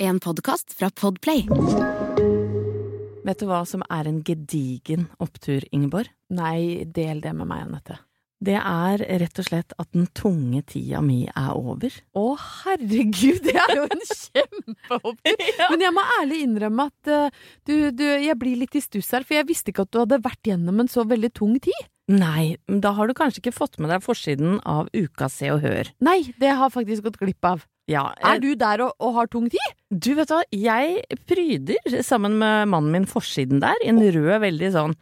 En 0.00 0.16
podkast 0.20 0.72
fra 0.72 0.88
Podplay. 0.90 1.42
Vet 3.20 3.42
du 3.42 3.44
hva 3.50 3.58
som 3.68 3.82
er 3.92 4.08
en 4.08 4.22
gedigen 4.24 5.10
opptur, 5.20 5.60
Ingeborg? 5.76 6.08
Nei, 6.32 6.86
del 6.88 7.20
det 7.20 7.34
med 7.36 7.50
meg, 7.50 7.66
Anette. 7.66 7.98
Det 8.40 8.56
er 8.56 9.04
rett 9.20 9.42
og 9.42 9.44
slett 9.44 9.74
at 9.76 9.90
den 9.92 10.06
tunge 10.16 10.62
tida 10.72 11.02
mi 11.04 11.26
er 11.28 11.50
over. 11.52 11.92
Å, 12.16 12.24
herregud, 12.62 13.42
det 13.44 13.58
er 13.60 13.74
jo 13.76 13.84
en 13.90 14.06
kjempeopptur! 14.08 15.44
Men 15.74 15.84
jeg 15.84 15.92
må 15.98 16.04
ærlig 16.16 16.38
innrømme 16.46 16.86
at 16.88 17.10
uh, 17.12 17.42
du, 17.68 17.74
du, 17.92 18.06
jeg 18.08 18.38
blir 18.40 18.56
litt 18.62 18.80
i 18.80 18.80
stuss 18.80 19.12
her, 19.12 19.26
for 19.28 19.36
jeg 19.36 19.50
visste 19.52 19.74
ikke 19.74 19.84
at 19.84 19.92
du 19.92 20.00
hadde 20.00 20.22
vært 20.24 20.48
gjennom 20.48 20.80
en 20.80 20.88
så 20.88 21.04
veldig 21.04 21.34
tung 21.36 21.58
tid. 21.60 21.90
Nei, 22.08 22.56
da 22.66 22.94
har 22.96 23.06
du 23.06 23.12
kanskje 23.14 23.44
ikke 23.44 23.58
fått 23.58 23.76
med 23.76 23.92
deg 23.92 24.00
forsiden 24.02 24.62
av 24.64 24.88
Uka 24.96 25.28
Se 25.28 25.52
og 25.52 25.60
Hør. 25.60 25.92
Nei, 26.00 26.22
det 26.40 26.56
har 26.56 26.70
jeg 26.70 26.78
faktisk 26.80 27.10
gått 27.10 27.20
glipp 27.20 27.52
av. 27.52 27.68
Ja, 27.90 28.10
Er 28.22 28.38
du 28.42 28.52
der 28.54 28.84
og, 28.86 28.94
og 29.02 29.16
har 29.18 29.30
tung 29.30 29.48
tid? 29.50 29.74
Du 29.90 30.12
vet 30.14 30.30
hva, 30.30 30.44
jeg 30.54 31.18
pryder 31.26 32.02
sammen 32.06 32.38
med 32.38 32.70
mannen 32.70 32.94
min 32.94 33.08
forsiden 33.10 33.62
der, 33.64 33.78
i 33.82 33.90
en 33.90 33.98
rød, 33.98 34.36
veldig 34.44 34.70
sånn 34.76 34.96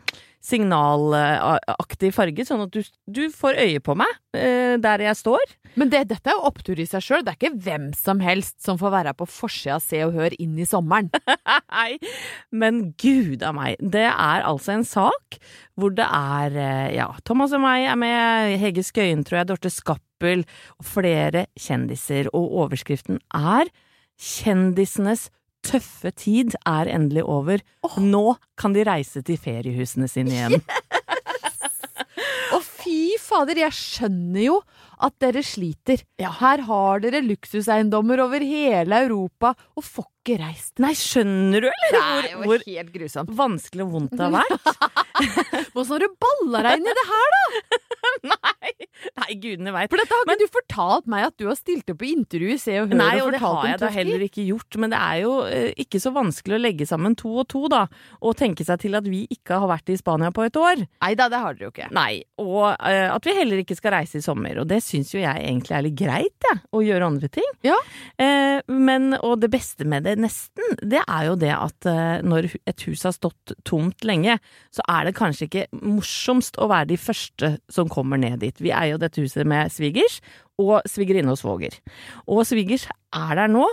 signalaktig 0.49 2.13
farge, 2.15 2.45
sånn 2.47 2.63
at 2.65 2.75
du, 2.75 2.83
du 3.11 3.25
får 3.35 3.59
øye 3.59 3.81
på 3.85 3.97
meg 3.99 4.11
eh, 4.39 4.77
der 4.81 5.03
jeg 5.03 5.19
står. 5.19 5.55
Men 5.79 5.91
det, 5.93 6.05
dette 6.11 6.31
er 6.31 6.39
jo 6.39 6.47
opptur 6.49 6.79
i 6.81 6.87
seg 6.89 7.05
sjøl. 7.05 7.25
Det 7.27 7.35
er 7.35 7.39
ikke 7.39 7.61
hvem 7.67 7.89
som 7.99 8.23
helst 8.25 8.57
som 8.65 8.79
får 8.81 8.95
være 8.95 9.15
på 9.19 9.29
forsida 9.29 9.77
av 9.77 9.85
Se 9.85 10.01
og 10.07 10.17
Hør 10.17 10.35
inn 10.41 10.57
i 10.59 10.67
sommeren. 10.69 11.11
Nei, 11.75 11.99
men 12.55 12.93
gud 13.01 13.45
a 13.47 13.53
meg. 13.55 13.79
Det 13.83 14.07
er 14.09 14.47
altså 14.49 14.79
en 14.79 14.87
sak 14.89 15.41
hvor 15.79 15.95
det 15.95 16.07
er 16.07 16.59
eh, 16.59 16.97
ja, 16.99 17.11
Thomas 17.29 17.55
og 17.55 17.63
meg 17.67 17.91
er 17.91 17.99
med, 18.01 18.59
Hege 18.63 18.87
Skøyen, 18.87 19.27
tror 19.27 19.43
jeg, 19.43 19.51
Dorte 19.53 19.75
Skappel 19.75 20.08
og 20.23 20.85
flere 20.85 21.47
kjendiser, 21.59 22.29
og 22.35 22.55
overskriften 22.65 23.21
er 23.35 23.71
Kjendisenes 24.19 25.29
tøffe 25.63 26.11
tid 26.11 26.57
er 26.67 26.91
endelig 26.91 27.23
over. 27.23 27.63
Nå 28.03 28.35
kan 28.59 28.75
de 28.75 28.83
reise 28.87 29.23
til 29.23 29.39
feriehusene 29.39 30.09
sine 30.11 30.35
igjen. 30.35 30.59
Å, 32.55 32.59
fy 32.81 33.15
fader, 33.23 33.61
jeg 33.63 33.77
skjønner 33.79 34.43
jo 34.43 34.59
at 35.07 35.15
dere 35.23 35.45
sliter. 35.47 36.03
Her 36.19 36.65
har 36.67 37.05
dere 37.05 37.23
luksuseiendommer 37.23 38.25
over 38.27 38.43
hele 38.43 39.05
Europa 39.07 39.55
og 39.79 39.87
får 39.87 40.11
ikke 40.29 40.39
reist. 40.45 40.75
Nei, 40.83 40.93
skjønner 40.99 41.65
du, 41.65 41.69
eller? 41.73 41.99
Det 41.99 42.05
er 42.05 42.33
jo 42.37 42.59
helt 42.69 42.95
grusomt. 42.95 43.31
hvor 43.31 43.41
vanskelig 43.45 43.87
og 43.87 43.95
vondt 43.97 44.17
det 44.19 44.27
har 44.27 44.35
vært? 44.39 45.73
Hvordan 45.73 45.93
har 45.95 46.05
du 46.05 46.17
balla 46.23 46.65
deg 46.69 46.81
inn 46.81 46.91
i 46.93 46.97
det 47.01 47.07
her, 47.09 47.37
da? 47.37 47.85
Nei, 48.29 48.71
nei 49.19 49.35
gudene 49.39 49.73
veit. 49.75 49.91
For 49.91 50.01
dette 50.01 50.15
har 50.15 50.25
ikke 50.27 50.41
du 50.41 50.53
fortalt 50.55 51.09
meg 51.11 51.27
at 51.29 51.35
du 51.39 51.45
har 51.49 51.57
stilt 51.59 51.91
opp 51.93 52.01
på 52.01 52.09
intervju 52.09 52.51
i 52.55 52.59
Se 52.61 52.75
og 52.81 52.91
Hør 52.91 52.99
Nei, 52.99 53.13
og 53.23 53.29
og 53.29 53.35
det 53.35 53.41
har 53.43 53.67
jeg 53.69 53.81
da 53.83 53.91
heller 53.95 54.25
ikke 54.25 54.45
gjort, 54.47 54.79
men 54.81 54.93
det 54.95 54.99
er 54.99 55.21
jo 55.23 55.33
eh, 55.47 55.69
ikke 55.85 56.01
så 56.03 56.13
vanskelig 56.15 56.57
å 56.57 56.61
legge 56.63 56.87
sammen 56.89 57.15
to 57.19 57.33
og 57.43 57.49
to, 57.53 57.65
da, 57.71 57.85
og 58.23 58.37
tenke 58.39 58.67
seg 58.67 58.81
til 58.83 58.99
at 58.99 59.07
vi 59.09 59.25
ikke 59.35 59.61
har 59.63 59.71
vært 59.71 59.93
i 59.93 59.99
Spania 60.01 60.33
på 60.35 60.47
et 60.47 60.59
år. 60.59 60.83
Nei 60.87 61.13
da, 61.19 61.29
det 61.31 61.43
har 61.45 61.59
dere 61.59 61.69
jo 61.69 61.73
ikke. 61.75 61.91
Nei, 61.95 62.23
og 62.43 62.65
eh, 62.75 63.07
at 63.13 63.29
vi 63.29 63.37
heller 63.39 63.63
ikke 63.63 63.79
skal 63.79 63.99
reise 63.99 64.19
i 64.21 64.25
sommer, 64.25 64.63
og 64.63 64.71
det 64.71 64.81
syns 64.87 65.13
jo 65.15 65.23
jeg 65.23 65.45
egentlig 65.45 65.77
er 65.79 65.87
litt 65.87 65.99
greit, 65.99 66.49
jeg, 66.49 66.63
å 66.75 66.83
gjøre 66.85 67.11
andre 67.13 67.31
ting. 67.39 67.51
Ja. 67.67 67.79
Eh, 68.19 68.59
men, 68.73 69.13
og 69.21 69.39
det 69.45 69.53
beste 69.53 69.87
med 69.89 70.09
det, 70.09 70.18
nesten, 70.21 70.77
det 70.83 71.01
er 71.05 71.29
jo 71.29 71.37
det 71.41 71.53
at 71.55 71.89
eh, 71.89 72.25
når 72.27 72.51
et 72.69 72.85
hus 72.89 73.05
har 73.07 73.15
stått 73.17 73.55
tomt 73.69 74.07
lenge, 74.09 74.39
så 74.75 74.85
er 74.91 75.09
det 75.09 75.17
kanskje 75.19 75.49
ikke 75.49 75.67
morsomst 75.81 76.59
å 76.61 76.69
være 76.71 76.91
de 76.93 76.99
første 77.01 77.55
som 77.73 77.91
kommer 77.93 78.21
ned 78.21 78.41
dit. 78.45 78.61
Vi 78.63 78.73
eier 78.75 78.97
jo 78.97 79.03
dette 79.03 79.23
huset 79.25 79.49
med 79.49 79.73
svigers, 79.75 80.21
og 80.59 80.83
svigerinne 80.91 81.33
og 81.35 81.39
svoger. 81.41 81.77
Og 82.27 82.43
svigers 82.49 82.89
er 83.15 83.35
der 83.39 83.51
nå, 83.53 83.67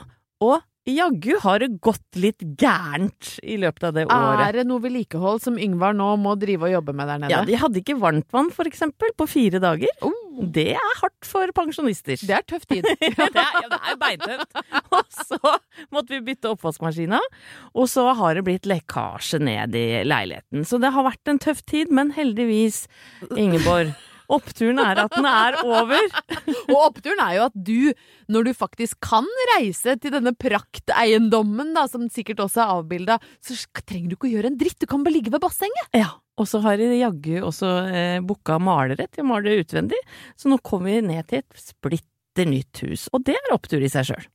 og 0.45 0.59
jaggu 0.93 1.39
har 1.41 1.63
det 1.63 1.69
gått 1.83 2.19
litt 2.21 2.43
gærent 2.61 3.35
i 3.41 3.57
løpet 3.61 3.87
av 3.87 3.95
det 3.95 4.05
året. 4.05 4.43
Er 4.45 4.59
det 4.59 4.65
noe 4.69 4.83
vedlikehold 4.83 5.41
som 5.41 5.57
Yngvar 5.57 5.95
nå 5.97 6.11
må 6.21 6.35
drive 6.37 6.67
og 6.67 6.75
jobbe 6.75 6.93
med 6.93 7.09
der 7.09 7.23
nede? 7.23 7.33
Ja, 7.33 7.41
de 7.47 7.57
hadde 7.57 7.81
ikke 7.81 7.97
varmtvann, 8.01 8.51
for 8.53 8.69
eksempel, 8.69 9.09
på 9.17 9.27
fire 9.29 9.61
dager. 9.63 9.91
Oh. 10.05 10.13
Det 10.35 10.67
er 10.75 10.95
hardt 11.01 11.25
for 11.25 11.49
pensjonister. 11.55 12.19
Det 12.21 12.37
er 12.37 12.45
tøff 12.45 12.67
tid. 12.69 12.85
det 13.01 13.11
er, 13.17 13.33
ja, 13.33 13.67
det 13.71 13.81
er 13.81 13.99
beintøft. 14.01 14.59
Og 14.93 15.03
så 15.09 15.55
måtte 15.95 16.13
vi 16.13 16.23
bytte 16.29 16.51
oppvaskmaskina, 16.53 17.21
og 17.73 17.89
så 17.89 18.09
har 18.19 18.37
det 18.37 18.45
blitt 18.47 18.69
lekkasje 18.69 19.41
ned 19.41 19.77
i 19.79 19.87
leiligheten. 20.05 20.67
Så 20.67 20.81
det 20.83 20.93
har 20.93 21.07
vært 21.07 21.31
en 21.31 21.41
tøff 21.41 21.63
tid, 21.65 21.93
men 21.93 22.13
heldigvis, 22.15 22.85
Ingeborg, 23.33 23.95
oppturen 24.31 24.81
er 24.81 25.03
at 25.05 25.15
den 25.15 25.27
er 25.29 25.59
over. 25.63 26.09
Og 26.73 26.77
oppturen 26.79 27.21
er 27.25 27.37
jo 27.37 27.47
at 27.49 27.55
du, 27.55 27.79
når 28.31 28.49
du 28.49 28.53
faktisk 28.57 28.99
kan 29.05 29.27
reise 29.55 29.97
til 30.01 30.15
denne 30.15 30.35
prakteiendommen, 30.37 31.73
da, 31.77 31.85
som 31.91 32.07
sikkert 32.11 32.43
også 32.45 32.63
er 32.63 32.75
avbilda, 32.79 33.19
så 33.43 33.57
trenger 33.83 34.11
du 34.11 34.17
ikke 34.17 34.29
å 34.31 34.35
gjøre 34.35 34.53
en 34.53 34.59
dritt. 34.59 34.79
Du 34.81 34.89
kan 34.89 35.05
bare 35.05 35.17
ligge 35.17 35.33
ved 35.33 35.43
bassenget. 35.43 35.91
Ja, 35.95 36.15
og 36.35 36.49
så 36.51 36.59
har 36.65 36.79
de 36.79 36.89
jaggu 36.99 37.37
også 37.45 37.69
eh, 37.87 38.19
booka 38.25 38.57
malere 38.59 39.07
til 39.07 39.23
å 39.23 39.29
male 39.29 39.59
utvendig, 39.61 39.99
så 40.35 40.51
nå 40.51 40.59
kommer 40.65 40.91
vi 40.91 41.05
ned 41.07 41.29
til 41.29 41.43
et 41.43 41.61
splitter 41.61 42.49
nytt 42.49 42.83
hus, 42.83 43.07
og 43.15 43.23
det 43.27 43.37
er 43.39 43.53
opptur 43.55 43.83
i 43.83 43.91
seg 43.91 44.09
sjøl. 44.09 44.25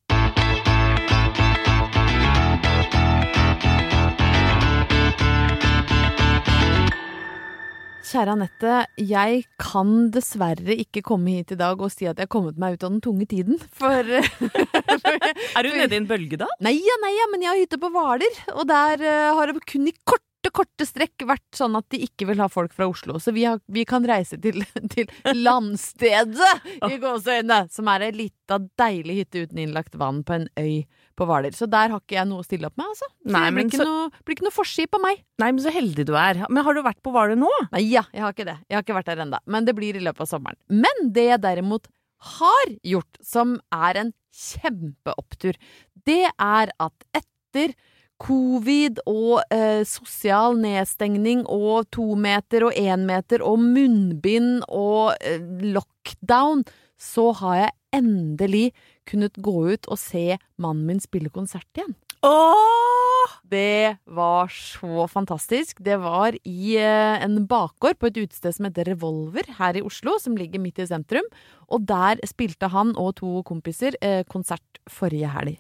Kjære 8.10 8.32
Anette, 8.34 8.70
jeg 9.06 9.44
kan 9.62 10.08
dessverre 10.10 10.74
ikke 10.82 11.02
komme 11.06 11.36
hit 11.36 11.52
i 11.54 11.58
dag 11.60 11.78
og 11.78 11.92
si 11.94 12.08
at 12.10 12.18
jeg 12.18 12.26
har 12.26 12.32
kommet 12.32 12.56
meg 12.58 12.74
ut 12.74 12.86
av 12.86 12.90
den 12.90 13.02
tunge 13.04 13.26
tiden, 13.30 13.60
for 13.60 14.02
Er 15.60 15.62
du 15.62 15.68
nede 15.70 15.94
i 15.94 16.00
en 16.00 16.08
bølge 16.10 16.40
da? 16.40 16.48
Nei 16.64 16.72
ja, 16.74 16.96
nei 17.04 17.12
ja, 17.14 17.28
men 17.30 17.44
jeg 17.44 17.52
har 17.52 17.60
hytte 17.60 17.78
på 17.78 17.92
Hvaler, 17.94 18.40
og 18.56 18.66
der 18.66 19.04
uh, 19.04 19.38
har 19.38 19.52
det 19.52 19.62
kun 19.62 19.86
i 19.86 19.94
korte, 20.02 20.50
korte 20.50 20.88
strekk 20.88 21.22
vært 21.28 21.46
sånn 21.54 21.78
at 21.78 21.86
de 21.94 22.00
ikke 22.08 22.26
vil 22.32 22.42
ha 22.42 22.48
folk 22.50 22.74
fra 22.74 22.88
Oslo. 22.90 23.20
Så 23.22 23.30
vi, 23.36 23.44
har, 23.46 23.62
vi 23.70 23.86
kan 23.86 24.02
reise 24.08 24.40
til, 24.42 24.58
til 24.96 25.06
landstedet 25.38 26.50
i 26.90 26.98
gåseøynene, 26.98 27.68
som 27.70 27.92
er 27.94 28.08
ei 28.08 28.16
lita, 28.24 28.58
deilig 28.80 29.20
hytte 29.20 29.46
uten 29.46 29.62
innlagt 29.68 29.94
vann 30.00 30.24
på 30.26 30.40
en 30.40 30.50
øy 30.58 30.82
på 31.20 31.28
Hvaler. 31.28 31.52
Så 31.56 31.68
der 31.70 31.92
har 31.92 32.00
ikke 32.00 32.16
jeg 32.16 32.28
noe 32.30 32.40
å 32.42 32.46
stille 32.48 32.66
opp 32.70 32.76
med, 32.80 32.88
altså. 32.90 33.08
Så 33.20 33.34
Nei, 33.36 33.44
det 33.46 33.54
blir 33.58 33.68
ikke, 33.68 33.80
så- 33.82 33.88
noe, 33.90 34.24
blir 34.24 34.38
ikke 34.38 34.48
noe 34.48 34.56
forskip 34.56 34.90
på 34.96 35.02
meg. 35.04 35.22
Nei, 35.44 35.50
men 35.52 35.62
så 35.64 35.74
heldig 35.74 36.06
du 36.08 36.14
er. 36.16 36.42
Men 36.48 36.64
har 36.64 36.74
du 36.74 36.82
vært 36.86 37.02
på 37.04 37.12
Hvaler 37.14 37.36
nå? 37.38 37.50
Nei, 37.74 37.84
ja, 37.92 38.02
jeg 38.16 38.24
har 38.24 38.32
ikke 38.34 38.48
det. 38.48 38.58
Jeg 38.68 38.78
har 38.80 38.84
ikke 38.86 38.98
vært 38.98 39.12
der 39.12 39.24
ennå. 39.26 39.38
Men 39.46 39.68
det 39.68 39.76
blir 39.78 39.96
i 40.00 40.04
løpet 40.04 40.24
av 40.26 40.32
sommeren. 40.32 40.58
Men 40.68 41.12
det 41.12 41.28
jeg 41.30 41.40
derimot 41.44 41.86
har 42.40 42.74
gjort, 42.84 43.20
som 43.24 43.54
er 43.72 43.96
en 44.02 44.12
kjempeopptur, 44.36 45.56
det 46.06 46.24
er 46.38 46.72
at 46.80 47.06
etter 47.16 47.74
covid 48.20 48.98
og 49.08 49.40
eh, 49.50 49.80
sosial 49.88 50.58
nedstengning 50.60 51.46
og 51.48 51.88
to 51.94 52.14
meter 52.20 52.66
og 52.68 52.76
én 52.76 53.06
meter 53.08 53.40
og 53.46 53.62
munnbind 53.64 54.60
og 54.68 55.14
eh, 55.24 55.40
lockdown, 55.72 56.66
så 57.00 57.30
har 57.40 57.56
jeg 57.62 57.70
endelig 58.02 58.66
kunnet 59.10 59.36
gå 59.42 59.56
ut 59.72 59.90
og 59.90 59.98
se 60.00 60.38
mannen 60.60 60.86
min 60.88 61.02
spille 61.02 61.32
konsert 61.34 61.68
igjen. 61.76 61.96
Åh! 62.26 63.36
Det 63.50 63.96
var 64.04 64.50
så 64.52 65.06
fantastisk. 65.10 65.80
Det 65.82 65.96
var 66.02 66.36
i 66.46 66.76
eh, 66.78 67.22
en 67.24 67.46
bakgård 67.50 67.98
på 67.98 68.10
et 68.10 68.20
utested 68.20 68.54
som 68.54 68.68
heter 68.68 68.92
Revolver 68.92 69.48
her 69.58 69.78
i 69.78 69.82
Oslo, 69.82 70.18
som 70.22 70.36
ligger 70.38 70.62
midt 70.62 70.78
i 70.78 70.86
sentrum. 70.86 71.26
Og 71.72 71.86
der 71.88 72.20
spilte 72.28 72.70
han 72.70 72.92
og 73.00 73.16
to 73.22 73.40
kompiser 73.48 73.96
eh, 74.04 74.22
konsert 74.30 74.82
forrige 74.90 75.32
helg. 75.34 75.58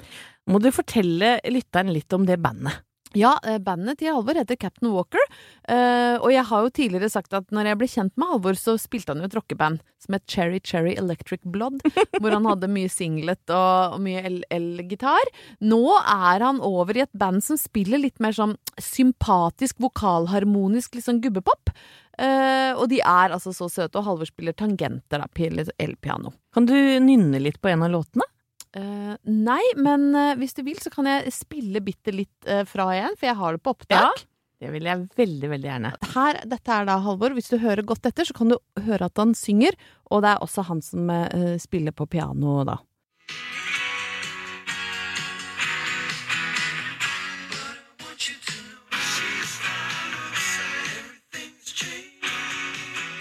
Må 0.50 0.60
du 0.62 0.70
fortelle 0.74 1.38
lytteren 1.50 1.92
litt 1.94 2.12
om 2.14 2.28
det 2.28 2.38
bandet? 2.42 2.84
Ja, 3.18 3.32
eh, 3.42 3.58
bandet 3.58 3.98
til 3.98 4.12
Halvor 4.14 4.38
heter 4.38 4.54
Captain 4.54 4.92
Walker, 4.94 5.22
eh, 5.66 6.14
og 6.20 6.30
jeg 6.30 6.44
har 6.46 6.62
jo 6.62 6.70
tidligere 6.70 7.10
sagt 7.10 7.34
at 7.34 7.48
når 7.50 7.66
jeg 7.66 7.78
ble 7.80 7.88
kjent 7.90 8.12
med 8.14 8.30
Halvor, 8.30 8.54
så 8.54 8.76
spilte 8.78 9.10
han 9.10 9.24
jo 9.24 9.26
et 9.26 9.34
rockeband 9.34 9.80
som 9.98 10.14
het 10.14 10.26
Cherry 10.30 10.60
Cherry 10.62 10.94
Electric 10.94 11.42
Blood, 11.42 11.82
hvor 12.20 12.30
han 12.30 12.46
hadde 12.46 12.70
mye 12.70 12.90
singlet 12.92 13.50
og, 13.50 13.98
mye 14.04 14.22
el-gitar. 14.54 15.32
Nå 15.58 15.82
er 15.98 16.46
han 16.46 16.62
over 16.62 16.94
i 16.94 17.02
et 17.02 17.12
band 17.18 17.42
som 17.42 17.58
spiller 17.58 17.98
litt 17.98 18.22
mer 18.22 18.36
sånn 18.36 18.54
sympatisk, 18.78 19.82
vokalharmonisk, 19.82 20.94
litt 20.94 21.08
sånn 21.08 21.22
gubbepop. 21.24 21.74
Uh, 22.20 22.76
og 22.76 22.90
de 22.92 22.98
er 23.00 23.32
altså 23.32 23.52
så 23.56 23.66
søte, 23.72 23.96
og 23.96 24.04
Halvor 24.06 24.28
spiller 24.28 24.54
tangenter, 24.54 25.22
da, 25.22 25.72
elpiano. 25.80 26.34
Kan 26.54 26.66
du 26.68 26.76
nynne 27.00 27.40
litt 27.40 27.58
på 27.62 27.72
en 27.72 27.86
av 27.86 27.90
låtene? 27.94 28.26
Eh, 28.76 29.14
nei, 29.26 29.62
men 29.82 30.10
uh, 30.14 30.36
hvis 30.38 30.54
du 30.54 30.62
vil, 30.62 30.78
så 30.78 30.92
kan 30.94 31.08
jeg 31.10 31.32
spille 31.34 31.82
bitte 31.82 32.14
litt 32.14 32.46
uh, 32.46 32.62
fra 32.68 32.86
igjen, 32.94 33.16
for 33.18 33.26
jeg 33.26 33.38
har 33.40 33.56
det 33.56 33.62
på 33.64 33.72
opptak. 33.74 34.26
Det 34.60 34.68
vil 34.70 34.84
jeg 34.86 35.06
veldig, 35.16 35.48
veldig 35.54 35.68
gjerne. 35.70 35.90
Her, 36.12 36.38
dette 36.46 36.74
er 36.76 36.86
da 36.86 36.98
Halvor. 37.00 37.32
Hvis 37.34 37.48
du 37.50 37.56
hører 37.62 37.82
godt 37.86 38.04
etter, 38.06 38.28
så 38.28 38.36
kan 38.36 38.52
du 38.52 38.58
høre 38.84 39.08
at 39.08 39.16
han 39.18 39.32
synger, 39.34 39.72
og 40.12 40.20
det 40.22 40.34
er 40.34 40.44
også 40.44 40.66
han 40.68 40.82
som 40.84 41.08
spiller 41.56 41.96
på 41.96 42.04
piano 42.12 42.60
da. 42.68 42.76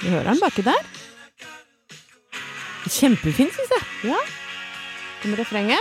Du 0.04 0.12
hører 0.12 0.34
han 0.34 0.44
baki 0.44 0.68
der? 0.68 0.92
Kjempefint, 2.90 3.56
syns 3.56 3.76
jeg. 3.78 4.12
Ja. 4.12 4.22
Kommer 5.22 5.38
refrenget. 5.38 5.80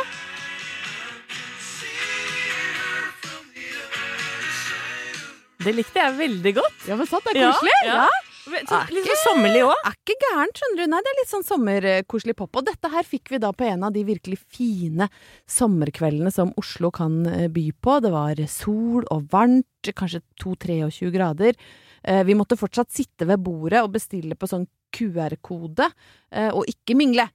Det 5.58 5.74
likte 5.74 5.98
jeg 6.00 6.14
veldig 6.18 6.52
godt. 6.56 6.84
Ja, 6.86 6.96
men 6.98 7.08
sant, 7.10 7.26
det 7.26 7.40
er 7.42 7.50
koselig. 7.50 7.78
Ja, 7.86 8.02
ja. 8.06 8.24
Så, 8.48 8.78
litt 8.94 9.04
sånn 9.04 9.18
sommerlig 9.34 9.60
òg. 9.66 9.74
Er 9.84 9.96
ikke 9.98 10.14
gærent, 10.22 10.56
skjønner 10.56 10.78
du. 10.80 10.90
Nei, 10.94 11.00
det 11.04 11.10
er 11.10 11.16
litt 11.18 11.28
sånn 11.32 11.44
sommerkoselig 11.44 12.34
pop. 12.38 12.56
Og 12.56 12.64
dette 12.64 12.90
her 12.94 13.04
fikk 13.04 13.32
vi 13.34 13.40
da 13.42 13.50
på 13.52 13.66
en 13.68 13.82
av 13.84 13.92
de 13.92 14.04
virkelig 14.08 14.38
fine 14.54 15.08
sommerkveldene 15.50 16.32
som 16.32 16.54
Oslo 16.60 16.88
kan 16.94 17.18
eh, 17.28 17.48
by 17.52 17.66
på. 17.84 17.98
Det 18.06 18.12
var 18.14 18.40
sol 18.48 19.04
og 19.12 19.26
varmt, 19.34 19.90
kanskje 19.98 20.22
2-23 20.40 21.12
grader. 21.12 21.58
Eh, 22.06 22.22
Vi 22.24 22.38
måtte 22.38 22.56
fortsatt 22.56 22.94
sitte 22.94 23.28
ved 23.28 23.42
bordet 23.44 23.82
og 23.84 23.92
bestille 23.98 24.38
på 24.38 24.48
sånn 24.48 24.64
QR-kode, 24.96 25.90
eh, 26.32 26.48
og 26.48 26.64
ikke 26.72 26.96
mingle. 26.96 27.28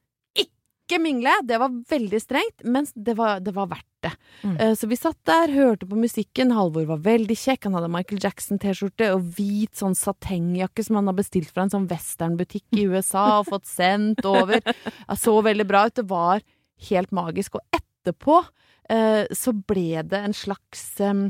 Ikke 0.84 1.00
mingle! 1.00 1.32
Det 1.48 1.58
var 1.62 1.72
veldig 1.90 2.20
strengt, 2.20 2.64
men 2.68 2.88
det 2.96 3.16
var, 3.16 3.40
det 3.40 3.54
var 3.56 3.70
verdt 3.72 3.88
det. 4.04 4.12
Mm. 4.44 4.56
Uh, 4.60 4.74
Så 4.76 4.90
vi 4.92 4.98
satt 5.00 5.20
der, 5.30 5.54
hørte 5.56 5.88
på 5.88 5.96
musikken. 5.96 6.52
Halvor 6.52 6.90
var 6.90 7.04
veldig 7.06 7.38
kjekk. 7.40 7.70
Han 7.70 7.78
hadde 7.78 7.92
Michael 7.94 8.20
Jackson-T-skjorte 8.26 9.14
og 9.16 9.30
hvit 9.38 9.80
sånn 9.80 9.96
satengjakke 9.96 10.84
som 10.84 11.00
han 11.00 11.08
har 11.08 11.16
bestilt 11.16 11.54
fra 11.54 11.64
en 11.64 11.72
sånn 11.72 11.88
westernbutikk 11.92 12.68
i 12.76 12.88
USA 12.92 13.40
og 13.40 13.48
fått 13.54 13.70
sendt 13.72 14.28
over. 14.28 14.60
Jeg 14.60 15.22
så 15.24 15.38
veldig 15.48 15.68
bra 15.70 15.86
ut. 15.88 15.96
Det 16.02 16.08
var 16.10 16.44
helt 16.90 17.16
magisk. 17.16 17.56
Og 17.56 17.80
etterpå 17.80 18.42
uh, 18.44 19.24
så 19.32 19.56
ble 19.56 20.04
det 20.04 20.20
en 20.20 20.36
slags 20.36 20.90
um, 21.00 21.30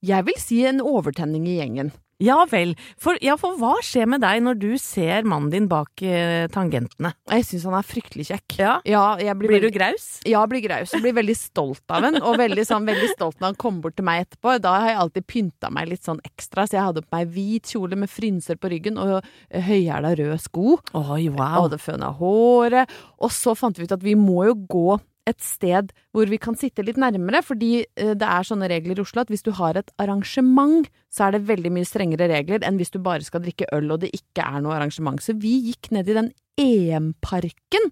Jeg 0.00 0.24
vil 0.30 0.40
si 0.40 0.64
en 0.64 0.80
overtenning 0.80 1.44
i 1.50 1.58
gjengen. 1.58 1.92
Ja 2.22 2.44
vel. 2.50 2.74
For, 3.00 3.18
ja, 3.24 3.34
for 3.40 3.56
hva 3.58 3.74
skjer 3.84 4.06
med 4.10 4.22
deg 4.22 4.42
når 4.44 4.58
du 4.60 4.68
ser 4.80 5.26
mannen 5.26 5.50
din 5.52 5.66
bak 5.70 6.02
eh, 6.06 6.46
tangentene? 6.54 7.14
Jeg 7.30 7.46
syns 7.48 7.66
han 7.68 7.76
er 7.78 7.86
fryktelig 7.86 8.28
kjekk. 8.30 8.56
Ja. 8.60 8.74
Ja, 8.88 9.04
jeg 9.20 9.34
blir, 9.40 9.50
Blir 9.50 9.66
du 9.66 9.70
graus? 9.74 10.06
Ja, 10.28 10.44
blir 10.50 10.62
graus 10.64 10.94
og 10.94 11.02
blir 11.04 11.16
veldig 11.16 11.36
stolt 11.38 11.82
av 11.90 12.04
henne 12.06 12.22
Og 12.24 12.38
veldig, 12.40 12.64
sånn, 12.68 12.86
veldig 12.88 13.10
stolt 13.14 13.40
når 13.40 13.52
han 13.52 13.58
kommer 13.60 13.86
bort 13.86 13.98
til 13.98 14.06
meg 14.06 14.24
etterpå. 14.26 14.56
Da 14.62 14.76
har 14.78 14.92
jeg 14.92 15.00
alltid 15.04 15.26
pynta 15.30 15.72
meg 15.74 15.90
litt 15.90 16.06
sånn 16.06 16.22
ekstra, 16.26 16.68
så 16.68 16.78
jeg 16.78 16.86
hadde 16.90 17.04
på 17.06 17.16
meg 17.18 17.32
hvit 17.34 17.74
kjole 17.74 17.98
med 17.98 18.12
frynser 18.12 18.60
på 18.60 18.70
ryggen 18.72 19.00
og 19.00 19.26
høyhæla 19.50 20.14
røde 20.20 20.38
sko. 20.42 20.78
Oi, 20.94 21.26
Og 21.34 21.70
det 21.72 21.80
føna 21.82 22.12
håret. 22.18 22.94
Og 23.18 23.32
så 23.34 23.56
fant 23.58 23.78
vi 23.78 23.88
ut 23.88 23.96
at 23.96 24.04
vi 24.04 24.14
må 24.18 24.44
jo 24.48 24.56
gå 24.70 24.86
et 25.28 25.40
sted 25.42 25.92
hvor 26.14 26.28
vi 26.30 26.38
kan 26.40 26.56
sitte 26.58 26.84
litt 26.84 26.98
nærmere, 27.00 27.40
fordi 27.44 27.72
eh, 27.84 28.12
det 28.18 28.28
er 28.28 28.46
sånne 28.46 28.68
regler 28.70 28.98
i 28.98 29.04
Oslo 29.04 29.22
at 29.24 29.32
hvis 29.32 29.44
du 29.46 29.52
har 29.56 29.78
et 29.80 29.92
arrangement, 30.02 30.88
så 31.12 31.26
er 31.26 31.36
det 31.36 31.46
veldig 31.48 31.72
mye 31.74 31.88
strengere 31.88 32.28
regler 32.30 32.64
enn 32.66 32.78
hvis 32.80 32.92
du 32.94 33.00
bare 33.02 33.24
skal 33.24 33.44
drikke 33.44 33.68
øl 33.74 33.92
og 33.94 34.02
det 34.04 34.12
ikke 34.16 34.44
er 34.44 34.64
noe 34.64 34.76
arrangement. 34.76 35.22
Så 35.22 35.36
vi 35.40 35.56
gikk 35.70 35.92
ned 35.94 36.10
i 36.10 36.18
den 36.18 36.32
EM-parken, 36.60 37.90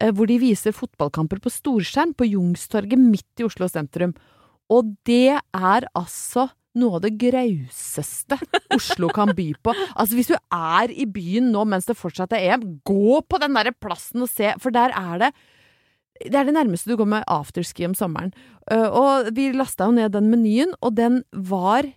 eh, 0.00 0.12
hvor 0.12 0.30
de 0.30 0.38
viser 0.40 0.76
fotballkamper 0.76 1.42
på 1.44 1.52
storskjerm 1.52 2.14
på 2.18 2.30
Jungstorget 2.30 3.00
midt 3.00 3.42
i 3.42 3.48
Oslo 3.48 3.68
sentrum. 3.70 4.14
Og 4.72 4.94
det 5.08 5.38
er 5.38 5.88
altså 5.96 6.48
noe 6.78 6.98
av 6.98 7.04
det 7.04 7.14
grauseste 7.18 8.38
Oslo 8.76 9.10
kan 9.14 9.32
by 9.34 9.50
på. 9.64 9.74
Altså 9.96 10.18
Hvis 10.18 10.30
du 10.30 10.36
er 10.36 10.92
i 10.92 11.08
byen 11.10 11.50
nå 11.54 11.64
mens 11.68 11.88
det 11.88 11.98
fortsatt 11.98 12.36
er 12.36 12.54
EM, 12.54 12.66
gå 12.86 13.20
på 13.24 13.40
den 13.42 13.56
derre 13.56 13.74
plassen 13.74 14.24
og 14.24 14.30
se, 14.30 14.52
for 14.62 14.74
der 14.74 14.94
er 14.94 15.24
det 15.24 15.32
det 16.24 16.34
er 16.34 16.48
det 16.48 16.56
nærmeste 16.56 16.90
du 16.90 17.04
med 17.04 17.26
afterski 17.30 17.86
om 17.88 17.94
sommeren. 17.98 18.32
Uh, 18.70 18.88
og 18.88 19.30
vi 19.36 19.50
lasta 19.54 19.88
jo 19.88 19.96
ned 19.96 20.12
den 20.16 20.30
menyen, 20.32 20.74
og 20.82 20.96
den 20.98 21.22
var 21.32 21.88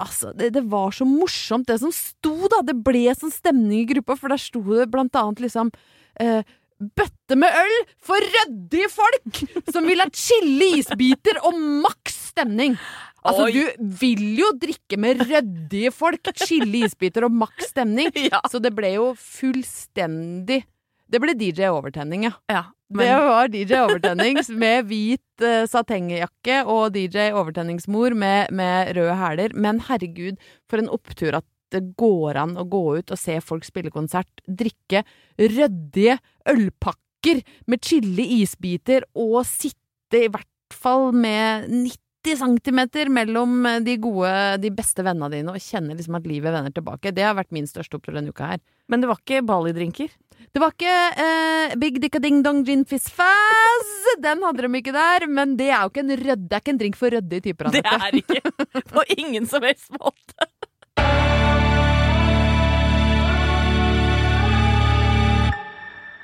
Altså, 0.00 0.30
det, 0.32 0.54
det 0.54 0.62
var 0.72 0.94
så 0.96 1.04
morsomt, 1.04 1.66
det 1.68 1.74
som 1.82 1.90
sto, 1.92 2.32
da. 2.48 2.62
Det 2.64 2.72
ble 2.80 3.10
sånn 3.12 3.34
stemning 3.34 3.82
i 3.82 3.88
gruppa, 3.90 4.14
for 4.16 4.32
der 4.32 4.40
sto 4.40 4.62
det 4.64 4.86
blant 4.88 5.12
annet 5.20 5.42
liksom 5.44 5.68
eh, 6.16 6.40
Bøtte 6.80 7.36
med 7.36 7.52
øl 7.52 7.74
for 8.00 8.24
ryddige 8.24 8.88
folk 8.88 9.40
som 9.68 9.84
vil 9.84 10.00
ha 10.00 10.06
chille 10.16 10.70
isbiter 10.78 11.36
og 11.44 11.58
maks 11.84 12.16
stemning. 12.30 12.78
Altså, 13.20 13.50
Oi. 13.50 13.52
du 13.52 13.90
vil 14.00 14.22
jo 14.38 14.48
drikke 14.56 14.96
med 14.96 15.20
ryddige 15.28 15.92
folk. 15.92 16.30
Chille 16.40 16.86
isbiter 16.86 17.26
og 17.28 17.36
maks 17.36 17.74
stemning. 17.74 18.08
Ja. 18.30 18.40
Så 18.48 18.62
det 18.64 18.72
ble 18.76 18.94
jo 18.94 19.10
fullstendig 19.18 20.62
Det 21.10 21.20
ble 21.20 21.34
DJ 21.36 21.68
overtenning, 21.68 22.28
ja. 22.30 22.32
ja. 22.48 22.64
Det 22.90 23.10
var 23.22 23.46
DJ 23.52 23.76
Overtennings 23.84 24.48
med 24.62 24.88
hvit 24.90 25.44
uh, 25.44 25.62
satengjakke 25.70 26.64
og 26.66 26.96
DJ 26.96 27.30
overtenningsmor 27.38 28.16
med, 28.18 28.50
med 28.50 28.90
røde 28.96 29.14
hæler. 29.14 29.54
Men 29.54 29.78
herregud, 29.86 30.40
for 30.66 30.82
en 30.82 30.90
opptur 30.90 31.38
at 31.38 31.46
det 31.70 31.84
går 32.00 32.40
an 32.40 32.56
å 32.58 32.66
gå 32.66 32.82
ut 32.98 33.12
og 33.14 33.20
se 33.20 33.36
folk 33.44 33.66
spille 33.66 33.92
konsert, 33.94 34.42
drikke 34.46 35.04
ryddige 35.38 36.18
ølpakker 36.50 37.44
med 37.70 37.86
chili 37.86 38.26
isbiter 38.40 39.06
og 39.14 39.44
sitte 39.46 40.24
i 40.24 40.30
hvert 40.32 40.74
fall 40.74 41.12
med 41.14 41.68
90 41.70 42.40
centimeter 42.42 43.10
mellom 43.12 43.68
de 43.86 43.94
gode, 44.02 44.32
de 44.64 44.72
beste 44.74 45.04
vennene 45.06 45.30
dine 45.32 45.54
og 45.54 45.62
kjenne 45.62 45.94
liksom 45.94 46.18
at 46.18 46.26
livet 46.26 46.56
vender 46.56 46.74
tilbake. 46.74 47.14
Det 47.14 47.22
har 47.22 47.38
vært 47.38 47.54
min 47.54 47.70
største 47.70 48.00
opptur 48.00 48.18
denne 48.18 48.34
uka 48.34 48.56
her. 48.56 48.64
Men 48.90 49.02
det 49.02 49.12
var 49.12 49.22
ikke 49.22 49.44
Bali-drinker? 49.46 50.10
Det 50.52 50.60
var 50.62 50.72
ikke 50.74 50.94
eh, 51.24 51.74
Big 51.78 52.00
Dicka 52.02 52.18
Ding 52.22 52.40
Dong 52.42 52.64
Gin 52.66 52.84
Fizz 52.88 53.10
Fazz! 53.14 53.92
Den 54.24 54.42
hadde 54.46 54.66
de 54.66 54.80
ikke 54.80 54.94
der, 54.96 55.26
men 55.30 55.56
det 55.60 55.68
er 55.70 55.84
jo 55.84 55.92
ikke 55.92 56.04
en 56.06 56.16
rød, 56.24 56.46
det 56.48 56.56
er 56.58 56.64
ikke 56.64 56.74
en 56.74 56.80
drink 56.82 56.98
for 56.98 57.14
ryddige 57.14 57.44
typer. 57.50 57.70
Det 57.76 57.84
er 57.86 58.18
ikke 58.22 58.84
på 58.94 59.04
ingen 59.18 59.46
som 59.50 59.62
helst 59.66 59.92
måte. 59.94 60.50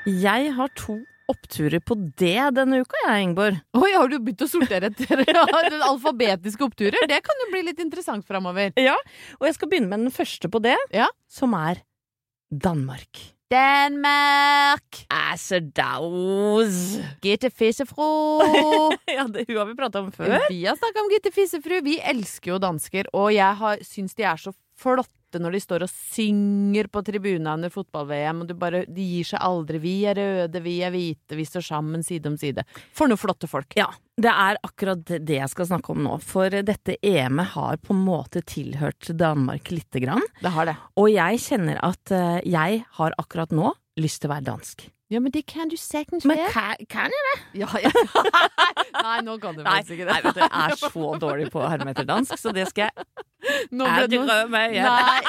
Jeg 0.07 0.53
har 0.55 0.71
to 0.79 1.01
oppturer 1.27 1.81
på 1.83 1.97
det 2.21 2.37
denne 2.55 2.79
uka, 2.85 2.99
jeg, 3.09 3.23
Ingeborg. 3.27 3.57
Oi, 3.75 3.89
har 3.97 4.07
du 4.13 4.21
begynt 4.23 4.45
å 4.47 4.51
sortere 4.51 4.93
etter 4.93 5.25
ja, 5.35 5.43
alfabetiske 5.89 6.63
oppturer? 6.69 7.09
Det 7.11 7.19
kan 7.27 7.43
jo 7.43 7.49
bli 7.51 7.65
litt 7.67 7.83
interessant 7.83 8.23
framover. 8.29 8.71
Ja, 8.79 8.95
og 9.41 9.49
jeg 9.49 9.57
skal 9.59 9.73
begynne 9.73 9.91
med 9.91 10.05
den 10.07 10.15
første 10.15 10.51
på 10.53 10.63
det, 10.63 10.77
Ja. 10.95 11.09
som 11.27 11.57
er 11.59 11.83
Danmark. 12.55 13.25
Danmark! 13.51 15.07
Assedaus. 15.09 16.99
Gitte 17.23 17.51
Fissefro! 17.51 18.07
Ja, 19.17 19.23
det, 19.31 19.45
hun 19.47 19.57
har 19.61 19.69
vi 19.69 19.77
prata 19.79 20.01
om 20.03 20.11
før. 20.13 20.35
Vi 20.51 20.65
har 20.67 20.75
snakka 20.77 21.05
om 21.05 21.11
Gitte 21.13 21.31
Fissefru. 21.31 21.77
Vi 21.87 21.95
elsker 22.03 22.57
jo 22.57 22.59
dansker, 22.59 23.07
og 23.15 23.31
jeg 23.35 23.57
har, 23.61 23.79
syns 23.87 24.17
de 24.19 24.27
er 24.27 24.41
så 24.43 24.53
flotte 24.81 25.41
når 25.43 25.57
de 25.57 25.61
står 25.61 25.85
og 25.85 25.91
synger 25.93 26.89
på 26.93 27.03
tribunene 27.05 27.57
under 27.59 27.73
fotball-VM, 27.73 28.43
og 28.43 28.49
du 28.49 28.55
bare, 28.59 28.85
de 28.89 29.05
gir 29.05 29.27
seg 29.29 29.43
aldri. 29.45 29.81
Vi 29.83 29.95
er 30.09 30.17
røde, 30.17 30.63
vi 30.65 30.79
er 30.87 30.95
hvite, 30.95 31.37
vi 31.37 31.47
står 31.49 31.67
sammen 31.67 32.05
side 32.07 32.31
om 32.31 32.39
side. 32.41 32.65
For 32.97 33.11
noen 33.11 33.21
flotte 33.21 33.51
folk. 33.51 33.77
Ja, 33.77 33.91
det 34.17 34.33
er 34.33 34.61
akkurat 34.65 35.05
det 35.05 35.41
jeg 35.41 35.53
skal 35.53 35.71
snakke 35.73 35.93
om 35.93 36.05
nå. 36.07 36.17
For 36.25 36.53
dette 36.65 36.97
EM-et 37.05 37.53
har 37.57 37.81
på 37.83 37.93
en 37.97 38.05
måte 38.07 38.45
tilhørt 38.47 39.11
Danmark 39.13 39.73
lite 39.75 40.03
grann. 40.05 40.25
Det 40.41 40.55
har 40.57 40.71
det. 40.71 40.77
Og 40.97 41.11
jeg 41.13 41.43
kjenner 41.49 41.83
at 41.85 42.15
eh, 42.15 42.39
jeg 42.49 42.85
har 43.01 43.19
akkurat 43.21 43.53
nå 43.53 43.75
lyst 44.01 44.23
til 44.23 44.31
å 44.31 44.37
være 44.37 44.49
dansk. 44.53 44.89
Ja, 45.07 45.21
men 45.23 45.31
det 45.31 45.45
kan 45.47 45.69
du 45.71 45.77
sekkens 45.79 46.25
Men 46.27 46.41
kan, 46.51 46.75
kan 46.91 47.13
jeg 47.15 47.27
det? 47.29 47.61
Ja, 47.61 47.69
ja. 47.79 47.91
Nei, 49.07 49.21
nå 49.23 49.37
kan 49.39 49.55
du 49.55 49.63
faktisk 49.63 49.93
ikke 49.95 50.07
det. 50.09 50.15
nei, 50.17 50.23
vet 50.25 50.35
du, 50.35 50.41
jeg 50.43 50.65
er 50.65 50.75
så 50.83 51.11
dårlig 51.23 51.47
på 51.55 51.63
å 51.63 51.69
herme 51.71 51.93
etter 51.95 52.09
dansk, 52.09 52.35
så 52.41 52.51
det 52.57 52.67
skal 52.73 52.91
jeg 52.91 53.07
Nå 53.71 53.87
ble 53.87 54.07
du 54.11 54.17
ergrø 54.19 54.39
meg 54.51 54.73
igjen. 54.75 54.89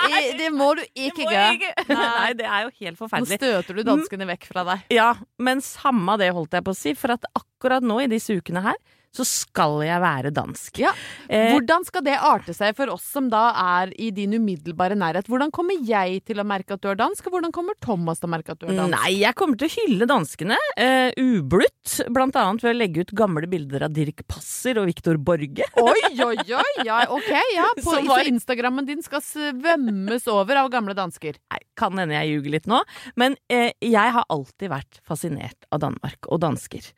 Nei, 0.09 0.21
det 0.39 0.47
må 0.55 0.71
du 0.79 0.81
ikke 0.87 1.27
gjøre. 1.27 1.69
Nei, 1.91 2.31
det 2.39 2.47
er 2.49 2.63
jo 2.65 2.71
helt 2.79 2.97
forferdelig. 2.97 3.37
Nå 3.37 3.43
støter 3.43 3.77
du 3.77 3.83
danskene 3.85 4.25
vekk 4.31 4.47
fra 4.49 4.63
deg. 4.71 4.87
Ja, 4.97 5.11
men 5.37 5.61
samme 5.61 6.15
det 6.17 6.31
holdt 6.33 6.57
jeg 6.57 6.65
på 6.65 6.73
å 6.73 6.79
si, 6.79 6.95
for 6.97 7.13
at 7.13 7.27
akkurat 7.37 7.85
nå 7.85 7.99
i 8.01 8.09
disse 8.09 8.33
ukene 8.39 8.63
her, 8.65 8.79
så 9.15 9.25
skal 9.25 9.79
jeg 9.85 10.01
være 10.03 10.31
dansk. 10.35 10.77
Ja. 10.83 10.91
Eh, 11.29 11.53
Hvordan 11.55 11.85
skal 11.87 12.03
det 12.05 12.17
arte 12.21 12.53
seg 12.53 12.75
for 12.77 12.91
oss 12.93 13.05
som 13.15 13.29
da 13.31 13.47
er 13.81 13.93
i 13.97 14.11
din 14.13 14.35
umiddelbare 14.37 14.97
nærhet? 14.99 15.29
Hvordan 15.31 15.51
kommer 15.55 15.77
jeg 15.87 16.21
til 16.27 16.41
å 16.41 16.45
merke 16.47 16.75
at 16.75 16.83
du 16.83 16.89
er 16.91 16.99
dansk, 16.99 17.25
og 17.29 17.37
hvordan 17.37 17.53
kommer 17.55 17.77
Thomas 17.83 18.21
til 18.21 18.29
å 18.29 18.33
merke 18.35 18.53
at 18.53 18.61
du 18.61 18.67
er 18.67 18.75
dansk? 18.77 18.93
Nei, 18.93 19.13
jeg 19.23 19.37
kommer 19.39 19.57
til 19.57 19.69
å 19.71 19.73
hylle 19.77 20.09
danskene. 20.09 20.59
Uh, 20.77 21.09
ublutt, 21.17 21.95
blant 22.13 22.37
annet 22.37 22.65
ved 22.65 22.75
å 22.75 22.77
legge 22.77 23.05
ut 23.07 23.15
gamle 23.17 23.49
bilder 23.49 23.87
av 23.87 23.95
Dirk 23.95 24.21
Passer 24.29 24.77
og 24.81 24.89
Viktor 24.91 25.17
Borge. 25.17 25.65
Oi, 25.87 26.03
oi, 26.23 26.37
oi! 26.37 26.69
Ja, 26.85 27.01
ok, 27.09 27.31
ja. 27.55 27.67
På, 27.81 27.95
så 27.95 28.03
var- 28.09 28.27
Instagrammen 28.27 28.85
din 28.85 29.01
skal 29.05 29.23
svømmes 29.25 30.27
over 30.29 30.61
av 30.61 30.69
gamle 30.73 30.93
dansker. 30.97 31.39
Nei, 31.53 31.61
kan 31.79 31.97
hende 31.97 32.17
jeg 32.19 32.35
ljuger 32.35 32.57
litt 32.57 32.69
nå, 32.69 32.83
men 33.17 33.37
uh, 33.53 33.71
jeg 33.81 34.13
har 34.19 34.27
alltid 34.33 34.71
vært 34.73 35.01
fascinert 35.07 35.67
av 35.73 35.81
Danmark 35.87 36.29
og 36.29 36.41
dansker. 36.43 36.91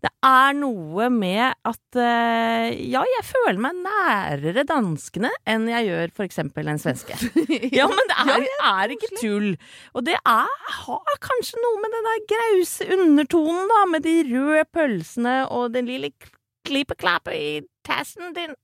Det 0.00 0.12
er 0.26 0.56
noe 0.58 1.08
med 1.12 1.54
at 1.66 1.98
uh, 1.98 2.66
ja, 2.74 3.02
jeg 3.12 3.24
føler 3.28 3.60
meg 3.62 3.78
nærere 3.84 4.64
danskene 4.68 5.30
enn 5.48 5.68
jeg 5.70 5.88
gjør 5.90 6.14
eksempel 6.26 6.72
en 6.72 6.82
svenske. 6.82 7.18
Ja, 7.76 7.86
men 7.90 8.10
det 8.10 8.16
er, 8.34 8.46
er 8.68 8.92
ikke 8.94 9.10
tull. 9.20 9.52
Og 9.96 10.04
det 10.06 10.16
er, 10.16 10.56
har 10.80 11.20
kanskje 11.22 11.60
noe 11.62 11.82
med 11.82 11.94
den 11.94 12.08
der 12.08 12.24
grause 12.32 12.88
undertonen, 12.96 13.70
da, 13.70 13.80
med 13.90 14.04
de 14.06 14.16
røde 14.30 14.66
pølsene 14.74 15.36
og 15.52 15.72
den 15.74 15.88
lille 15.90 16.12
klippe-klappe 16.66 17.34
i 17.36 17.50
tassen 17.86 18.34
din. 18.36 18.54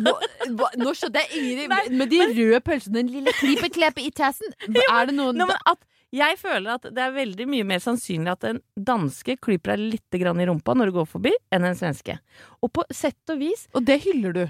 Nå, 0.00 0.14
nå 0.80 0.94
skjønte 0.96 1.24
jeg 1.24 1.40
ingenting. 1.40 1.96
Med 2.00 2.12
de 2.12 2.20
røde 2.30 2.60
pølsene, 2.64 3.02
den 3.02 3.12
lille 3.12 3.34
klippekleppet 3.40 4.08
i 4.08 4.12
tassen. 4.16 4.54
Er 4.88 5.10
det 5.10 5.16
noen 5.18 5.42
men 5.42 5.56
at 5.68 5.80
jeg 6.12 6.36
føler 6.36 6.74
at 6.74 6.86
det 6.92 7.00
er 7.00 7.14
veldig 7.14 7.46
mye 7.48 7.66
mer 7.66 7.80
sannsynlig 7.80 8.34
at 8.34 8.44
en 8.44 8.58
danske 8.76 9.38
klyper 9.40 9.74
deg 9.74 9.94
litt 9.94 10.18
grann 10.20 10.40
i 10.42 10.46
rumpa 10.48 10.74
når 10.76 10.90
du 10.90 10.96
går 10.98 11.08
forbi, 11.08 11.32
enn 11.54 11.64
en 11.64 11.78
svenske. 11.78 12.18
Og 12.60 12.72
på 12.76 12.84
sett 12.92 13.32
og 13.32 13.40
vis 13.40 13.64
Og 13.72 13.86
det 13.88 13.96
hyller 14.04 14.36
du. 14.36 14.42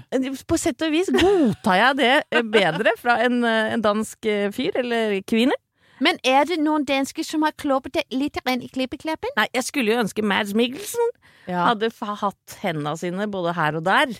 På 0.49 0.59
sett 0.59 0.83
og 0.83 0.91
vis 0.91 1.11
godtar 1.13 1.79
jeg 1.79 1.99
det 2.01 2.13
eh, 2.35 2.43
bedre 2.43 2.95
fra 2.99 3.17
en, 3.23 3.39
eh, 3.47 3.73
en 3.77 3.85
dansk 3.85 4.27
eh, 4.27 4.49
fyr 4.55 4.75
eller 4.83 5.21
kvinne. 5.29 5.55
Men 6.03 6.19
er 6.27 6.43
det 6.49 6.59
noen 6.59 6.83
dansker 6.87 7.23
som 7.23 7.45
har 7.47 7.55
kloppet 7.55 7.95
det 7.95 8.03
litt 8.11 8.35
i 8.43 8.69
klippekleppen? 8.73 9.31
Nei, 9.37 9.47
jeg 9.55 9.63
skulle 9.63 9.93
jo 9.93 10.01
ønske 10.03 10.25
Mads 10.25 10.51
Mikkelsen 10.57 11.13
Ja, 11.47 11.69
hadde 11.69 11.93
hatt 11.95 12.57
hendene 12.63 12.97
sine 12.99 13.29
både 13.31 13.53
her 13.55 13.79
og 13.79 13.85
der. 13.87 14.11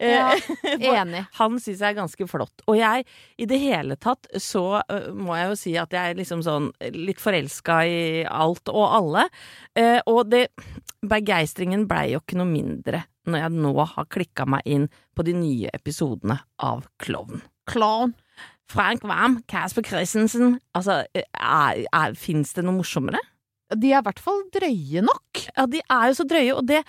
Eh, 0.00 0.14
Ja, 0.16 0.32
enig. 1.02 1.24
Han 1.36 1.58
syns 1.60 1.82
jeg 1.82 1.92
er 1.92 1.98
ganske 2.00 2.26
flott. 2.30 2.64
Og 2.66 2.78
jeg, 2.80 3.04
i 3.36 3.46
det 3.48 3.60
hele 3.60 3.96
tatt, 4.00 4.26
så 4.40 4.80
øh, 4.80 5.10
må 5.14 5.36
jeg 5.36 5.50
jo 5.50 5.58
si 5.60 5.74
at 5.80 5.92
jeg 5.92 6.14
er 6.14 6.18
liksom 6.20 6.42
sånn 6.46 6.70
litt 6.96 7.20
forelska 7.20 7.82
i 7.84 8.00
alt 8.24 8.72
og 8.72 8.86
alle. 9.00 9.26
Eh, 9.76 10.00
og 10.08 10.30
det 10.32 10.46
Begeistringen 11.06 11.86
blei 11.88 12.10
jo 12.14 12.20
ikke 12.20 12.36
noe 12.40 12.48
mindre 12.50 13.04
når 13.30 13.44
jeg 13.44 13.52
nå 13.60 13.72
har 13.94 14.08
klikka 14.10 14.44
meg 14.48 14.64
inn 14.68 14.88
på 15.16 15.24
de 15.24 15.34
nye 15.36 15.70
episodene 15.76 16.38
av 16.64 16.86
Klovn. 17.00 17.44
Klovn. 17.70 18.16
Frank 18.70 19.02
Wam, 19.02 19.40
Casper 19.50 19.82
Christensen 19.82 20.60
Altså, 20.78 21.00
fins 22.18 22.52
det 22.54 22.62
noe 22.62 22.76
morsommere? 22.78 23.18
De 23.74 23.90
er 23.92 24.00
i 24.00 24.06
hvert 24.06 24.22
fall 24.22 24.44
drøye 24.54 25.02
nok. 25.06 25.42
Ja, 25.56 25.66
de 25.70 25.82
er 25.82 26.10
jo 26.10 26.16
så 26.18 26.26
drøye, 26.26 26.54
og 26.58 26.66
det 26.70 26.80
eh, 26.80 26.86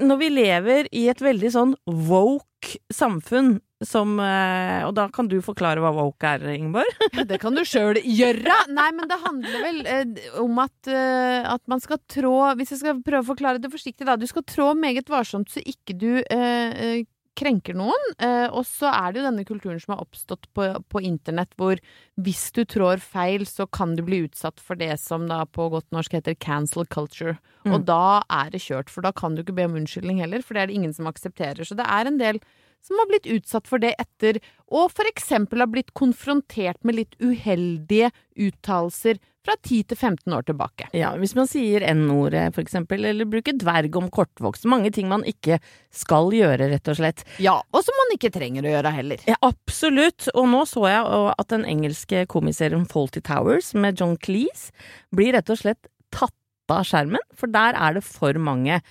Når 0.00 0.20
vi 0.20 0.28
lever 0.32 0.86
i 0.96 1.08
et 1.12 1.20
veldig 1.20 1.50
sånn 1.52 1.74
woke 1.86 2.78
samfunn 2.92 3.58
som 3.84 4.16
eh, 4.18 4.80
Og 4.88 4.94
da 4.96 5.04
kan 5.14 5.28
du 5.30 5.36
forklare 5.44 5.82
hva 5.84 5.92
woke 5.94 6.26
er, 6.26 6.42
Ingeborg? 6.50 6.88
Det 7.30 7.38
kan 7.42 7.54
du 7.54 7.62
sjøl 7.68 8.00
gjøre! 8.02 8.56
Nei, 8.74 8.88
men 8.96 9.10
det 9.10 9.18
handler 9.22 9.62
vel 9.62 9.78
eh, 9.86 10.32
om 10.42 10.58
at, 10.64 10.90
eh, 10.90 11.44
at 11.46 11.62
man 11.70 11.82
skal 11.84 12.00
trå 12.10 12.34
Hvis 12.58 12.74
jeg 12.74 12.82
skal 12.82 13.04
prøve 13.06 13.22
å 13.22 13.30
forklare 13.30 13.62
det 13.62 13.70
forsiktig, 13.70 14.08
da. 14.08 14.16
Du 14.18 14.26
skal 14.30 14.46
trå 14.48 14.72
meget 14.78 15.12
varsomt 15.12 15.52
så 15.52 15.62
ikke 15.62 15.94
du 16.00 16.10
eh, 16.18 16.72
eh, 16.72 17.04
krenker 17.38 17.76
noen. 17.78 18.04
Eh, 18.18 18.46
og 18.48 18.66
så 18.66 18.90
er 18.90 19.12
det 19.12 19.20
jo 19.20 19.26
denne 19.28 19.46
kulturen 19.48 19.80
som 19.82 19.94
har 19.94 20.04
oppstått 20.04 20.48
på, 20.56 20.68
på 20.90 21.02
internett, 21.06 21.54
hvor 21.60 21.80
hvis 22.18 22.44
du 22.56 22.64
trår 22.68 23.02
feil, 23.02 23.46
så 23.48 23.68
kan 23.70 23.94
du 23.96 24.04
bli 24.06 24.24
utsatt 24.26 24.62
for 24.62 24.78
det 24.80 24.94
som 25.02 25.28
da 25.30 25.44
på 25.46 25.68
godt 25.72 25.88
norsk 25.94 26.18
heter 26.18 26.38
cancel 26.42 26.86
culture. 26.90 27.38
Mm. 27.64 27.74
Og 27.76 27.88
da 27.88 28.20
er 28.40 28.54
det 28.54 28.62
kjørt, 28.64 28.92
for 28.92 29.06
da 29.06 29.14
kan 29.14 29.36
du 29.36 29.44
ikke 29.44 29.56
be 29.58 29.68
om 29.68 29.78
unnskyldning 29.78 30.22
heller, 30.22 30.44
for 30.44 30.56
det 30.56 30.64
er 30.64 30.72
det 30.72 30.80
ingen 30.80 30.96
som 30.96 31.10
aksepterer. 31.10 31.64
Så 31.66 31.78
det 31.78 31.86
er 31.86 32.10
en 32.10 32.20
del 32.20 32.42
som 32.84 32.98
har 33.00 33.08
blitt 33.10 33.26
utsatt 33.26 33.66
for 33.68 33.82
det 33.82 33.94
etter, 33.98 34.38
og 34.70 34.92
for 34.94 35.08
eksempel 35.10 35.64
har 35.64 35.70
blitt 35.72 35.90
konfrontert 35.98 36.78
med 36.86 37.00
litt 37.00 37.16
uheldige 37.18 38.12
uttalelser 38.38 39.18
fra 39.48 39.56
10 39.56 39.82
til 39.88 39.96
15 39.96 40.34
år 40.36 40.46
tilbake. 40.50 40.88
Ja, 40.96 41.14
hvis 41.16 41.34
man 41.38 41.48
sier 41.48 41.84
n-ordet, 41.88 42.50
eksempel, 42.60 43.06
eller 43.08 43.28
bruker 43.28 43.56
dverg 43.56 43.96
om 43.96 44.10
kortvokst. 44.12 44.68
Mange 44.68 44.92
ting 44.94 45.08
man 45.08 45.24
ikke 45.28 45.58
skal 45.94 46.28
gjøre, 46.36 46.68
rett 46.68 46.90
og 46.92 46.98
slett. 47.00 47.24
Ja, 47.42 47.56
og 47.72 47.84
som 47.86 47.96
man 47.96 48.12
ikke 48.18 48.32
trenger 48.34 48.66
å 48.66 48.74
gjøre 48.74 48.92
heller. 48.98 49.24
Ja, 49.28 49.38
absolutt. 49.46 50.28
Og 50.34 50.50
nå 50.52 50.64
så 50.68 50.84
jeg 50.90 51.30
at 51.32 51.54
den 51.54 51.64
engelske 51.68 52.26
komiserien 52.28 52.84
Faulty 52.88 53.24
Towers 53.24 53.72
med 53.78 54.00
John 54.00 54.18
Cleese 54.20 54.74
blir 55.14 55.32
rett 55.38 55.48
og 55.52 55.62
slett 55.62 55.88
tatt 56.14 56.34
av 56.68 56.84
skjermen, 56.84 57.22
for 57.32 57.48
der 57.48 57.76
er 57.80 57.96
det 57.96 58.04
for 58.04 58.36
mange 58.36 58.82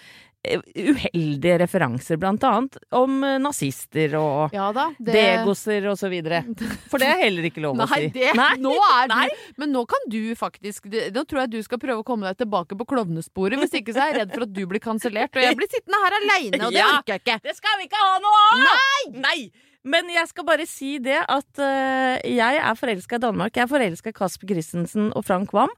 uheldige 0.78 1.58
referanser, 1.62 2.18
blant 2.22 2.44
annet 2.48 2.78
om 2.96 3.18
eh, 3.24 3.38
nazister 3.44 4.16
og 4.20 4.54
Ja 4.56 4.70
da. 4.76 4.88
det- 5.00 5.14
degoser 5.18 5.88
og 5.92 5.98
så 6.00 6.10
videre. 6.12 6.44
For 6.92 6.98
det 7.02 7.08
er 7.12 7.22
heller 7.26 7.48
ikke 7.50 7.62
lov 7.64 7.78
å 7.84 7.88
si. 7.92 8.08
det, 8.14 8.32
nå 8.64 8.74
er 8.76 9.08
du 9.08 9.14
Nei. 9.16 9.28
Men 9.58 9.72
nå 9.76 9.86
kan 9.90 10.08
du 10.10 10.20
faktisk 10.36 10.86
Nå 10.88 11.24
tror 11.28 11.42
jeg 11.46 11.52
du 11.58 11.62
skal 11.64 11.80
prøve 11.82 12.02
å 12.02 12.06
komme 12.08 12.28
deg 12.30 12.38
tilbake 12.46 12.78
på 12.78 12.86
klovnesporet. 12.88 13.58
Hvis 13.62 13.74
ikke 13.82 13.94
så 13.96 14.06
er 14.06 14.12
jeg 14.14 14.20
redd 14.22 14.34
for 14.36 14.48
at 14.48 14.54
du 14.54 14.64
blir 14.70 14.80
kansellert, 14.84 15.36
og 15.36 15.42
jeg 15.44 15.56
blir 15.58 15.70
sittende 15.72 16.02
her 16.04 16.18
aleine, 16.22 16.62
og 16.66 16.72
det 16.72 16.80
Ja. 16.82 16.90
orker 17.00 17.14
jeg 17.18 17.22
ikke. 17.26 17.40
Det 17.44 17.56
skal 17.58 17.78
vi 17.80 17.88
ikke 17.90 18.02
ha 18.04 18.20
noe 18.24 18.44
av! 18.48 18.60
Nei! 18.68 19.22
Nei! 19.22 19.40
Men 19.88 20.10
jeg 20.12 20.28
skal 20.32 20.46
bare 20.48 20.66
si 20.68 20.98
det 21.04 21.20
at 21.22 21.62
uh, 21.62 22.16
jeg 22.20 22.60
er 22.60 22.80
forelska 22.80 23.20
i 23.20 23.24
Danmark. 23.24 23.56
Jeg 23.56 23.66
er 23.66 23.72
forelska 23.72 24.12
i 24.12 24.18
Kasper 24.18 24.50
Christensen 24.52 25.12
og 25.16 25.26
Frank 25.28 25.54
Wam. 25.56 25.72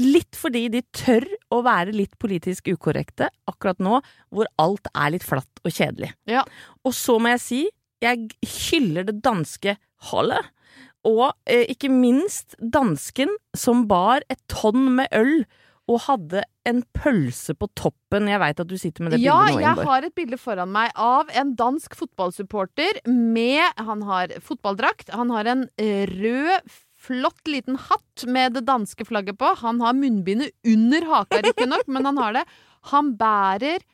Litt 0.00 0.36
fordi 0.38 0.66
de 0.72 0.82
tør 0.96 1.26
å 1.54 1.62
være 1.64 1.94
litt 1.96 2.18
politisk 2.20 2.68
ukorrekte 2.74 3.30
akkurat 3.50 3.80
nå, 3.82 4.00
hvor 4.34 4.50
alt 4.60 4.90
er 4.92 5.14
litt 5.16 5.26
flatt 5.26 5.64
og 5.64 5.72
kjedelig. 5.72 6.12
Ja. 6.30 6.44
Og 6.84 6.96
så 6.96 7.16
må 7.18 7.32
jeg 7.34 7.44
si, 7.44 7.62
jeg 8.04 8.28
hyller 8.68 9.08
det 9.08 9.20
danske 9.24 9.78
hallet. 10.10 10.52
Og 11.08 11.26
uh, 11.32 11.64
ikke 11.70 11.92
minst 11.92 12.58
dansken 12.60 13.32
som 13.56 13.86
bar 13.88 14.24
et 14.32 14.40
tonn 14.52 14.90
med 15.00 15.12
øl 15.16 15.44
og 15.90 16.00
hadde 16.06 16.44
en 16.64 16.80
pølse 16.96 17.52
på 17.58 17.68
toppen. 17.76 18.30
Jeg 18.30 18.40
veit 18.40 18.62
at 18.62 18.70
du 18.70 18.76
sitter 18.80 19.04
med 19.04 19.14
det 19.14 19.20
Ja, 19.20 19.36
bildet 19.44 19.58
nå, 19.58 19.60
Ja, 19.60 19.74
jeg 19.74 19.88
har 19.90 20.06
et 20.08 20.16
bilde 20.16 20.38
foran 20.40 20.72
meg 20.72 20.94
av 20.96 21.28
en 21.36 21.52
dansk 21.58 21.96
fotballsupporter 21.98 23.02
med 23.10 23.84
Han 23.84 24.04
har 24.08 24.32
fotballdrakt, 24.44 25.12
han 25.12 25.32
har 25.34 25.50
en 25.52 25.68
rød 26.14 26.72
Flott 27.04 27.42
liten 27.50 27.76
hatt 27.76 28.24
med 28.24 28.54
det 28.56 28.62
danske 28.64 29.04
flagget 29.04 29.36
på. 29.36 29.50
Han 29.60 29.82
har 29.84 29.92
munnbindet 29.92 30.54
under 30.64 31.04
haka, 31.10 31.42
riktignok, 31.44 31.84
men 31.92 32.08
han 32.08 32.16
har 32.16 32.38
det. 32.38 32.44
Han 32.94 33.10
bærer 33.20 33.84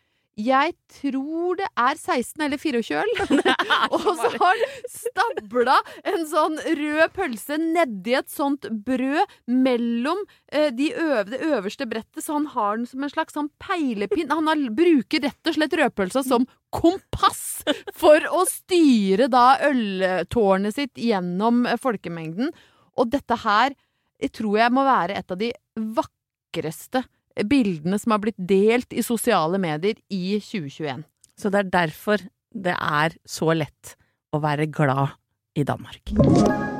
jeg 0.46 0.74
tror 1.00 1.58
det 1.60 1.66
er 1.78 1.98
16 1.98 2.44
eller 2.44 2.60
24 2.60 3.00
øl. 3.00 3.12
Og 3.94 4.06
så 4.06 4.30
har 4.34 4.62
han 4.62 4.86
stabla 4.90 5.76
en 6.12 6.24
sånn 6.30 6.58
rød 6.80 7.14
pølse 7.16 7.58
nedi 7.60 8.16
et 8.18 8.30
sånt 8.32 8.68
brød 8.86 9.36
mellom 9.50 10.22
eh, 10.52 10.70
de 10.74 10.90
øv 10.94 11.32
det 11.32 11.42
øverste 11.46 11.88
brettet, 11.90 12.22
så 12.24 12.38
han 12.38 12.48
har 12.54 12.78
den 12.78 12.88
som 12.90 13.04
en 13.04 13.12
slags 13.12 13.36
sånn 13.36 13.50
peilepinn. 13.62 14.32
Han 14.32 14.50
har, 14.50 14.64
bruker 14.76 15.24
rett 15.26 15.50
og 15.50 15.56
slett 15.56 15.76
rødpølsa 15.80 16.24
som 16.26 16.48
kompass 16.74 17.62
for 17.98 18.24
å 18.30 18.44
styre 18.48 19.26
da 19.30 19.58
øltårnet 19.66 20.76
sitt 20.76 21.00
gjennom 21.00 21.64
eh, 21.66 21.80
folkemengden. 21.80 22.52
Og 23.00 23.12
dette 23.12 23.38
her 23.44 23.76
jeg 24.20 24.34
tror 24.36 24.58
jeg 24.60 24.74
må 24.76 24.84
være 24.84 25.16
et 25.16 25.32
av 25.32 25.38
de 25.40 25.48
vakreste 25.96 27.02
bildene 27.46 27.98
som 28.00 28.14
har 28.14 28.22
blitt 28.22 28.38
delt 28.38 28.92
i 28.92 29.04
sosiale 29.06 29.60
medier 29.62 29.98
i 30.10 30.38
2021. 30.42 31.04
Så 31.38 31.52
det 31.52 31.64
er 31.64 31.72
derfor 31.76 32.26
det 32.50 32.74
er 32.74 33.16
så 33.28 33.52
lett 33.54 33.94
å 34.34 34.42
være 34.42 34.68
glad 34.70 35.16
i 35.58 35.64
Danmark. 35.66 36.79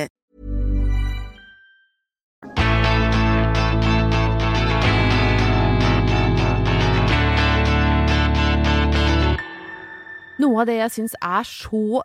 Noe 10.41 10.61
av 10.63 10.69
det 10.69 10.77
jeg 10.79 10.95
syns 10.95 11.17
er 11.21 11.47
så 11.47 12.01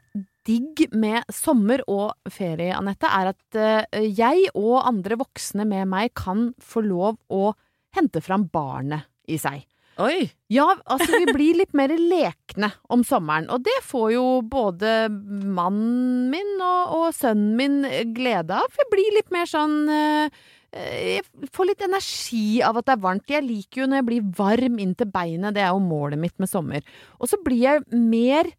digg 0.46 0.86
med 0.94 1.26
sommer 1.32 1.82
og 1.90 2.30
ferie, 2.30 2.74
Anette, 2.76 3.08
er 3.10 3.32
at 3.32 3.58
eh, 3.58 4.04
jeg 4.14 4.50
og 4.54 4.84
andre 4.84 5.18
voksne 5.18 5.66
med 5.66 5.88
meg 5.90 6.12
kan 6.18 6.50
få 6.62 6.84
lov 6.86 7.16
å 7.32 7.50
hente 7.96 8.22
fram 8.22 8.46
barnet 8.52 9.08
i 9.26 9.40
seg. 9.42 9.64
Oi! 9.96 10.28
Ja, 10.52 10.66
altså 10.84 11.16
vi 11.16 11.32
blir 11.32 11.56
litt 11.56 11.72
mer 11.74 11.94
lekne 11.96 12.68
om 12.92 13.00
sommeren, 13.06 13.48
og 13.50 13.64
det 13.64 13.78
får 13.86 14.10
jo 14.12 14.24
både 14.44 15.08
mannen 15.08 16.28
min 16.30 16.52
og, 16.60 16.92
og 16.98 17.06
sønnen 17.16 17.56
min 17.56 18.12
glede 18.14 18.58
av. 18.60 18.68
Vi 18.76 18.86
blir 18.92 19.16
litt 19.16 19.32
mer 19.34 19.48
sånn 19.48 19.78
eh, 19.88 20.44
Jeg 20.76 21.50
får 21.54 21.68
litt 21.70 21.84
energi 21.86 22.60
av 22.64 22.76
at 22.80 22.86
det 22.88 22.94
er 22.96 23.02
varmt. 23.04 23.30
Jeg 23.32 23.46
liker 23.46 23.82
jo 23.82 23.88
når 23.90 24.00
jeg 24.02 24.08
blir 24.10 24.30
varm 24.38 24.80
inn 24.82 24.94
til 24.98 25.10
beinet, 25.12 25.56
det 25.56 25.64
er 25.64 25.72
jo 25.72 25.82
målet 25.84 26.20
mitt 26.20 26.36
med 26.42 26.50
sommer. 26.50 26.84
Og 27.20 27.30
så 27.30 27.38
blir 27.44 27.62
jeg 27.64 27.84
mer 27.96 28.50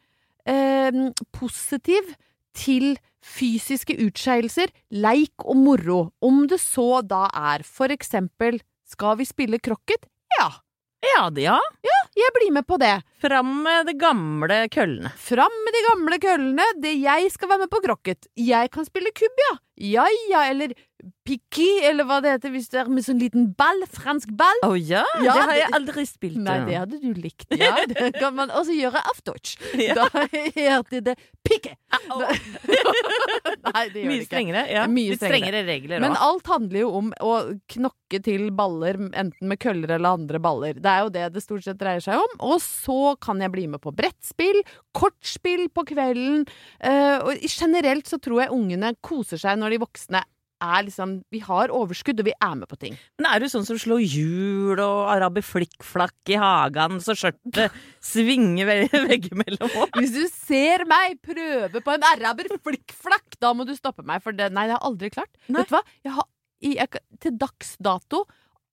eh, 0.50 1.02
positiv 1.36 2.14
til 2.58 2.96
fysiske 3.28 3.98
utskeielser, 4.08 4.72
leik 4.96 5.46
og 5.46 5.60
moro. 5.60 6.00
Om 6.24 6.46
det 6.50 6.62
så 6.64 7.04
da 7.06 7.28
er 7.36 7.66
for 7.68 7.94
eksempel 7.94 8.62
skal 8.88 9.20
vi 9.20 9.28
spille 9.28 9.60
krokket? 9.60 10.08
Ja, 10.40 10.50
Ja, 11.06 11.28
det, 11.30 11.44
ja. 11.46 11.58
jeg 12.18 12.34
blir 12.34 12.52
med 12.56 12.66
på 12.68 12.78
det. 12.82 12.96
Fram 13.22 13.52
med 13.64 13.86
de 13.86 13.94
gamle 14.02 14.64
køllene. 14.74 15.12
Fram 15.22 15.54
med 15.66 15.76
de 15.76 15.82
gamle 15.86 16.18
køllene. 16.24 16.66
Det 16.82 16.94
jeg 16.98 17.30
skal 17.32 17.52
være 17.52 17.62
med 17.66 17.72
på 17.74 17.82
krokket. 17.86 18.26
Jeg 18.34 18.72
kan 18.74 18.88
spille 18.88 19.14
kubb, 19.16 19.44
ja. 19.46 19.54
Ja 19.78 20.08
ja, 20.32 20.42
eller 20.50 20.74
piqué, 21.28 21.68
eller 21.90 22.08
hva 22.08 22.18
det 22.24 22.32
heter 22.38 22.52
hvis 22.54 22.70
du 22.72 22.78
er 22.80 22.88
med 22.90 23.06
sånn 23.06 23.20
liten 23.22 23.50
ball. 23.60 23.84
Fransk 23.94 24.32
ball. 24.40 24.62
Å 24.66 24.74
ja? 24.80 25.04
Ja, 25.22 25.34
det 25.36 25.44
har 25.50 25.56
jeg 25.60 25.74
aldri 25.78 26.06
spilt. 26.10 26.40
Nei, 26.42 26.58
det 26.68 26.78
hadde 26.80 27.00
du 27.04 27.12
likt. 27.22 27.46
Ja, 27.60 27.74
det 27.92 28.14
kan 28.18 28.36
man 28.38 28.50
også 28.56 28.76
gjøre 28.78 29.02
auf 29.12 29.20
Deutsch. 29.28 29.58
Ja. 29.78 29.96
Da 30.00 30.26
heter 30.32 31.04
det 31.12 31.18
pikke. 31.48 31.76
Au. 32.12 32.22
Nei, 33.68 33.84
det 33.94 34.02
gjør 34.02 34.10
Mye 34.10 34.16
det 34.16 34.24
ikke. 34.24 34.30
strengere. 34.30 34.64
Ja. 34.72 34.86
Mye 34.92 35.14
Litt 35.14 35.22
strengere. 35.22 35.62
regler 35.68 35.98
regler 35.98 36.04
Men 36.04 36.18
alt 36.20 36.48
handler 36.52 36.82
jo 36.84 36.90
om 37.02 37.12
å 37.24 37.34
knokke 37.76 38.22
til 38.24 38.48
baller, 38.56 38.98
enten 39.20 39.50
med 39.52 39.60
køller 39.64 39.96
eller 39.98 40.18
andre 40.20 40.42
baller. 40.44 40.80
Det 40.80 40.92
er 40.94 41.04
jo 41.06 41.12
det 41.14 41.26
det 41.36 41.44
stort 41.44 41.66
sett 41.68 41.80
dreier 41.82 42.04
seg 42.04 42.20
om. 42.24 42.38
Og 42.52 42.58
så 42.64 43.14
kan 43.24 43.42
jeg 43.44 43.54
bli 43.54 43.68
med 43.72 43.84
på 43.84 43.94
brettspill, 43.96 44.62
kortspill 44.98 45.68
på 45.76 45.86
kvelden. 45.94 46.46
eh, 46.80 47.18
og 47.22 47.44
generelt 47.48 48.08
så 48.10 48.20
tror 48.22 48.44
jeg 48.46 48.56
ungene 48.56 48.94
koser 49.04 49.40
seg 49.42 49.60
når 49.60 49.76
de 49.76 49.84
voksne 49.84 50.24
er 50.64 50.84
liksom 50.88 51.12
Vi 51.34 51.40
har 51.46 51.70
overskudd, 51.74 52.20
og 52.20 52.26
vi 52.28 52.34
er 52.34 52.56
med 52.58 52.68
på 52.72 52.78
ting. 52.82 52.96
Men 53.20 53.28
er 53.30 53.40
du 53.44 53.48
sånn 53.52 53.66
som 53.68 53.78
slår 53.78 54.02
hjul 54.04 54.80
og 54.84 55.10
araber 55.14 55.46
flikkflakk 55.46 56.32
i 56.34 56.40
hagen 56.42 56.98
så 57.04 57.14
skjørtet 57.18 57.76
svinger 58.04 58.66
ve- 58.70 59.04
veggimellom 59.12 59.76
òg? 59.84 59.94
Hvis 60.00 60.16
du 60.16 60.24
ser 60.34 60.86
meg 60.90 61.20
prøve 61.26 61.82
på 61.86 61.94
en 61.96 62.08
araber 62.14 62.50
flikkflakk, 62.58 63.38
da 63.44 63.54
må 63.54 63.66
du 63.70 63.76
stoppe 63.78 64.06
meg, 64.08 64.24
for 64.26 64.34
det 64.34 64.50
Nei, 64.52 64.66
det 64.70 64.76
har 64.78 64.82
jeg 64.82 64.88
aldri 64.92 65.14
klart. 65.14 65.34
Nei. 65.48 65.62
Vet 65.62 65.70
du 65.72 65.78
hva? 65.78 65.84
Jeg 66.08 66.16
har 66.18 66.28
i, 66.58 66.72
jeg, 66.80 67.04
til 67.22 67.36
dags 67.38 67.76
dato 67.86 68.24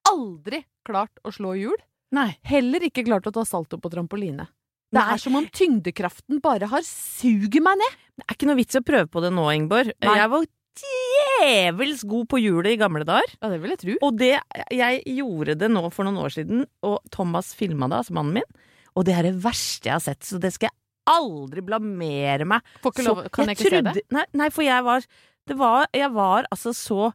aldri 0.08 0.62
klart 0.86 1.20
å 1.24 1.32
slå 1.34 1.54
hjul. 1.58 1.76
Nei. 2.14 2.30
Heller 2.46 2.84
ikke 2.86 3.04
klart 3.06 3.26
å 3.28 3.32
ta 3.34 3.44
salto 3.48 3.76
på 3.82 3.90
trampoline. 3.92 4.46
Det 4.94 5.02
er 5.02 5.18
som 5.18 5.34
om 5.34 5.46
tyngdekraften 5.50 6.38
bare 6.44 6.68
har 6.70 6.84
suget 6.86 7.58
meg 7.64 7.80
ned. 7.80 7.96
Det 8.14 8.24
er 8.28 8.36
ikke 8.36 8.46
noe 8.46 8.58
vits 8.60 8.76
i 8.76 8.80
å 8.80 8.84
prøve 8.86 9.08
på 9.10 9.22
det 9.24 9.32
nå, 9.34 9.44
Ingeborg. 9.50 9.90
Jeg 10.06 10.28
var 10.30 10.44
djevels 10.80 12.02
god 12.08 12.28
på 12.32 12.40
hjulet 12.42 12.74
i 12.74 12.80
gamle 12.80 13.04
dager. 13.08 13.34
Ja, 13.40 13.50
det 13.52 13.60
vil 13.62 13.74
jeg 13.74 13.80
tro. 13.82 13.96
Og 14.08 14.16
det, 14.20 14.32
jeg 14.74 15.02
gjorde 15.18 15.56
det 15.60 15.70
nå 15.72 15.84
for 15.94 16.06
noen 16.08 16.20
år 16.24 16.34
siden, 16.34 16.64
og 16.86 16.98
Thomas 17.14 17.52
filma 17.56 17.88
det, 17.90 18.00
altså 18.02 18.16
mannen 18.16 18.40
min. 18.40 18.62
Og 18.94 19.06
det 19.08 19.14
er 19.18 19.26
det 19.28 19.36
verste 19.42 19.90
jeg 19.90 19.96
har 19.96 20.04
sett, 20.04 20.22
så 20.26 20.38
det 20.42 20.52
skal 20.54 20.70
jeg 20.70 20.78
aldri 21.10 21.60
blamere 21.66 22.46
meg 22.48 22.62
Får 22.80 22.92
ikke 22.94 23.02
så- 23.04 23.10
lov, 23.12 23.26
kan 23.34 23.50
jeg 23.50 23.58
ikke 23.58 23.70
se 23.74 23.80
det? 23.90 24.04
Nei, 24.14 24.22
nei, 24.32 24.46
for 24.54 24.64
jeg 24.64 24.84
var 24.86 25.02
Det 25.44 25.56
var 25.60 25.86
Jeg 25.92 26.08
var 26.14 26.46
altså 26.50 26.72
så 26.72 27.12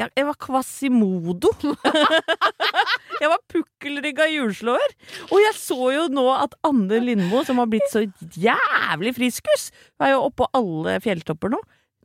Jeg, 0.00 0.08
jeg 0.16 0.24
var 0.24 0.38
kvasimodo. 0.40 1.50
jeg 3.20 3.28
var 3.32 3.40
pukkelrygga 3.50 4.28
hjulslåer. 4.30 4.94
Og 5.26 5.40
jeg 5.42 5.56
så 5.58 5.88
jo 5.90 6.04
nå 6.14 6.24
at 6.36 6.54
Anne 6.68 7.00
Lindmo, 7.02 7.40
som 7.44 7.58
har 7.58 7.66
blitt 7.66 7.90
så 7.90 8.04
jævlig 8.38 9.12
friskus, 9.16 9.68
er 9.98 10.12
jo 10.14 10.20
oppå 10.28 10.46
alle 10.54 11.00
fjelltopper 11.02 11.50
nå. 11.50 11.58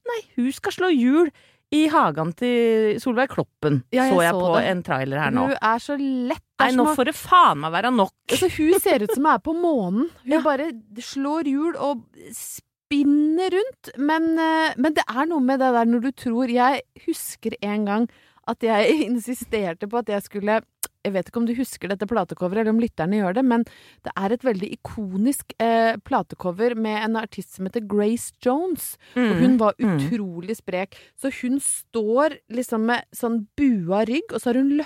Nei, 0.09 0.21
hun 0.35 0.51
skal 0.51 0.71
slå 0.75 0.89
hjul 0.93 1.29
i 1.73 1.87
hagen 1.89 2.33
til 2.37 2.99
Solveig 3.01 3.29
Kloppen, 3.31 3.79
Ja, 3.95 4.03
så 4.11 4.19
jeg 4.21 4.33
så 4.35 4.41
på 4.43 4.49
det. 4.59 4.65
en 4.69 4.83
trailer 4.85 5.17
her 5.23 5.31
nå. 5.33 5.47
Hun 5.47 5.55
er 5.57 5.79
så 5.81 5.95
lett. 5.97 6.43
Nei, 6.61 6.67
nå 6.77 6.85
får 6.95 7.05
det 7.09 7.15
faen 7.17 7.59
meg 7.63 7.71
være 7.73 7.91
nok. 7.95 8.13
Altså, 8.29 8.49
hun 8.59 8.79
ser 8.79 9.03
ut 9.07 9.13
som 9.15 9.25
hun 9.25 9.33
er 9.33 9.39
på 9.39 9.55
månen. 9.57 10.09
Hun 10.23 10.35
Ja. 10.37 10.41
bare 10.45 10.67
slår 11.01 11.49
hjul 11.49 11.75
og 11.81 12.03
spinner 12.31 13.49
rundt. 13.57 13.89
Men, 13.97 14.37
eh, 14.37 14.73
men 14.77 14.93
det 14.93 15.03
er 15.09 15.25
noe 15.25 15.39
med 15.41 15.59
det 15.63 15.71
der 15.73 15.85
når 15.89 16.01
du 16.05 16.11
tror 16.11 16.47
Jeg 16.53 16.81
husker 17.07 17.55
en 17.61 17.85
gang 17.85 18.09
at 18.47 18.59
jeg 18.61 19.01
insisterte 19.09 19.87
på 19.89 19.97
at 20.03 20.07
jeg 20.13 20.21
skulle 20.23 20.61
jeg 21.03 21.13
vet 21.13 21.27
ikke 21.29 21.37
om 21.41 21.45
du 21.45 21.53
husker 21.57 21.89
dette 21.91 22.07
platecoveret, 22.07 22.61
eller 22.63 22.71
om 22.73 22.79
lytterne 22.79 23.19
gjør 23.19 23.33
det, 23.35 23.43
men 23.45 23.63
det 24.03 24.13
er 24.15 24.31
et 24.31 24.45
veldig 24.47 24.69
ikonisk 24.77 25.53
eh, 25.59 25.95
platecover 26.07 26.75
med 26.75 27.03
en 27.03 27.15
artist 27.19 27.55
som 27.57 27.65
heter 27.67 27.85
Grace 27.87 28.31
Jones. 28.45 28.97
Og 29.15 29.35
hun 29.43 29.57
var 29.59 29.73
Mm. 29.79 29.97
utrolig 29.97 30.55
sprek. 30.57 30.95
Så 31.19 31.31
hun 31.41 31.59
står 31.59 32.37
liksom 32.51 32.85
med 32.85 33.03
sånn 33.13 33.47
bua 33.57 34.05
rygg, 34.05 34.31
og 34.33 34.39
så 34.39 34.51
har 34.53 34.61
hun 34.61 34.77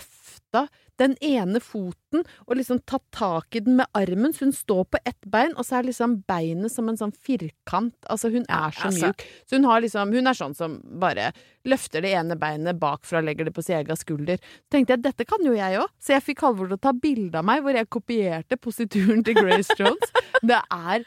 løfta 0.48 0.68
den 0.98 1.16
ene 1.22 1.60
foten 1.62 2.24
og 2.48 2.56
liksom 2.58 2.80
tatt 2.86 3.04
tak 3.12 3.56
i 3.56 3.60
den 3.60 3.76
med 3.78 3.86
armen, 3.94 4.34
så 4.34 4.46
hun 4.46 4.54
står 4.54 4.86
på 4.90 4.98
ett 5.06 5.26
bein, 5.30 5.54
og 5.56 5.66
så 5.66 5.78
er 5.78 5.84
liksom 5.92 6.24
beinet 6.28 6.72
som 6.72 6.90
en 6.90 6.98
sånn 6.98 7.12
firkant. 7.12 7.94
Altså, 8.10 8.32
hun 8.34 8.46
er 8.50 8.72
så 8.74 8.88
altså. 8.88 9.12
mjuk. 9.12 9.26
Så 9.46 9.58
hun 9.58 9.66
har 9.66 9.82
liksom 9.82 10.14
Hun 10.14 10.28
er 10.28 10.34
sånn 10.34 10.56
som 10.56 10.80
bare 11.00 11.32
løfter 11.66 12.02
det 12.02 12.16
ene 12.16 12.36
beinet 12.36 12.80
bakfra 12.80 13.20
og 13.20 13.28
legger 13.28 13.46
det 13.46 13.54
på 13.54 13.62
sin 13.62 13.78
egen 13.78 13.96
skulder. 13.98 14.38
Så 14.40 14.74
tenkte 14.74 14.96
jeg 14.96 15.04
dette 15.04 15.26
kan 15.28 15.44
jo 15.46 15.54
jeg 15.54 15.78
òg, 15.78 15.92
så 16.00 16.16
jeg 16.16 16.26
fikk 16.32 16.42
Halvor 16.48 16.72
til 16.72 16.80
å 16.80 16.82
ta 16.82 16.94
bilde 16.96 17.38
av 17.38 17.46
meg 17.46 17.62
hvor 17.62 17.78
jeg 17.78 17.90
kopierte 17.94 18.58
posituren 18.58 19.24
til 19.24 19.38
Grace 19.38 19.76
Jones. 19.78 20.16
Det 20.48 20.58
er 20.72 21.04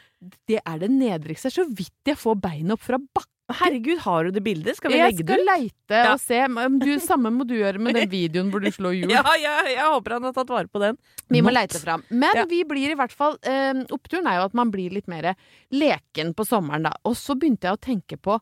det, 0.47 0.59
er 0.59 0.79
det 0.81 0.89
nedrigste. 0.91 1.49
Så 1.49 1.63
vidt 1.65 2.05
jeg 2.05 2.19
får 2.19 2.35
beinet 2.43 2.75
opp 2.75 2.83
fra 2.83 2.99
bakken. 3.01 3.30
Herregud, 3.59 3.99
har 4.05 4.23
du 4.27 4.31
det 4.35 4.43
bildet? 4.45 4.77
Skal 4.79 4.91
vi 4.93 4.97
Jeg 4.99 5.11
legge 5.13 5.25
det 5.25 5.35
ut? 5.35 5.39
Jeg 5.39 5.45
skal 5.45 5.61
leite 5.61 6.01
og 6.13 6.21
se. 6.23 6.85
Du, 6.85 6.91
samme 7.03 7.31
må 7.35 7.45
du 7.47 7.55
gjøre 7.57 7.79
med 7.83 7.95
den 7.99 8.09
videoen 8.17 8.51
hvor 8.53 8.63
du 8.63 8.69
slår 8.71 8.95
hjul. 8.99 9.11
Ja, 9.13 9.23
ja, 9.41 9.57
jeg 9.69 9.83
håper 9.95 10.17
han 10.17 10.29
har 10.29 10.33
tatt 10.37 10.49
vare 10.53 10.67
på 10.71 10.81
den. 10.83 10.97
Vi 11.31 11.41
må 11.43 11.51
leite 11.53 11.79
fram. 11.81 12.03
Men 12.09 12.35
Ja. 12.37 12.45
vi 12.49 12.63
blir 12.67 12.93
i 12.93 12.97
hvert 12.99 13.11
fall 13.15 13.37
eh, 13.43 13.83
Oppturen 13.91 14.27
er 14.31 14.39
jo 14.39 14.47
at 14.49 14.55
man 14.57 14.71
blir 14.71 14.91
litt 14.95 15.07
mer 15.11 15.33
leken 15.71 16.33
på 16.37 16.45
sommeren, 16.47 16.83
da. 16.87 16.95
Og 17.07 17.15
så 17.19 17.35
begynte 17.39 17.67
jeg 17.69 17.77
å 17.77 17.81
tenke 17.81 18.17
på 18.21 18.39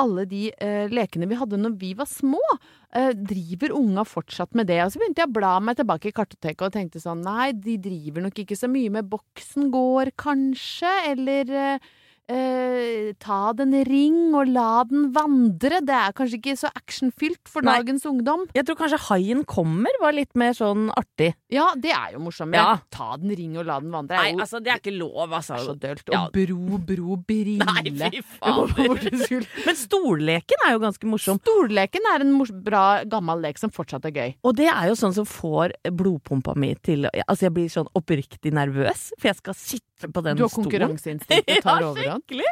alle 0.00 0.22
de 0.24 0.46
eh, 0.56 0.86
lekene 0.88 1.26
vi 1.28 1.36
hadde 1.36 1.58
når 1.60 1.74
vi 1.76 1.90
var 1.98 2.06
små. 2.08 2.40
Eh, 2.96 3.10
driver 3.12 3.74
unga 3.76 4.06
fortsatt 4.08 4.54
med 4.56 4.70
det? 4.70 4.78
Og 4.86 4.92
så 4.94 5.02
begynte 5.02 5.20
jeg 5.20 5.28
å 5.28 5.34
bla 5.36 5.50
meg 5.60 5.76
tilbake 5.76 6.08
i 6.08 6.14
kartoteket 6.16 6.64
og 6.64 6.72
tenkte 6.72 7.02
sånn 7.02 7.20
Nei, 7.26 7.50
de 7.52 7.74
driver 7.76 8.24
nok 8.24 8.40
ikke 8.40 8.56
så 8.56 8.70
mye 8.72 8.88
med 8.94 9.10
boksen 9.12 9.68
går, 9.74 10.14
kanskje? 10.16 10.94
Eller 11.10 11.52
eh, 11.52 11.90
eh, 12.32 13.12
ta 13.22 13.52
den 13.56 13.74
ring 13.86 14.34
og 14.34 14.50
la 14.50 14.82
den 14.88 15.10
vandre. 15.14 15.80
Det 15.84 15.96
er 15.96 16.14
kanskje 16.16 16.38
ikke 16.40 16.56
så 16.58 16.70
actionfylt 16.72 17.50
for 17.50 17.64
Nei. 17.66 17.78
dagens 17.78 18.06
ungdom. 18.08 18.46
Jeg 18.56 18.66
tror 18.68 18.78
kanskje 18.80 19.00
Haien 19.08 19.44
kommer 19.48 19.92
var 20.02 20.16
litt 20.16 20.32
mer 20.38 20.56
sånn 20.56 20.88
artig. 20.98 21.32
Ja, 21.52 21.70
det 21.78 21.92
er 21.94 22.16
jo 22.16 22.22
morsomt. 22.24 22.56
Ja. 22.56 22.80
Ta 22.92 23.16
den 23.20 23.34
ring 23.38 23.58
og 23.60 23.68
la 23.68 23.78
den 23.82 23.92
vandre. 23.94 24.18
Nei, 24.18 24.34
altså, 24.40 24.62
det 24.62 24.74
er 24.74 24.82
ikke 24.82 24.96
lov, 24.96 25.28
det 25.28 25.38
er 25.38 25.46
så 25.46 25.58
altså. 25.58 25.76
dølt. 25.84 26.04
Ja. 26.12 26.24
Og 26.26 26.36
bro, 26.36 26.80
bro, 26.90 27.18
brille. 27.28 27.68
Nei, 27.68 28.10
fy 28.16 28.24
fader. 28.38 29.06
Men 29.66 29.78
stolleken 29.78 30.66
er 30.66 30.76
jo 30.76 30.82
ganske 30.82 31.12
morsom. 31.12 31.40
Stolleken 31.44 32.10
er 32.14 32.26
en 32.26 32.34
bra, 32.64 32.84
gammel 33.08 33.44
lek 33.44 33.60
som 33.60 33.72
fortsatt 33.74 34.08
er 34.10 34.16
gøy. 34.16 34.36
Og 34.48 34.56
det 34.58 34.70
er 34.72 34.90
jo 34.90 34.98
sånn 34.98 35.16
som 35.16 35.28
får 35.28 35.76
blodpumpa 35.92 36.56
mi 36.58 36.72
til 36.80 37.08
Altså, 37.12 37.46
jeg 37.46 37.54
blir 37.56 37.70
sånn 37.72 37.88
oppriktig 37.98 38.52
nervøs, 38.54 39.10
for 39.18 39.30
jeg 39.30 39.38
skal 39.38 39.56
sitte 39.58 39.91
på 40.10 40.22
den 40.24 40.40
Du 40.40 40.44
har 40.46 40.50
konkurranseinstinktet 40.54 41.46
konkurranseinstinkt 41.62 41.66
tar 41.66 41.86
overhånd. 41.86 42.24
han 42.32 42.42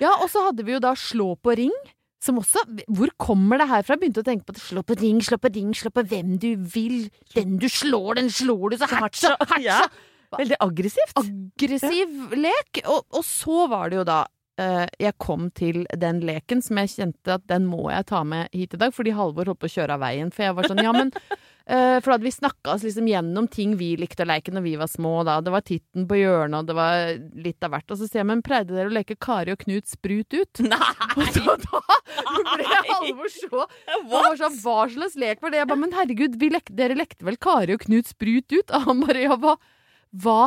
Ja, 0.00 0.12
og 0.22 0.30
så 0.32 0.44
hadde 0.46 0.64
vi 0.64 0.72
jo 0.76 0.82
da 0.82 0.94
slå 0.96 1.34
på 1.42 1.56
ring. 1.58 1.74
Som 2.20 2.38
også 2.40 2.60
Hvor 2.88 3.08
kommer 3.20 3.58
det 3.60 3.68
her 3.68 3.82
fra? 3.82 3.96
Jeg 3.96 4.02
begynte 4.04 4.22
å 4.22 4.26
tenke 4.28 4.44
på 4.44 4.52
at 4.54 4.60
Slå 4.60 4.82
på 4.84 4.96
ring, 5.00 5.20
slå 5.24 5.38
på 5.40 5.50
ring, 5.54 5.72
slå 5.76 5.90
på 5.92 6.04
hvem 6.04 6.36
du 6.40 6.50
vil. 6.56 7.08
Den 7.34 7.56
du 7.60 7.68
slår, 7.68 8.20
den 8.20 8.28
slår 8.32 8.74
du 8.74 8.76
så 8.82 8.88
hardt, 8.92 9.16
så 9.16 9.34
hardt, 9.40 9.64
så 9.64 10.38
Veldig 10.38 10.60
aggressivt. 10.62 11.16
aggressiv 11.18 12.36
lek. 12.38 12.84
Og, 12.86 13.02
og 13.18 13.24
så 13.26 13.64
var 13.72 13.90
det 13.90 13.96
jo 13.98 14.04
da 14.06 14.18
uh, 14.60 14.86
jeg 15.00 15.16
kom 15.18 15.48
til 15.56 15.82
den 15.98 16.20
leken 16.22 16.62
som 16.62 16.78
jeg 16.78 16.92
kjente 16.92 17.34
at 17.34 17.46
den 17.50 17.66
må 17.66 17.88
jeg 17.90 18.06
ta 18.12 18.20
med 18.22 18.46
hit 18.54 18.76
i 18.76 18.80
dag, 18.84 18.94
fordi 18.94 19.16
Halvor 19.16 19.50
holdt 19.50 19.62
på 19.64 19.70
å 19.70 19.74
kjøre 19.74 19.96
av 19.96 20.04
veien. 20.04 20.30
For 20.30 20.46
jeg 20.46 20.54
var 20.58 20.68
sånn, 20.70 20.84
ja, 20.84 20.92
men 20.94 21.10
For 21.66 22.08
da 22.08 22.16
hadde 22.16 22.26
vi 22.26 22.32
snakka 22.34 22.72
oss 22.74 22.84
liksom 22.86 23.06
gjennom 23.10 23.46
ting 23.52 23.76
vi 23.78 23.92
likte 24.00 24.24
å 24.24 24.28
leke 24.30 24.52
når 24.54 24.64
vi 24.64 24.72
var 24.80 24.88
små. 24.90 25.20
da. 25.28 25.38
Det 25.44 25.52
var 25.54 25.64
Titten 25.66 26.06
på 26.10 26.18
hjørnet, 26.18 26.62
og 26.62 26.70
det 26.70 26.76
var 26.78 27.12
litt 27.44 27.66
av 27.66 27.74
hvert. 27.74 27.86
Og 27.92 28.00
så 28.00 28.08
sier 28.08 28.22
jeg, 28.22 28.28
men 28.30 28.42
pleide 28.46 28.74
dere 28.74 28.90
å 28.90 28.94
leke 28.94 29.18
Kari 29.20 29.54
og 29.54 29.60
Knut 29.62 29.90
sprut 29.90 30.34
ut? 30.34 30.62
Nei! 30.66 30.80
Og 31.20 31.26
så 31.34 31.56
da 31.60 31.80
ble 32.56 32.66
Halvor 32.88 33.30
så 33.32 33.64
var 34.08 34.38
sånn, 34.38 34.56
Hva 34.62 34.86
slags 34.92 35.16
lek 35.18 35.42
var 35.42 35.52
det? 35.52 35.60
Jeg 35.60 35.70
bare, 35.70 35.82
men 35.82 35.94
herregud, 35.94 36.38
vi 36.40 36.50
lek, 36.52 36.70
dere 36.76 36.96
lekte 36.98 37.26
vel 37.26 37.38
Kari 37.40 37.76
og 37.76 37.84
Knut 37.84 38.10
sprut 38.10 38.50
ut? 38.54 38.70
Og 38.70 38.88
han 38.88 39.04
bare, 39.04 39.24
ja, 39.26 39.36
hva, 39.40 39.56
hva 40.24 40.40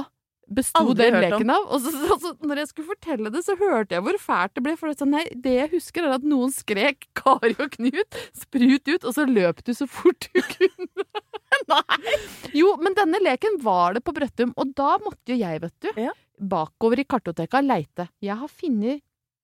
besto 0.49 0.93
den 0.97 1.15
leken 1.21 1.49
om. 1.49 1.53
av? 1.55 1.67
Og 1.75 1.81
så, 1.83 1.91
så, 1.93 2.17
så, 2.21 2.31
når 2.43 2.61
jeg 2.63 2.69
skulle 2.71 2.89
fortelle 2.95 3.31
det, 3.33 3.43
så 3.45 3.55
hørte 3.59 3.95
jeg 3.95 4.03
hvor 4.05 4.17
fælt 4.21 4.53
det 4.57 4.63
ble. 4.65 4.73
For 4.79 4.91
det, 4.91 5.07
nei, 5.09 5.23
det 5.45 5.53
jeg 5.59 5.71
husker, 5.75 6.07
er 6.07 6.15
at 6.17 6.25
noen 6.27 6.51
skrek 6.53 7.07
Kari 7.19 7.55
og 7.59 7.71
Knut 7.77 8.19
sprut 8.37 8.87
ut, 8.91 9.03
og 9.03 9.13
så 9.15 9.25
løp 9.29 9.63
du 9.63 9.73
så 9.77 9.87
fort 9.89 10.27
du 10.33 10.41
kunne. 10.55 11.07
nei! 11.71 12.13
Jo, 12.57 12.73
men 12.81 12.95
denne 12.97 13.21
leken 13.23 13.59
var 13.63 13.93
det 13.97 14.03
på 14.05 14.13
Brøttum, 14.15 14.51
og 14.59 14.73
da 14.77 14.95
måtte 15.03 15.33
jo 15.35 15.39
jeg, 15.39 15.61
vet 15.63 15.75
du, 15.85 15.91
Ja. 16.09 16.11
bakover 16.39 16.99
i 16.99 17.05
kartoteka 17.07 17.61
leite. 17.63 18.09
Jeg 18.25 18.35
har 18.41 18.49
funnet 18.51 19.01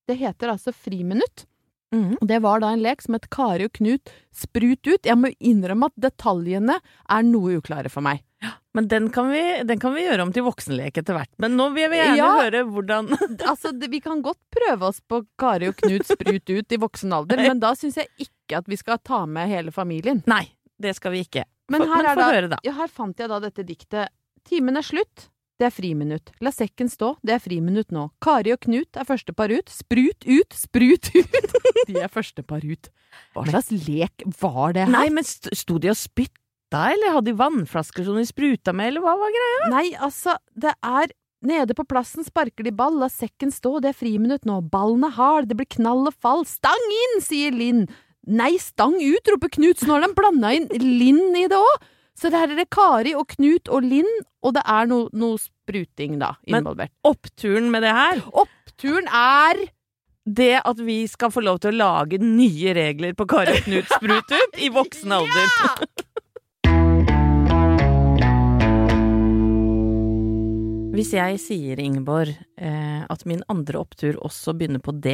Det 0.10 0.16
heter 0.18 0.50
altså 0.56 0.72
friminutt. 0.74 1.46
Mm. 1.94 2.16
Og 2.22 2.26
Det 2.30 2.38
var 2.42 2.60
da 2.62 2.72
en 2.74 2.82
lek 2.82 3.02
som 3.02 3.14
het 3.16 3.28
Kari 3.34 3.66
og 3.66 3.74
Knut 3.78 4.10
sprut 4.34 4.86
ut. 4.90 5.06
Jeg 5.06 5.18
må 5.18 5.30
innrømme 5.42 5.88
at 5.90 5.96
detaljene 6.02 6.76
er 7.10 7.24
noe 7.26 7.56
uklare 7.62 7.90
for 7.94 8.02
meg. 8.06 8.22
Men 8.80 8.88
den 8.88 9.10
kan, 9.12 9.28
vi, 9.28 9.42
den 9.68 9.80
kan 9.84 9.92
vi 9.92 10.06
gjøre 10.06 10.24
om 10.24 10.30
til 10.32 10.46
voksenlek 10.46 11.02
etter 11.02 11.18
hvert. 11.18 11.32
Men 11.44 11.58
nå 11.60 11.66
vil 11.76 11.84
jeg 11.84 11.92
gjerne 12.00 12.16
Ja. 12.16 12.30
høre 12.40 12.62
hvordan 12.72 13.10
Altså, 13.52 13.74
Vi 13.92 14.00
kan 14.00 14.22
godt 14.24 14.40
prøve 14.56 14.88
oss 14.88 15.02
på 15.04 15.20
Kari 15.42 15.68
og 15.68 15.76
Knut 15.82 16.08
sprut 16.08 16.48
ut 16.54 16.72
i 16.72 16.80
voksen 16.80 17.12
alder, 17.18 17.42
men 17.50 17.60
da 17.60 17.74
syns 17.76 18.00
jeg 18.00 18.08
ikke 18.24 18.62
at 18.64 18.70
vi 18.72 18.78
skal 18.80 19.02
ta 19.04 19.26
med 19.28 19.52
hele 19.52 19.74
familien. 19.76 20.24
Nei, 20.32 20.46
det 20.80 20.96
skal 20.96 21.12
vi 21.18 21.26
ikke. 21.28 21.44
Men 21.70 21.84
her, 21.92 22.08
er 22.14 22.16
da, 22.18 22.30
høre, 22.32 22.48
da. 22.56 22.62
Ja, 22.66 22.72
her 22.80 22.88
fant 22.88 23.20
jeg 23.20 23.28
da 23.30 23.42
dette 23.44 23.68
diktet. 23.68 24.10
Timen 24.48 24.80
er 24.80 24.88
slutt. 24.88 25.28
Det 25.60 25.68
er 25.68 25.74
friminutt. 25.76 26.32
La 26.40 26.54
sekken 26.56 26.88
stå. 26.88 27.18
Det 27.20 27.34
er 27.36 27.42
friminutt 27.44 27.92
nå. 27.92 28.06
Kari 28.24 28.54
og 28.56 28.62
Knut 28.64 28.96
er 28.96 29.04
første 29.06 29.36
par 29.36 29.52
ut. 29.52 29.68
Sprut 29.68 30.24
ut, 30.24 30.56
sprut 30.56 31.12
ut. 31.18 31.36
De 31.90 31.98
er 32.00 32.08
første 32.08 32.46
par 32.48 32.64
ut. 32.64 32.88
Hva 33.36 33.44
slags 33.50 33.74
lek 33.90 34.24
var 34.40 34.72
det 34.78 34.86
her? 34.88 34.94
Nei, 34.96 35.10
men 35.12 35.28
sto 35.28 35.76
de 35.84 35.92
og 35.92 36.00
spytta, 36.00 36.40
eller 36.78 37.16
hadde 37.16 37.32
de 37.32 37.38
vannflasker 37.40 38.06
som 38.06 38.16
de 38.20 38.26
spruta 38.28 38.74
med, 38.76 38.92
eller 38.92 39.02
hva 39.02 39.16
var 39.18 39.34
greia? 39.34 39.70
Nei, 39.74 39.88
altså, 39.98 40.38
det 40.56 40.76
er 40.86 41.16
Nede 41.40 41.72
på 41.72 41.86
plassen 41.88 42.26
sparker 42.28 42.66
de 42.68 42.72
ball, 42.76 42.98
la 43.00 43.08
sekken 43.08 43.48
stå, 43.48 43.78
det 43.80 43.94
er 43.94 43.96
friminutt 43.96 44.44
nå. 44.44 44.58
Ballen 44.74 45.06
er 45.08 45.14
hard, 45.16 45.48
det 45.48 45.56
blir 45.56 45.70
knall 45.72 46.10
og 46.10 46.16
fall. 46.20 46.44
Stang 46.44 46.84
inn, 46.92 47.22
sier 47.24 47.56
Linn. 47.56 47.86
Nei, 48.28 48.58
stang 48.60 48.98
ut, 49.00 49.32
roper 49.32 49.48
Knut, 49.56 49.80
så 49.80 49.88
nå 49.88 49.96
har 49.96 50.04
de 50.04 50.10
blanda 50.18 50.52
inn 50.52 50.68
Linn 50.84 51.32
i 51.40 51.46
det 51.48 51.56
òg. 51.56 51.88
Så 52.20 52.28
det 52.28 52.42
her 52.42 52.52
er 52.52 52.60
det 52.60 52.68
Kari 52.76 53.14
og 53.16 53.30
Knut 53.32 53.72
og 53.72 53.88
Linn, 53.88 54.10
og 54.44 54.58
det 54.58 54.66
er 54.68 54.90
noe, 54.92 55.08
no 55.16 55.38
spruting, 55.40 56.20
da, 56.20 56.34
Men- 56.44 56.68
Oppturen 57.08 57.72
med 57.72 57.88
det 57.88 57.96
her, 57.96 58.20
Oppturen 58.36 59.08
er 59.08 59.64
det 60.28 60.62
at 60.66 60.78
vi 60.84 61.08
skal 61.08 61.32
få 61.32 61.42
lov 61.42 61.62
til 61.64 61.72
å 61.72 61.80
lage 61.80 62.20
nye 62.20 62.74
regler 62.76 63.16
på 63.16 63.26
Kari 63.32 63.56
og 63.56 63.64
Knut 63.64 63.88
sprut 63.96 64.36
ut 64.36 64.60
i 64.60 64.68
voksen 64.76 65.16
alder. 65.16 65.88
Hvis 71.00 71.14
jeg 71.16 71.38
sier, 71.40 71.80
Ingeborg, 71.80 72.34
eh, 72.60 73.04
at 73.08 73.22
min 73.30 73.40
andre 73.48 73.80
opptur 73.80 74.18
også 74.20 74.52
begynner 74.58 74.82
på 74.84 74.92
D, 75.00 75.14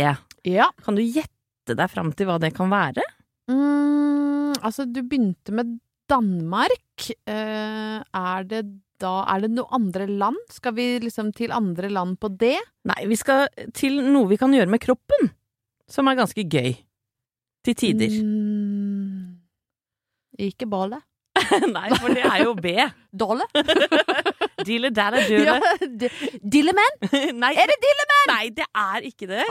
Ja. 0.50 0.72
kan 0.84 0.96
du 0.98 1.04
gjette 1.04 1.76
deg 1.78 1.90
fram 1.92 2.12
til 2.14 2.26
hva 2.26 2.40
det 2.42 2.56
kan 2.56 2.72
være? 2.72 3.04
Mm, 3.52 4.56
altså, 4.66 4.86
du 4.92 5.04
begynte 5.04 5.54
med 5.54 5.78
Danmark. 6.10 7.12
Eh, 7.28 8.02
er 8.02 8.44
det 8.50 8.64
da 8.98 9.26
Er 9.28 9.42
det 9.42 9.52
noe 9.52 9.68
andre 9.76 10.08
land? 10.08 10.38
Skal 10.50 10.72
vi 10.74 11.00
liksom 11.04 11.34
til 11.36 11.52
andre 11.52 11.90
land 11.90 12.18
på 12.18 12.30
D? 12.36 12.56
Nei, 12.86 13.06
vi 13.06 13.16
skal 13.20 13.50
til 13.74 14.00
noe 14.02 14.26
vi 14.30 14.38
kan 14.38 14.54
gjøre 14.56 14.70
med 14.72 14.80
kroppen, 14.80 15.34
som 15.88 16.08
er 16.08 16.16
ganske 16.16 16.48
gøy. 16.48 16.78
Til 17.66 17.76
tider. 17.76 18.10
Mm, 18.24 19.36
ikke 20.40 20.66
ballet. 20.66 21.04
Nei, 21.76 21.90
for 22.00 22.14
det 22.16 22.24
er 22.24 22.44
jo 22.46 22.54
B. 22.56 22.72
Dolle? 23.12 23.44
Dille 24.66 24.90
dæra 24.96 25.22
døle. 25.30 25.56
Dillemenn? 26.42 27.00
Nei, 27.44 27.54
Er 27.54 27.72
det 27.72 27.80
Dillemenn? 27.86 28.28
nei, 28.32 28.46
det 28.58 28.66
er 28.74 29.06
ikke 29.08 29.28
det. 29.30 29.46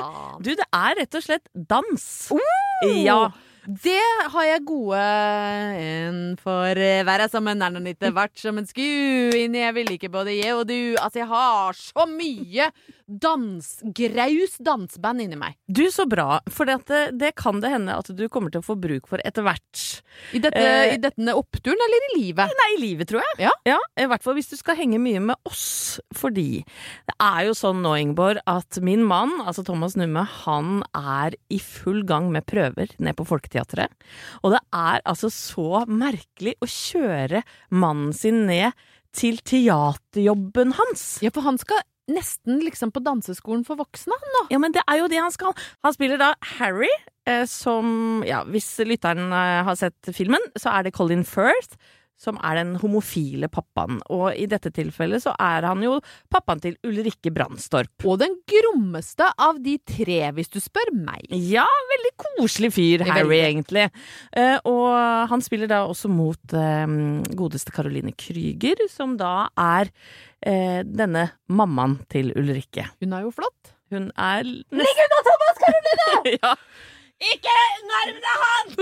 Du, 0.44 0.53
det 0.59 0.66
er 0.74 0.96
rett 1.00 1.18
og 1.18 1.24
slett 1.24 1.50
dans. 1.55 2.07
Oh! 2.35 2.94
Ja. 3.05 3.18
Det 3.64 3.96
har 4.29 4.44
jeg 4.44 4.61
gode 4.68 4.98
En 5.81 6.18
for 6.37 6.77
være 7.09 7.31
som 7.33 7.46
en 7.48 7.62
nærnanitte, 7.62 8.11
vært 8.12 8.37
som 8.37 8.59
en 8.61 8.66
sku 8.68 8.83
inni 9.38 9.62
jeg 9.62 9.72
vil 9.79 9.92
ikke 9.94 10.11
både 10.12 10.35
jeg 10.37 10.53
og 10.59 10.66
du. 10.68 10.77
Altså, 11.00 11.22
jeg 11.22 11.31
har 11.31 11.79
så 11.79 12.05
mye 12.11 12.68
dans, 13.07 13.69
graus 13.97 14.57
danseband 14.64 15.25
inni 15.25 15.37
meg. 15.38 15.57
Du, 15.67 15.85
så 15.93 16.07
bra. 16.09 16.38
For 16.51 16.69
det, 16.69 17.01
det 17.21 17.35
kan 17.40 17.61
det 17.62 17.73
hende 17.73 17.97
at 17.99 18.09
du 18.17 18.25
kommer 18.33 18.53
til 18.53 18.62
å 18.62 18.67
få 18.67 18.77
bruk 18.81 19.09
for 19.11 19.23
etter 19.27 19.47
hvert. 19.47 19.83
I, 20.33 20.40
dette, 20.40 20.61
Eh. 20.64 20.95
I 20.95 21.01
denne 21.03 21.35
oppturen 21.37 21.81
eller 21.87 22.05
i 22.09 22.11
livet? 22.21 22.53
Nei, 22.61 22.69
i 22.77 22.81
livet, 22.81 23.09
tror 23.11 23.23
jeg. 23.23 23.51
Ja. 23.67 23.79
I 24.01 24.07
hvert 24.11 24.25
fall 24.25 24.37
hvis 24.38 24.51
du 24.53 24.57
skal 24.57 24.79
henge 24.79 25.01
mye 25.03 25.21
med 25.21 25.37
oss. 25.49 25.99
Fordi 26.17 26.62
det 26.64 27.17
er 27.19 27.49
jo 27.49 27.57
sånn 27.59 27.83
nå, 27.85 27.95
Ingeborg, 28.01 28.40
at 28.51 28.81
min 28.85 29.05
mann, 29.07 29.37
altså 29.45 29.64
Thomas 29.67 29.97
Numme, 29.99 30.25
han 30.45 30.83
er 30.95 31.37
i 31.53 31.61
full 31.62 32.03
gang 32.09 32.31
med 32.35 32.47
prøver 32.51 32.95
ned 33.03 33.19
på 33.19 33.27
Folketeatret. 33.29 33.93
Og 34.43 34.55
det 34.55 34.62
er 34.75 35.05
altså 35.05 35.31
så 35.33 35.85
merkelig 35.90 36.57
å 36.64 36.71
kjøre 36.71 37.45
mannen 37.75 38.14
sin 38.17 38.45
ned 38.49 38.73
til 39.14 39.38
teaterjobben 39.47 40.75
hans. 40.79 41.05
Ja, 41.23 41.31
for 41.35 41.47
han 41.47 41.59
skal 41.61 41.83
nesten 42.11 42.61
liksom 42.64 42.93
på 42.93 43.03
danseskolen 43.05 43.64
for 43.67 43.81
voksne, 43.81 44.17
han 44.21 44.35
nå. 44.37 44.45
Ja, 44.53 44.61
men 44.62 44.75
det 44.75 44.83
er 44.85 45.01
jo 45.01 45.11
det 45.11 45.21
han 45.23 45.35
skal. 45.35 45.55
Han 45.87 45.97
spiller 45.97 46.21
da 46.21 46.33
Harry, 46.59 46.90
eh, 47.29 47.45
som 47.51 48.23
Ja, 48.27 48.43
hvis 48.45 48.69
lytteren 48.85 49.33
eh, 49.33 49.62
har 49.64 49.77
sett 49.81 50.12
filmen, 50.12 50.43
så 50.57 50.75
er 50.75 50.87
det 50.87 50.95
Colin 50.97 51.25
Firth. 51.25 51.79
Som 52.25 52.39
er 52.41 52.59
den 52.61 52.75
homofile 52.81 53.51
pappaen, 53.53 54.01
og 54.13 54.31
i 54.33 54.47
dette 54.51 54.73
tilfellet 54.75 55.25
så 55.25 55.35
er 55.41 55.67
han 55.69 55.83
jo 55.85 55.99
pappaen 56.33 56.63
til 56.65 56.79
Ulrikke 56.87 57.33
Brandstorp. 57.35 57.93
Og 58.09 58.19
den 58.23 58.39
grommeste 58.49 59.29
av 59.29 59.61
de 59.65 59.77
tre, 59.85 60.21
hvis 60.37 60.53
du 60.53 60.61
spør 60.63 60.93
meg. 60.97 61.29
Ja, 61.31 61.67
veldig 61.93 62.15
koselig 62.25 62.73
fyr. 62.79 63.05
Harry, 63.09 63.41
egentlig. 63.43 63.89
Uh, 64.37 64.57
og 64.71 64.89
han 65.31 65.45
spiller 65.45 65.71
da 65.71 65.85
også 65.89 66.11
mot 66.13 66.57
uh, 66.57 66.87
godeste 67.37 67.75
Caroline 67.75 68.15
Krüger, 68.17 68.87
som 68.93 69.19
da 69.21 69.51
er 69.61 69.93
uh, 69.93 70.81
denne 70.87 71.29
mammaen 71.53 72.01
til 72.13 72.33
Ulrikke. 72.39 72.89
Hun 73.03 73.17
er 73.17 73.29
jo 73.29 73.35
flott. 73.35 73.75
Hun 73.93 74.09
er 74.17 74.43
Ligg 74.49 75.05
unna 75.05 75.23
Thomas, 75.29 75.61
Caroline! 75.61 76.37
ja. 76.43 76.55
Ikke 77.22 77.53
nærm 77.88 78.16
deg 78.24 78.40
han! 78.42 78.72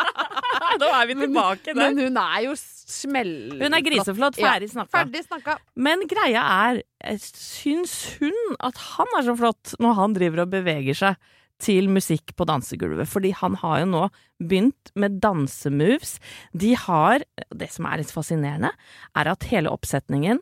da 0.82 0.92
er 0.96 1.10
vi 1.10 1.16
tilbake 1.18 1.74
der. 1.74 1.80
Men 1.80 2.00
hun 2.00 2.16
er 2.22 2.38
jo 2.46 2.54
smell... 2.56 3.34
Hun 3.60 3.76
er 3.76 3.84
griseflott, 3.84 4.38
ferdig 4.40 4.70
snakka. 4.72 4.92
Ferdig 4.96 5.24
snakka. 5.26 5.58
Men 5.76 6.06
greia 6.10 6.44
er, 6.70 6.80
jeg 7.04 7.20
syns 7.26 7.98
hun 8.20 8.56
at 8.64 8.80
han 8.96 9.12
er 9.18 9.28
så 9.28 9.36
flott 9.38 9.76
når 9.82 9.98
han 10.00 10.16
driver 10.16 10.44
og 10.46 10.54
beveger 10.56 10.98
seg 11.02 11.30
til 11.60 11.90
musikk 11.92 12.32
på 12.38 12.46
dansegulvet, 12.48 13.08
fordi 13.08 13.34
han 13.36 13.58
har 13.60 13.82
jo 13.82 13.88
nå 13.92 14.04
begynt 14.40 14.92
med 14.96 15.18
dansemoves. 15.20 16.16
De 16.56 16.72
har 16.86 17.26
Det 17.52 17.68
som 17.68 17.84
er 17.84 18.00
litt 18.00 18.14
fascinerende, 18.14 18.70
er 19.12 19.28
at 19.28 19.44
hele 19.50 19.68
oppsetningen 19.68 20.40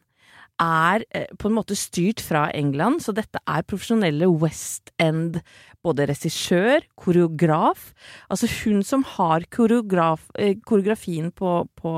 er 0.63 1.05
eh, 1.15 1.31
på 1.39 1.49
en 1.49 1.57
måte 1.57 1.77
styrt 1.79 2.23
fra 2.23 2.49
England, 2.55 3.03
så 3.05 3.15
dette 3.15 3.41
er 3.47 3.67
profesjonelle 3.67 4.29
West 4.43 4.93
End, 4.99 5.41
både 5.85 6.09
regissør, 6.11 6.83
koreograf 6.99 7.93
Altså 8.29 8.49
hun 8.63 8.83
som 8.87 9.05
har 9.17 9.47
koreograf, 9.55 10.27
eh, 10.39 10.57
koreografien 10.67 11.31
på, 11.33 11.63
på 11.79 11.93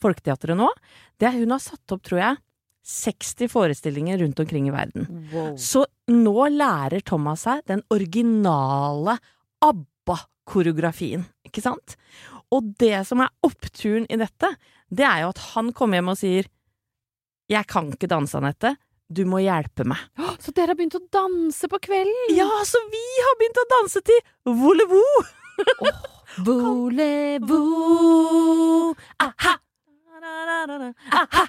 Folketeatret 0.00 0.56
nå, 0.56 0.68
det 1.20 1.28
er 1.28 1.40
hun 1.42 1.52
har 1.52 1.60
satt 1.60 1.92
opp, 1.92 2.02
tror 2.06 2.22
jeg, 2.22 2.38
60 2.90 3.50
forestillinger 3.52 4.18
rundt 4.22 4.40
omkring 4.40 4.68
i 4.70 4.72
verden. 4.72 5.06
Wow. 5.32 5.52
Så 5.60 5.84
nå 6.08 6.48
lærer 6.54 7.04
Thomas 7.04 7.44
seg 7.44 7.60
den 7.68 7.82
originale 7.92 9.18
ABBA-koreografien, 9.60 11.26
ikke 11.46 11.62
sant? 11.64 11.98
Og 12.50 12.72
det 12.80 13.04
som 13.06 13.20
er 13.22 13.34
oppturen 13.46 14.08
i 14.10 14.18
dette, 14.18 14.54
det 14.90 15.06
er 15.06 15.26
jo 15.26 15.34
at 15.34 15.44
han 15.52 15.70
kommer 15.76 16.00
hjem 16.00 16.14
og 16.14 16.18
sier 16.18 16.48
Jeg 17.50 17.66
kan 17.66 17.92
ikke 17.92 18.08
danse, 18.10 18.38
Anette. 18.38 18.76
Du 19.10 19.24
må 19.26 19.40
hjelpe 19.42 19.82
meg. 19.90 19.98
Så 20.38 20.52
dere 20.54 20.70
har 20.72 20.78
begynt 20.78 20.94
å 20.94 21.02
danse 21.12 21.66
på 21.70 21.80
kvelden? 21.82 22.34
Ja, 22.36 22.46
så 22.68 22.78
vi 22.92 23.00
har 23.26 23.38
begynt 23.40 23.58
å 23.58 23.66
danse 23.74 24.02
til 24.06 24.20
Volevo! 24.46 25.02
Volevo 26.46 27.58
Aha! 29.20 29.56
Aha! 30.20 31.44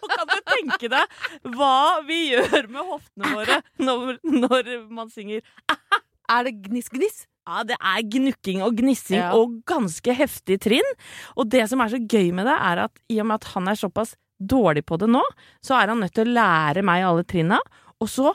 Og 0.00 0.08
kan 0.10 0.26
du 0.30 0.36
tenke 0.48 0.88
deg 0.90 1.50
hva 1.54 2.00
vi 2.08 2.18
gjør 2.32 2.68
med 2.72 2.82
hoftene 2.88 3.32
våre 3.36 3.58
når, 3.82 4.18
når 4.24 4.70
man 4.90 5.10
synger 5.12 5.42
Er 5.70 6.46
det 6.48 6.54
gniss-gniss? 6.66 7.24
Ja, 7.48 7.62
det 7.66 7.76
er 7.78 8.02
gnukking 8.06 8.60
og 8.66 8.76
gnissing 8.78 9.18
Ja. 9.20 9.30
og 9.34 9.60
ganske 9.66 10.12
heftig 10.14 10.60
trinn. 10.62 10.90
Og 11.34 11.48
det 11.50 11.64
som 11.70 11.80
er 11.82 11.90
så 11.90 11.98
gøy 11.98 12.28
med 12.36 12.46
det, 12.46 12.54
er 12.54 12.84
at 12.84 13.00
i 13.10 13.16
og 13.22 13.26
med 13.30 13.40
at 13.40 13.48
han 13.56 13.70
er 13.72 13.78
såpass 13.80 14.12
dårlig 14.40 14.84
på 14.88 14.98
det 15.00 15.10
nå, 15.12 15.22
så 15.64 15.76
er 15.78 15.92
han 15.92 16.00
nødt 16.02 16.14
til 16.16 16.28
å 16.28 16.36
lære 16.40 16.84
meg 16.86 17.06
alle 17.06 17.24
trinna. 17.28 17.60
Og 18.00 18.08
så 18.10 18.32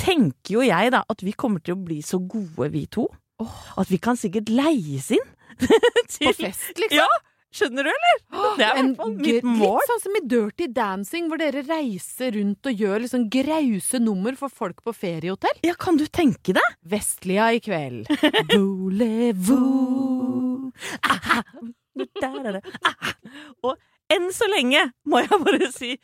tenker 0.00 0.58
jo 0.58 0.64
jeg 0.64 0.92
da 0.94 1.04
at 1.10 1.22
vi 1.24 1.32
kommer 1.36 1.62
til 1.64 1.76
å 1.76 1.84
bli 1.84 2.00
så 2.04 2.20
gode, 2.20 2.70
vi 2.74 2.86
to. 2.90 3.08
At 3.80 3.90
vi 3.90 3.98
kan 4.02 4.18
sikkert 4.18 4.52
leies 4.52 5.10
inn. 5.14 5.30
til, 6.10 6.26
På 6.26 6.34
fest, 6.34 6.74
liksom? 6.80 6.98
Ja, 6.98 7.06
skjønner 7.54 7.86
du, 7.86 7.90
eller? 7.92 8.16
Det 8.58 8.66
er 8.66 8.78
i 8.78 8.82
hvert 8.82 8.98
fall 8.98 9.14
mitt 9.20 9.46
mål. 9.46 9.78
Litt 9.78 9.90
sånn 9.92 10.02
som 10.02 10.18
i 10.18 10.22
Dirty 10.32 10.68
Dancing, 10.74 11.28
hvor 11.30 11.38
dere 11.42 11.62
reiser 11.66 12.34
rundt 12.38 12.70
og 12.70 12.84
gjør 12.84 13.04
liksom 13.04 13.28
grause 13.32 14.00
nummer 14.02 14.34
for 14.40 14.50
folk 14.62 14.82
på 14.84 14.94
feriehotell. 14.96 15.56
Ja, 15.66 15.76
kan 15.78 15.98
du 16.00 16.06
tenke 16.10 16.56
deg? 16.56 16.78
Vestlia 16.94 17.52
i 17.54 17.62
kveld. 17.64 18.10
Boulevou. 18.52 19.64
Aha. 21.06 21.42
er 22.02 22.58
det. 22.58 22.62
Aha. 22.82 23.14
Og 23.62 23.78
enn 24.14 24.30
så 24.34 24.48
lenge, 24.50 24.86
må 25.10 25.22
jeg 25.24 25.40
bare 25.44 25.70
si, 25.74 25.94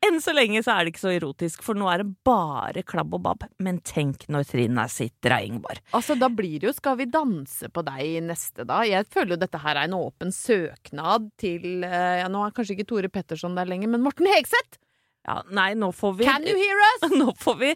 Enn 0.00 0.16
så 0.24 0.32
lenge 0.32 0.62
så 0.64 0.72
er 0.72 0.86
det 0.86 0.94
ikke 0.94 1.02
så 1.02 1.10
erotisk, 1.12 1.64
for 1.64 1.76
nå 1.76 1.88
er 1.92 2.00
det 2.00 2.14
bare 2.24 2.80
klabb 2.88 3.12
og 3.18 3.20
babb. 3.26 3.42
Men 3.60 3.82
tenk 3.84 4.22
når 4.32 4.46
Trina 4.48 4.86
sitter 4.88 5.34
av 5.36 5.44
Ingeborg. 5.44 5.82
Altså, 5.96 6.16
da 6.16 6.30
blir 6.32 6.56
det 6.56 6.70
jo 6.70 6.72
Skal 6.72 6.96
vi 7.02 7.06
danse 7.12 7.68
på 7.68 7.84
deg 7.84 8.22
neste, 8.24 8.64
da? 8.64 8.80
Jeg 8.88 9.04
føler 9.12 9.34
jo 9.34 9.40
dette 9.42 9.60
her 9.60 9.76
er 9.76 9.90
en 9.90 9.98
åpen 9.98 10.32
søknad 10.32 11.28
til 11.40 11.84
eh, 11.84 12.22
ja, 12.22 12.30
Nå 12.32 12.46
er 12.46 12.56
kanskje 12.56 12.78
ikke 12.78 12.88
Tore 12.88 13.12
Petterson 13.12 13.58
der 13.58 13.68
lenger, 13.68 13.92
men 13.92 14.04
Morten 14.06 14.30
Hegseth! 14.30 14.80
Ja, 15.28 15.42
nei, 15.52 15.74
nå 15.76 15.90
får 15.92 16.16
vi 16.16 16.28
Can 16.30 16.48
you 16.48 16.56
hear 16.56 16.80
us? 16.94 17.04
Nå 17.20 17.34
får 17.36 17.60
vi 17.60 17.74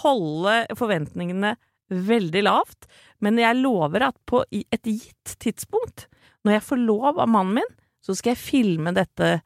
holde 0.00 0.58
forventningene 0.80 1.58
veldig 1.92 2.40
lavt, 2.48 2.88
men 3.22 3.36
jeg 3.38 3.60
lover 3.60 4.08
at 4.08 4.16
på 4.26 4.40
et 4.48 4.88
gitt 4.88 5.36
tidspunkt, 5.44 6.08
når 6.42 6.56
jeg 6.56 6.64
får 6.70 6.80
lov 6.88 7.20
av 7.20 7.28
mannen 7.30 7.60
min, 7.60 7.76
så 8.06 8.14
skal 8.16 8.34
jeg 8.36 8.42
filme 8.42 8.94
dette, 8.96 9.36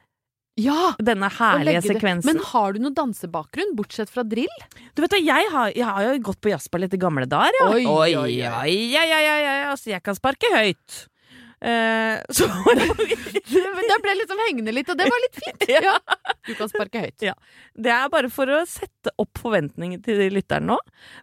Ja! 0.61 0.93
denne 1.01 1.31
herlige 1.33 1.81
sekvensen. 1.87 2.29
Men 2.29 2.43
har 2.51 2.75
du 2.77 2.83
noen 2.85 2.97
dansebakgrunn, 2.97 3.73
bortsett 3.79 4.13
fra 4.13 4.25
drill? 4.29 4.53
Du 4.93 5.01
vet 5.05 5.17
jeg 5.21 5.53
har, 5.55 5.71
jeg 5.73 5.87
har 5.87 6.09
jo 6.11 6.19
gått 6.31 6.43
på 6.45 6.53
jazzballett 6.53 6.97
i 6.97 7.01
gamle 7.01 7.25
dager, 7.31 7.57
ja. 7.63 7.71
Oi, 7.73 7.87
oi, 7.87 8.11
oi. 8.21 8.35
oi, 8.45 8.75
oi, 9.01 9.23
oi, 9.25 9.63
altså 9.71 9.95
jeg 9.95 10.05
kan 10.05 10.19
sparke 10.19 10.53
høyt. 10.53 11.07
Eh, 11.61 12.17
så 12.37 12.47
det 12.49 13.97
ble 14.01 14.15
liksom 14.17 14.39
hengende 14.47 14.73
litt, 14.73 14.89
og 14.89 14.97
det 14.97 15.09
var 15.11 15.25
litt 15.27 15.41
fint. 15.41 15.67
Ja. 15.81 15.97
Du 16.49 16.55
kan 16.57 16.71
sparke 16.73 17.03
høyt. 17.05 17.21
Ja. 17.25 17.35
Det 17.77 17.93
er 17.93 18.09
bare 18.13 18.31
for 18.33 18.51
å 18.51 18.63
sette 18.69 19.13
opp 19.21 19.39
forventningene 19.41 20.03
til 20.05 20.23
lytteren 20.35 20.71
nå. 20.73 20.79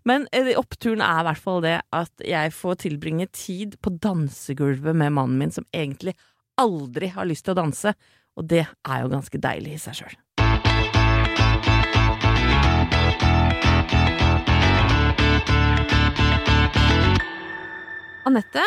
Men 0.08 0.28
eh, 0.36 0.54
oppturen 0.60 1.02
er 1.04 1.24
i 1.24 1.28
hvert 1.30 1.44
fall 1.44 1.62
det 1.66 1.78
at 1.96 2.26
jeg 2.26 2.54
får 2.56 2.82
tilbringe 2.86 3.28
tid 3.34 3.78
på 3.84 3.94
dansegulvet 4.02 4.98
med 4.98 5.16
mannen 5.18 5.42
min, 5.42 5.54
som 5.54 5.66
egentlig 5.76 6.16
aldri 6.58 7.12
har 7.14 7.28
lyst 7.30 7.46
til 7.48 7.56
å 7.56 7.62
danse. 7.62 7.94
Og 8.38 8.46
det 8.46 8.66
er 8.66 9.02
jo 9.02 9.12
ganske 9.14 9.42
deilig 9.42 9.78
i 9.78 9.82
seg 9.82 10.02
sjøl. 10.02 10.18
Anette, 18.28 18.64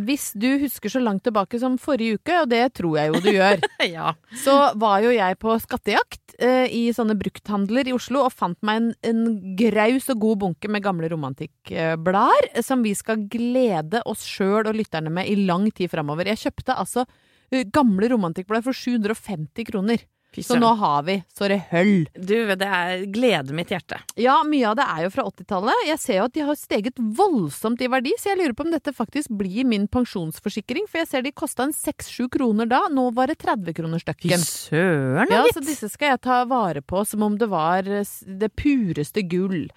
hvis 0.00 0.32
du 0.34 0.48
husker 0.58 0.90
så 0.90 0.98
langt 1.02 1.22
tilbake 1.26 1.58
som 1.62 1.76
forrige 1.78 2.16
uke, 2.18 2.34
og 2.42 2.48
det 2.50 2.62
tror 2.74 2.96
jeg 2.98 3.12
jo 3.12 3.20
du 3.22 3.28
gjør, 3.30 3.60
Ja. 3.96 4.14
så 4.42 4.54
var 4.80 5.04
jo 5.04 5.12
jeg 5.14 5.38
på 5.38 5.54
skattejakt 5.62 6.34
eh, 6.42 6.66
i 6.74 6.82
sånne 6.96 7.14
brukthandler 7.20 7.86
i 7.86 7.94
Oslo 7.94 8.24
og 8.26 8.32
fant 8.34 8.58
meg 8.66 8.80
en, 8.80 8.88
en 9.06 9.22
graus 9.60 10.08
og 10.10 10.18
god 10.24 10.40
bunke 10.42 10.70
med 10.72 10.82
gamle 10.82 11.10
romantikkblader 11.12 12.50
eh, 12.54 12.62
som 12.66 12.82
vi 12.84 12.94
skal 12.98 13.22
glede 13.30 14.02
oss 14.08 14.24
sjøl 14.26 14.66
og 14.66 14.74
lytterne 14.78 15.12
med 15.14 15.30
i 15.30 15.36
lang 15.46 15.68
tid 15.74 15.90
framover. 15.92 16.26
Jeg 16.32 16.42
kjøpte 16.46 16.76
altså 16.80 17.04
eh, 17.52 17.64
gamle 17.72 18.10
romantikkblader 18.12 18.66
for 18.66 18.76
750 18.76 19.70
kroner. 19.70 20.02
Så 20.42 20.56
nå 20.58 20.72
har 20.80 21.02
vi 21.06 21.22
så 21.36 21.46
det 21.48 21.60
høll. 21.70 22.08
Du, 22.18 22.34
det 22.56 22.66
er 22.66 23.04
gleder 23.06 23.54
mitt 23.54 23.68
hjerte. 23.70 24.00
Ja, 24.18 24.42
mye 24.42 24.66
av 24.72 24.76
det 24.80 24.86
er 24.90 25.02
jo 25.04 25.10
fra 25.14 25.22
80-tallet. 25.30 25.84
Jeg 25.86 25.98
ser 26.02 26.18
jo 26.18 26.24
at 26.24 26.32
de 26.34 26.40
har 26.48 26.54
steget 26.58 26.98
voldsomt 26.98 27.80
i 27.80 27.86
verdi, 27.92 28.12
så 28.18 28.32
jeg 28.32 28.38
lurer 28.42 28.54
på 28.58 28.64
om 28.66 28.72
dette 28.74 28.92
faktisk 28.96 29.30
blir 29.38 29.64
min 29.64 29.86
pensjonsforsikring. 29.86 30.88
For 30.90 30.98
jeg 31.04 31.08
ser 31.12 31.22
de 31.22 31.32
kosta 31.32 31.62
en 31.68 31.72
6-7 31.76 32.28
kroner 32.34 32.66
da. 32.66 32.82
Nå 32.90 33.10
var 33.14 33.30
det 33.30 33.38
30 33.44 33.72
kroner 33.78 34.02
Fy 34.02 34.08
stykken. 34.10 34.38
søren, 34.42 35.30
Ja, 35.30 35.44
gitt. 35.44 35.54
så 35.54 35.60
disse 35.64 35.88
skal 35.92 36.14
jeg 36.16 36.20
ta 36.26 36.44
vare 36.50 36.82
på 36.82 37.04
som 37.06 37.22
om 37.22 37.36
det 37.38 37.48
var 37.52 37.86
eh, 37.86 38.04
det 38.26 38.50
pureste 38.56 39.22
gull. 39.28 39.68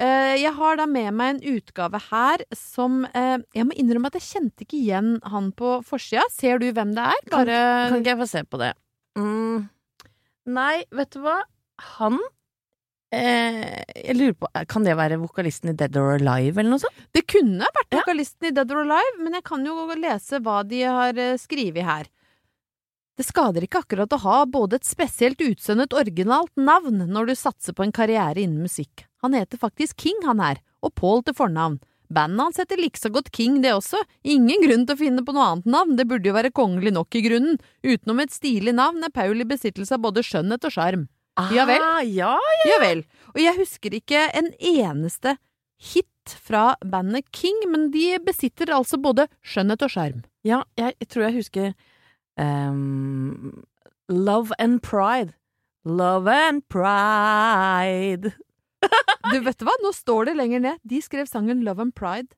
Eh, 0.00 0.36
Jeg 0.38 0.52
har 0.54 0.76
da 0.78 0.86
med 0.86 1.12
meg 1.12 1.34
en 1.42 1.56
utgave 1.58 1.98
her 2.10 2.38
som 2.54 3.04
eh, 3.12 3.38
Jeg 3.52 3.66
må 3.66 3.74
innrømme 3.74 4.06
at 4.06 4.14
jeg 4.14 4.22
kjente 4.28 4.62
ikke 4.62 4.78
igjen 4.78 5.18
han 5.26 5.50
på 5.52 5.80
forsida. 5.82 6.22
Ser 6.30 6.58
du 6.62 6.70
hvem 6.72 6.94
det 6.94 7.02
er? 7.02 7.24
Kan- 7.28 7.46
Kan 7.46 7.98
ikke 7.98 8.14
jeg 8.14 8.18
få 8.22 8.28
se 8.30 8.42
på 8.44 8.58
det? 8.62 8.72
Mm. 9.18 9.68
Nei, 10.48 10.82
vet 10.94 11.10
du 11.12 11.20
hva? 11.24 11.38
Han 11.98 12.16
eh, 13.14 13.82
Jeg 13.94 14.16
lurer 14.16 14.36
på 14.40 14.48
Kan 14.72 14.86
det 14.86 14.96
være 14.98 15.18
vokalisten 15.20 15.72
i 15.72 15.76
Dead 15.78 15.96
or 16.00 16.14
Alive, 16.16 16.56
eller 16.58 16.72
noe 16.74 16.82
sånt? 16.82 17.02
Det 17.14 17.26
kunne 17.30 17.68
vært 17.68 17.92
Ja. 17.92 18.00
vokalisten 18.02 18.48
i 18.48 18.54
Dead 18.56 18.72
or 18.72 18.84
Alive, 18.86 19.18
men 19.22 19.36
jeg 19.38 19.44
kan 19.48 19.66
jo 19.66 19.76
lese 19.98 20.40
hva 20.44 20.62
de 20.66 20.82
har 20.86 21.18
eh, 21.18 21.36
skrevet 21.40 21.84
her. 21.84 22.08
Det 23.18 23.26
skader 23.26 23.64
ikke 23.66 23.80
akkurat 23.82 24.12
å 24.14 24.20
ha 24.22 24.38
både 24.46 24.78
et 24.78 24.86
spesielt 24.86 25.40
utseende 25.42 25.88
og 25.88 25.96
originalt 26.00 26.52
navn 26.56 27.00
når 27.10 27.32
du 27.32 27.34
satser 27.34 27.74
på 27.74 27.82
en 27.82 27.92
karriere 27.92 28.38
innen 28.44 28.62
musikk. 28.62 29.08
Han 29.26 29.34
heter 29.34 29.58
faktisk 29.58 29.98
King, 29.98 30.20
han 30.22 30.38
her, 30.38 30.60
og 30.86 30.94
Paul 30.94 31.24
til 31.26 31.34
fornavn. 31.34 31.80
Bandet 32.08 32.40
hans 32.40 32.60
heter 32.62 32.80
likså 32.80 33.10
godt 33.12 33.30
King, 33.36 33.60
det 33.64 33.74
også. 33.76 34.00
Ingen 34.24 34.62
grunn 34.64 34.86
til 34.88 34.96
å 34.96 35.00
finne 35.00 35.24
på 35.26 35.34
noe 35.36 35.46
annet 35.52 35.68
navn, 35.68 35.96
det 35.98 36.06
burde 36.08 36.30
jo 36.30 36.36
være 36.36 36.54
kongelig 36.56 36.94
nok 36.96 37.18
i 37.18 37.24
grunnen. 37.26 37.58
Utenom 37.84 38.22
et 38.24 38.32
stilig 38.32 38.74
navn 38.76 39.04
er 39.04 39.12
Paul 39.14 39.44
i 39.44 39.48
besittelse 39.48 39.96
av 39.96 40.04
både 40.06 40.24
skjønnhet 40.26 40.64
og 40.64 40.74
sjarm. 40.74 41.06
Ja 41.54 41.68
vel. 41.68 41.78
Ja, 41.78 42.32
ja, 42.34 42.66
Ja 42.66 42.78
vel. 42.82 43.04
Og 43.34 43.42
jeg 43.42 43.54
husker 43.60 43.94
ikke 43.94 44.24
en 44.34 44.50
eneste 44.58 45.36
hit 45.78 46.34
fra 46.42 46.72
bandet 46.84 47.28
King, 47.32 47.60
men 47.70 47.90
de 47.94 48.16
besitter 48.24 48.72
altså 48.74 48.98
både 49.00 49.28
skjønnhet 49.46 49.84
og 49.86 49.92
sjarm. 49.92 50.24
ja 50.44 50.64
jeg, 50.76 50.96
jeg 50.98 51.08
tror 51.08 51.28
jeg 51.28 51.36
husker 51.38 51.70
um, 52.40 53.64
Love 54.08 54.56
and 54.58 54.82
Pride. 54.82 55.34
Love 55.84 56.28
and 56.28 56.64
Pride. 56.68 58.32
Du 59.32 59.40
vet 59.44 59.60
hva, 59.66 59.74
nå 59.82 59.90
står 59.92 60.30
det 60.30 60.36
lenger 60.38 60.60
ned. 60.64 60.78
De 60.88 61.00
skrev 61.04 61.26
sangen 61.28 61.60
Love 61.66 61.82
and 61.88 61.94
Pride. 61.94 62.30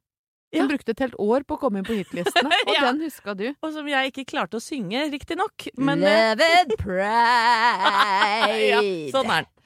Den 0.51 0.65
Ja. 0.65 0.67
brukte 0.67 0.91
et 0.91 0.99
helt 1.05 1.15
år 1.23 1.45
på 1.47 1.55
å 1.55 1.61
komme 1.63 1.79
inn 1.79 1.87
på 1.87 1.95
hitlistene, 1.95 2.51
og 2.67 2.75
Ja. 2.75 2.89
den 2.91 3.05
huska 3.05 3.37
du. 3.39 3.53
Og 3.63 3.73
som 3.77 3.87
jeg 3.87 4.11
ikke 4.11 4.25
klarte 4.33 4.59
å 4.59 4.65
synge, 4.65 5.05
riktignok. 5.13 5.69
Men 5.79 6.03
eh, 6.03 6.35
Love 6.35 6.49
and 6.65 6.75
Pride. 6.81 8.59
ja, 8.73 8.83
sånn 9.15 9.31
er 9.31 9.47
den. 9.47 9.57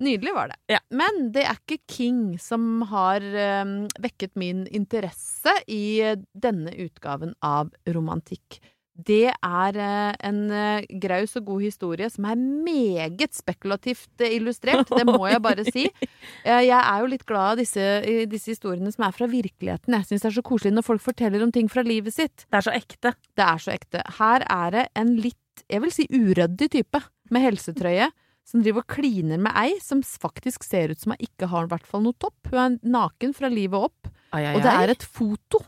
Nydelig 0.00 0.32
var 0.32 0.48
det. 0.48 0.54
Ja. 0.72 0.78
Men 0.96 1.26
det 1.34 1.42
er 1.44 1.58
ikke 1.58 1.76
King 1.92 2.38
som 2.40 2.80
har 2.88 3.20
um, 3.20 3.82
vekket 4.00 4.32
min 4.40 4.62
interesse 4.72 5.52
i 5.68 6.00
eh, 6.00 6.14
denne 6.32 6.72
utgaven 6.86 7.34
av 7.44 7.68
romantikk. 7.92 8.62
Det 9.06 9.30
er 9.30 9.76
eh, 9.80 10.14
en 10.28 10.40
eh, 10.52 10.86
graus 11.02 11.36
og 11.38 11.46
god 11.48 11.64
historie 11.64 12.08
som 12.12 12.26
er 12.28 12.38
meget 12.40 13.36
spekulativt 13.36 14.24
eh, 14.24 14.34
illustrert, 14.36 14.90
det 14.90 15.06
må 15.08 15.20
jeg 15.30 15.42
bare 15.44 15.64
si. 15.68 15.86
Jeg 16.44 16.76
er 16.76 17.02
jo 17.02 17.10
litt 17.10 17.26
glad 17.28 17.54
av 17.54 17.60
disse, 17.60 17.84
disse 18.30 18.52
historiene 18.54 18.90
som 18.92 19.06
er 19.06 19.14
fra 19.16 19.28
virkeligheten. 19.30 19.94
Jeg 19.96 20.08
syns 20.08 20.24
det 20.24 20.30
er 20.30 20.38
så 20.38 20.46
koselig 20.46 20.74
når 20.76 20.86
folk 20.86 21.04
forteller 21.04 21.44
om 21.44 21.52
ting 21.54 21.70
fra 21.70 21.84
livet 21.86 22.16
sitt. 22.16 22.46
Det 22.48 22.60
er 22.60 22.66
så 22.66 22.74
ekte. 22.76 23.14
Det 23.38 23.46
er 23.46 23.62
så 23.62 23.74
ekte. 23.74 24.04
Her 24.18 24.44
er 24.46 24.74
det 24.76 24.86
en 24.98 25.14
litt, 25.20 25.64
jeg 25.70 25.84
vil 25.84 25.94
si 25.94 26.08
uryddig 26.10 26.70
type, 26.72 27.02
med 27.30 27.44
helsetrøye, 27.46 28.10
som 28.50 28.62
driver 28.64 28.82
og 28.82 28.90
kliner 28.90 29.38
med 29.38 29.54
ei 29.58 29.76
som 29.82 30.00
faktisk 30.02 30.64
ser 30.66 30.90
ut 30.90 30.98
som 30.98 31.14
hun 31.14 31.22
ikke 31.22 31.50
har 31.52 31.68
i 31.68 31.70
hvert 31.70 31.86
fall 31.86 32.02
noe 32.02 32.16
topp. 32.18 32.50
Hun 32.50 32.62
er 32.64 32.78
naken 32.96 33.36
fra 33.36 33.50
livet 33.52 33.90
opp, 33.90 34.10
Ai, 34.34 34.44
ai, 34.44 34.54
og 34.56 34.64
det 34.64 34.72
er 34.74 34.92
et 34.94 35.04
foto, 35.06 35.62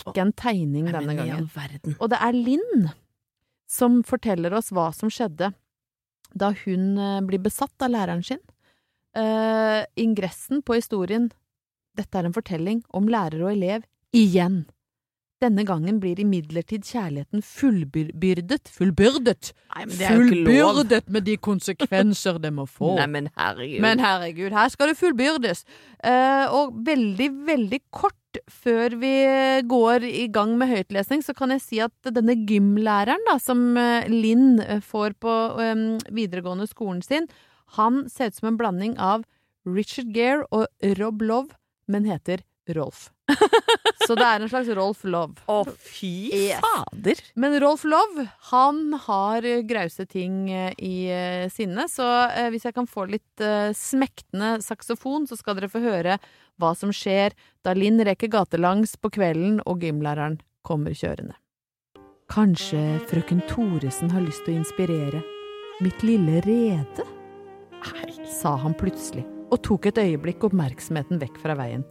ikke 0.00 0.22
en 0.24 0.34
tegning 0.36 0.88
denne 0.90 1.16
gangen. 1.18 1.48
Og 1.98 2.10
det 2.12 2.20
er 2.24 2.36
Linn 2.36 2.88
som 3.68 4.00
forteller 4.06 4.54
oss 4.56 4.72
hva 4.72 4.88
som 4.96 5.12
skjedde 5.12 5.52
da 6.38 6.52
hun 6.64 6.96
eh, 7.00 7.20
blir 7.24 7.40
besatt 7.42 7.84
av 7.84 7.92
læreren 7.92 8.24
sin. 8.24 8.40
Uh, 9.16 9.82
ingressen 9.96 10.60
på 10.62 10.76
historien 10.76 11.30
Dette 11.96 12.18
er 12.20 12.26
en 12.28 12.34
fortelling 12.36 12.82
om 12.94 13.08
lærer 13.10 13.40
og 13.40 13.54
elev 13.54 13.86
igjen. 14.14 14.66
Denne 15.42 15.64
gangen 15.66 15.96
blir 16.02 16.20
imidlertid 16.20 16.84
kjærligheten 16.86 17.42
fullbyrdet 17.46 18.68
Fullbyrdet! 18.74 19.52
Nei, 19.72 19.84
men. 19.86 19.96
Fullbyrdet 20.02 21.08
med 21.14 21.26
de 21.26 21.38
konsekvenser 21.40 22.38
det 22.42 22.52
må 22.54 22.66
få. 22.68 22.96
Nei, 23.00 23.08
men 23.16 23.30
herregud. 23.38 23.80
Men 23.82 24.02
herregud, 24.02 24.54
her 24.54 24.70
skal 24.74 24.92
det 24.92 24.98
fullbyrdes. 25.00 25.64
Uh, 26.02 26.46
og 26.52 26.78
veldig, 26.86 27.30
veldig 27.48 27.80
kort 27.88 28.18
før 28.50 28.94
vi 29.00 29.12
går 29.68 30.04
i 30.06 30.26
gang 30.32 30.54
med 30.60 30.70
høytlesning, 30.70 31.22
så 31.24 31.34
kan 31.36 31.52
jeg 31.54 31.64
si 31.64 31.80
at 31.84 32.10
denne 32.14 32.36
gymlæreren 32.48 33.24
da, 33.28 33.36
som 33.42 33.76
eh, 33.80 34.08
Linn 34.10 34.60
eh, 34.64 34.82
får 34.84 35.16
på 35.22 35.34
um, 35.58 35.86
videregående 36.14 36.68
skolen 36.70 37.02
sin, 37.04 37.28
han 37.78 38.06
ser 38.08 38.30
ut 38.30 38.38
som 38.38 38.52
en 38.52 38.60
blanding 38.60 38.94
av 39.02 39.26
Richard 39.68 40.14
Gere 40.14 40.46
og 40.54 40.68
Rob 41.00 41.24
Love, 41.24 41.56
men 41.88 42.08
heter 42.08 42.44
Rolf. 42.76 43.08
Så 44.06 44.14
det 44.16 44.24
er 44.24 44.40
en 44.40 44.48
slags 44.48 44.70
Rolf 44.76 45.02
Love. 45.04 45.42
Å, 45.52 45.58
fy 45.68 46.30
Yes. 46.32 46.62
fader. 46.64 47.20
Men 47.36 47.56
Rolf 47.60 47.84
Love, 47.84 48.24
han 48.50 48.94
har 49.04 49.44
grause 49.68 50.06
ting 50.08 50.48
eh, 50.50 50.72
i 50.78 51.08
eh, 51.12 51.48
sinne, 51.52 51.84
så 51.92 52.06
eh, 52.30 52.48
hvis 52.52 52.64
jeg 52.68 52.76
kan 52.76 52.88
få 52.88 53.04
litt 53.10 53.44
smektende 53.76 54.58
saksofon, 54.64 55.26
så 55.28 55.36
skal 55.38 55.58
dere 55.58 55.70
få 55.72 55.82
høre 55.84 56.16
hva 56.58 56.72
som 56.76 56.92
skjer 56.94 57.36
da 57.66 57.74
Linn 57.76 58.00
reker 58.04 58.30
gatelangs 58.32 58.96
på 58.96 59.12
kvelden 59.18 59.60
og 59.66 59.84
gymlæreren 59.84 60.40
kommer 60.66 60.96
kjørende. 60.96 61.36
Kanskje 62.28 62.98
frøken 63.08 63.40
Thoresen 63.48 64.10
har 64.12 64.24
lyst 64.24 64.44
til 64.44 64.56
å 64.56 64.62
inspirere 64.62 65.22
mitt 65.84 66.02
lille 66.02 66.42
rede? 66.44 67.06
sa 68.28 68.56
han 68.56 68.74
plutselig, 68.74 69.22
og 69.52 69.62
tok 69.62 69.86
et 69.86 70.00
øyeblikk 70.02 70.44
oppmerksomheten 70.48 71.20
vekk 71.22 71.38
fra 71.42 71.54
veien. 71.58 71.86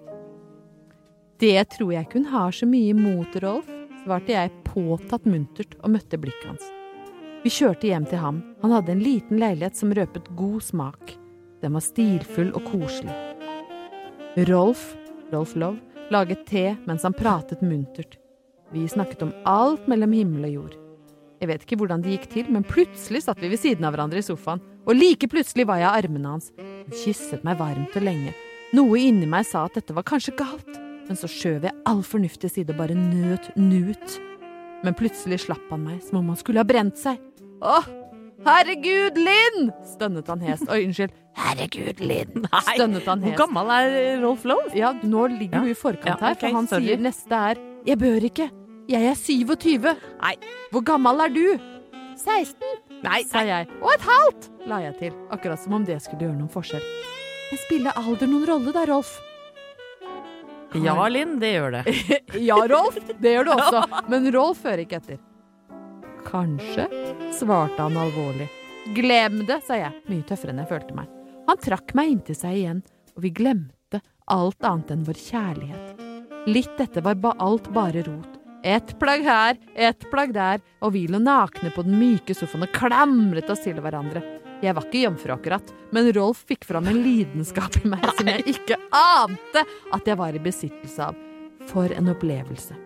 Det 1.38 1.58
tror 1.70 1.92
jeg 1.94 2.08
ikke 2.08 2.18
hun 2.18 2.32
har 2.32 2.54
så 2.56 2.66
mye 2.66 2.94
imot, 2.96 3.36
Rolf, 3.44 3.68
svarte 4.02 4.34
jeg 4.34 4.54
påtatt 4.66 5.26
muntert 5.30 5.76
og 5.84 5.92
møtte 5.94 6.18
blikket 6.18 6.48
hans. 6.50 6.64
Vi 7.44 7.52
kjørte 7.54 7.86
hjem 7.92 8.08
til 8.10 8.22
ham. 8.24 8.40
Han 8.64 8.74
hadde 8.74 8.96
en 8.96 9.04
liten 9.06 9.38
leilighet 9.38 9.78
som 9.78 9.94
røpet 9.94 10.32
god 10.40 10.64
smak. 10.66 11.14
Den 11.62 11.78
var 11.78 11.86
stilfull 11.86 12.50
og 12.58 12.66
koselig. 12.72 13.14
Rolf, 14.50 14.96
Rolf 15.30 15.54
Love, 15.54 15.78
laget 16.10 16.48
te 16.50 16.72
mens 16.90 17.06
han 17.06 17.14
pratet 17.18 17.62
muntert. 17.62 18.18
Vi 18.74 18.88
snakket 18.90 19.22
om 19.28 19.36
alt 19.46 19.86
mellom 19.88 20.18
himmel 20.18 20.50
og 20.50 20.56
jord. 20.56 20.80
Jeg 21.38 21.52
vet 21.52 21.68
ikke 21.68 21.78
hvordan 21.84 22.02
det 22.02 22.16
gikk 22.16 22.28
til, 22.34 22.50
men 22.50 22.66
plutselig 22.66 23.28
satt 23.28 23.44
vi 23.44 23.54
ved 23.54 23.62
siden 23.62 23.86
av 23.86 23.94
hverandre 23.94 24.24
i 24.24 24.26
sofaen, 24.26 24.64
og 24.90 24.98
like 24.98 25.30
plutselig 25.30 25.68
var 25.70 25.84
jeg 25.84 25.92
i 25.92 26.02
armene 26.02 26.34
hans. 26.34 26.50
Han 26.58 26.98
kysset 27.04 27.46
meg 27.46 27.62
varmt 27.62 27.94
og 27.94 28.10
lenge. 28.10 28.34
Noe 28.74 29.06
inni 29.06 29.30
meg 29.30 29.46
sa 29.46 29.68
at 29.68 29.78
dette 29.78 29.94
var 29.94 30.08
kanskje 30.08 30.34
galt, 30.40 30.82
men 31.08 31.18
så 31.20 31.28
skjøv 31.32 31.64
jeg 31.70 31.76
all 31.88 32.02
fornuft 32.04 32.42
til 32.44 32.52
side 32.52 32.74
og 32.74 32.80
bare 32.82 32.96
nøt 32.98 33.52
nut. 33.58 34.18
Men 34.86 34.94
plutselig 34.98 35.40
slapp 35.46 35.70
han 35.72 35.84
meg, 35.88 36.02
som 36.06 36.20
om 36.20 36.28
han 36.34 36.38
skulle 36.40 36.62
ha 36.62 36.68
brent 36.68 36.98
seg. 37.02 37.18
Åh, 37.66 37.88
herregud, 38.46 39.18
Linn! 39.18 39.72
stønnet 39.96 40.28
han 40.30 40.44
hest. 40.46 40.68
Oi, 40.70 40.84
unnskyld. 40.86 41.16
Herregud, 41.38 42.00
Linn! 42.06 42.46
stønnet 42.74 43.08
han 43.10 43.24
hest. 43.26 43.34
Hvor 43.38 43.48
gammel 43.48 43.72
er 43.78 44.22
Rolf 44.22 44.46
Love? 44.46 44.70
Ja, 44.78 44.92
nå 45.04 45.26
ligger 45.34 45.64
Ja. 45.66 45.72
i 45.72 45.78
forkant 45.78 46.14
Ja, 46.22 46.28
her, 46.28 46.36
for 46.38 46.54
han 46.60 46.68
sorry. 46.70 46.86
sier 46.92 47.02
neste 47.02 47.42
er 47.52 47.64
Jeg 47.88 47.98
bør 48.04 48.28
ikke. 48.30 48.50
Jeg 48.88 49.04
er 49.10 49.16
27. 49.20 49.96
Nei. 50.22 50.36
Hvor 50.72 50.84
gammel 50.88 51.20
er 51.26 51.34
du? 51.34 51.48
16, 52.18 52.56
Nei, 53.04 53.20
sa 53.30 53.44
jeg. 53.46 53.68
Og 53.82 53.92
et 53.94 54.02
halvt, 54.02 54.48
la 54.68 54.80
jeg 54.88 54.96
til. 55.00 55.18
Akkurat 55.32 55.60
som 55.62 55.74
om 55.78 55.84
det 55.86 56.00
skulle 56.02 56.26
gjøre 56.26 56.38
noen 56.40 56.50
forskjell. 56.50 56.82
Men 57.52 57.60
spiller 57.62 58.00
alder 58.00 58.28
noen 58.32 58.48
rolle 58.50 58.74
da, 58.74 58.86
Rolf? 58.90 59.12
Ja, 60.76 61.08
Linn, 61.08 61.38
det 61.40 61.54
gjør 61.54 61.78
det. 61.78 61.84
Ja, 62.50 62.58
Rolf. 62.68 62.98
Det 63.20 63.34
gjør 63.34 63.48
du 63.48 63.52
også. 63.56 63.84
Men 64.12 64.28
Rolf 64.36 64.64
hører 64.68 64.84
ikke 64.84 65.00
etter. 65.00 65.20
Kanskje, 66.28 66.88
svarte 67.38 67.82
han 67.86 67.98
alvorlig. 67.98 68.50
Glem 68.96 69.42
det, 69.48 69.62
sa 69.68 69.78
jeg, 69.80 69.94
mye 70.12 70.26
tøffere 70.28 70.52
enn 70.54 70.62
jeg 70.64 70.70
følte 70.72 70.96
meg. 70.98 71.12
Han 71.48 71.60
trakk 71.64 71.94
meg 71.96 72.12
inntil 72.12 72.36
seg 72.36 72.58
igjen, 72.60 72.82
og 73.16 73.24
vi 73.24 73.32
glemte 73.36 74.02
alt 74.32 74.68
annet 74.68 74.92
enn 74.96 75.06
vår 75.08 75.22
kjærlighet. 75.24 76.04
Litt 76.48 76.80
etter 76.84 77.04
var 77.04 77.16
ba 77.20 77.34
alt 77.44 77.70
bare 77.76 78.04
rot. 78.08 78.34
Ett 78.68 78.94
plagg 79.00 79.24
her, 79.24 79.56
ett 79.76 80.04
plagg 80.12 80.34
der, 80.36 80.60
og 80.84 80.92
vi 80.96 81.06
lå 81.08 81.20
nakne 81.24 81.72
på 81.76 81.84
den 81.88 81.96
myke 82.00 82.36
sofaen 82.36 82.66
og 82.68 82.74
klamret 82.76 83.48
oss 83.54 83.64
til 83.64 83.80
hverandre. 83.84 84.24
Jeg 84.58 84.74
var 84.74 84.88
ikke 84.88 85.04
jomfru 85.04 85.34
akkurat, 85.36 85.70
men 85.94 86.10
Rolf 86.16 86.40
fikk 86.50 86.66
fram 86.66 86.88
en 86.90 86.98
lidenskap 87.06 87.78
i 87.78 87.90
meg 87.92 88.06
som 88.18 88.30
jeg 88.32 88.46
ikke 88.56 88.78
ante 88.98 89.62
at 89.94 90.10
jeg 90.10 90.18
var 90.18 90.34
i 90.34 90.42
besittelse 90.42 91.10
av. 91.12 91.20
For 91.68 91.92
en 91.92 92.10
opplevelse. 92.14 92.78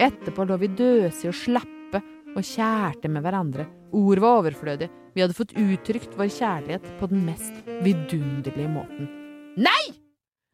Etterpå 0.00 0.44
lå 0.46 0.58
vi 0.60 0.68
døsige 0.76 1.32
og 1.32 1.38
slappe 1.38 2.02
og 2.30 2.44
kjærte 2.46 3.10
med 3.10 3.24
hverandre. 3.24 3.66
Ord 3.96 4.22
var 4.22 4.42
overflødige. 4.42 4.90
Vi 5.16 5.24
hadde 5.24 5.34
fått 5.34 5.56
uttrykt 5.58 6.14
vår 6.18 6.30
kjærlighet 6.30 6.86
på 7.00 7.08
den 7.10 7.24
mest 7.26 7.70
vidunderlige 7.82 8.70
måten. 8.70 9.10
Nei! 9.58 9.82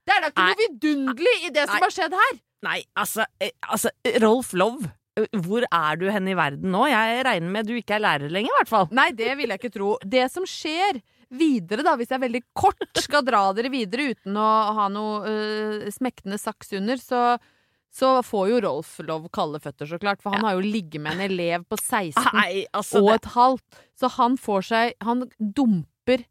Det 0.06 0.14
er 0.14 0.22
da 0.22 0.30
ikke 0.30 0.46
noe 0.46 0.60
vidunderlig 0.62 1.36
i 1.42 1.52
det 1.52 1.66
som 1.68 1.82
har 1.82 1.92
skjedd 1.92 2.14
her! 2.16 2.38
Nei, 2.64 2.78
altså, 2.96 3.26
eh, 3.42 3.52
altså 3.66 3.90
Rolf 4.22 4.54
Love, 4.56 4.88
hvor 5.16 5.64
er 5.64 5.96
du 5.96 6.08
hen 6.12 6.28
i 6.28 6.36
verden 6.36 6.72
nå? 6.74 6.84
Jeg 6.90 7.24
regner 7.24 7.52
med 7.52 7.68
du 7.68 7.74
ikke 7.78 7.96
er 7.96 8.04
lærer 8.04 8.32
lenger, 8.32 8.52
i 8.52 8.58
hvert 8.60 8.70
fall. 8.70 8.88
Nei, 8.94 9.10
det 9.16 9.32
vil 9.38 9.52
jeg 9.52 9.62
ikke 9.62 9.72
tro. 9.72 9.94
Det 10.04 10.26
som 10.32 10.44
skjer 10.48 11.00
videre, 11.32 11.84
da, 11.86 11.96
hvis 11.98 12.12
jeg 12.12 12.22
veldig 12.22 12.42
kort 12.56 13.00
skal 13.02 13.24
dra 13.26 13.48
dere 13.56 13.72
videre 13.72 14.10
uten 14.12 14.36
å 14.38 14.48
ha 14.76 14.88
noe 14.92 15.22
uh, 15.24 15.86
smektende 15.94 16.38
saks 16.38 16.74
under, 16.78 17.00
så, 17.00 17.22
så 17.90 18.12
får 18.26 18.52
jo 18.52 18.62
Rolf 18.66 18.92
lov 19.08 19.26
kalde 19.34 19.60
føtter, 19.64 19.88
så 19.88 20.00
klart. 20.02 20.20
For 20.22 20.36
han 20.36 20.44
har 20.46 20.58
jo 20.58 20.66
ligget 20.68 21.02
med 21.02 21.16
en 21.16 21.26
elev 21.30 21.66
på 21.70 21.80
16 21.80 22.20
Nei, 22.36 22.66
altså 22.76 23.02
og 23.02 23.10
det, 23.10 23.18
et 23.22 23.30
halvt. 23.34 23.84
Så 23.96 24.12
han 24.18 24.36
får 24.36 24.66
seg 24.68 24.96
Han 25.08 25.24
dumper 25.40 26.26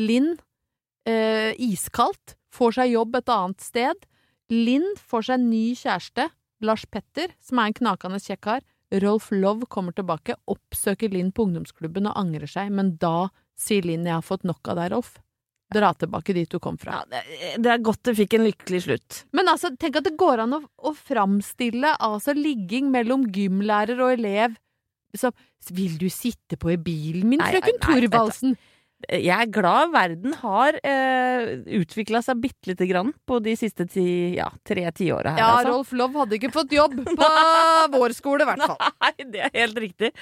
Linn 0.00 0.32
eh, 1.04 1.52
iskaldt. 1.60 2.38
Får 2.56 2.78
seg 2.78 2.94
jobb 2.94 3.18
et 3.20 3.30
annet 3.30 3.60
sted. 3.62 4.06
Linn 4.50 4.86
får 4.96 5.28
seg 5.28 5.42
ny 5.44 5.66
kjæreste, 5.78 6.30
Lars 6.60 6.84
Petter, 6.86 7.32
som 7.40 7.60
er 7.60 7.70
en 7.70 7.78
knakende 7.80 8.20
kjekk 8.22 8.42
kar. 8.44 8.66
Rolf 9.02 9.30
Love 9.30 9.68
kommer 9.70 9.94
tilbake, 9.94 10.34
oppsøker 10.50 11.12
Linn 11.12 11.30
på 11.32 11.46
ungdomsklubben 11.46 12.08
og 12.10 12.16
angrer 12.18 12.50
seg, 12.50 12.72
men 12.74 12.96
da 12.98 13.30
sier 13.58 13.86
Linn 13.86 14.06
'jeg 14.06 14.16
har 14.16 14.26
fått 14.26 14.44
nok 14.44 14.66
av 14.68 14.76
deg, 14.76 14.92
Rolf'. 14.92 15.18
Dra 15.70 15.92
tilbake 15.94 16.34
dit 16.34 16.50
du 16.50 16.58
kom 16.58 16.76
fra. 16.76 16.90
ja, 16.98 17.04
det, 17.06 17.62
det 17.62 17.70
er 17.70 17.78
godt 17.78 18.02
det 18.02 18.16
fikk 18.18 18.34
en 18.34 18.46
lykkelig 18.48 18.82
slutt. 18.82 19.24
Men 19.32 19.46
altså, 19.46 19.70
tenk 19.78 20.00
at 20.00 20.04
det 20.08 20.16
går 20.18 20.42
an 20.42 20.56
å, 20.56 20.60
å 20.82 20.90
framstille 20.98 21.94
altså 21.94 22.34
ligging 22.34 22.90
mellom 22.90 23.28
gymlærer 23.30 24.00
og 24.02 24.18
elev 24.18 24.58
som 25.14 25.32
'Vil 25.70 25.98
du 25.98 26.08
sitte 26.08 26.56
på 26.56 26.72
i 26.72 26.76
bilen 26.80 27.28
min, 27.28 27.40
frøken 27.40 27.78
Thorvaldsen?' 27.82 28.56
Jeg 29.08 29.32
er 29.32 29.48
glad 29.48 29.92
verden 29.94 30.34
har 30.42 30.76
eh, 30.84 31.52
utvikla 31.80 32.20
seg 32.22 32.40
bitte 32.42 32.68
lite 32.68 32.86
grann 32.90 33.12
på 33.26 33.38
de 33.42 33.54
siste 33.56 33.86
ti, 33.88 34.04
ja, 34.36 34.50
tre 34.66 34.84
tiåra 34.92 35.32
her, 35.34 35.40
Ja, 35.40 35.48
altså. 35.56 35.72
Rolf 35.72 35.92
Love 35.96 36.20
hadde 36.20 36.36
ikke 36.36 36.50
fått 36.52 36.74
jobb 36.76 36.98
på 37.20 37.30
vår 37.96 38.14
skole, 38.16 38.44
i 38.44 38.50
hvert 38.50 38.66
fall. 38.66 38.92
Nei, 39.06 39.12
det 39.32 39.44
er 39.48 39.54
helt 39.56 39.80
riktig. 39.80 40.12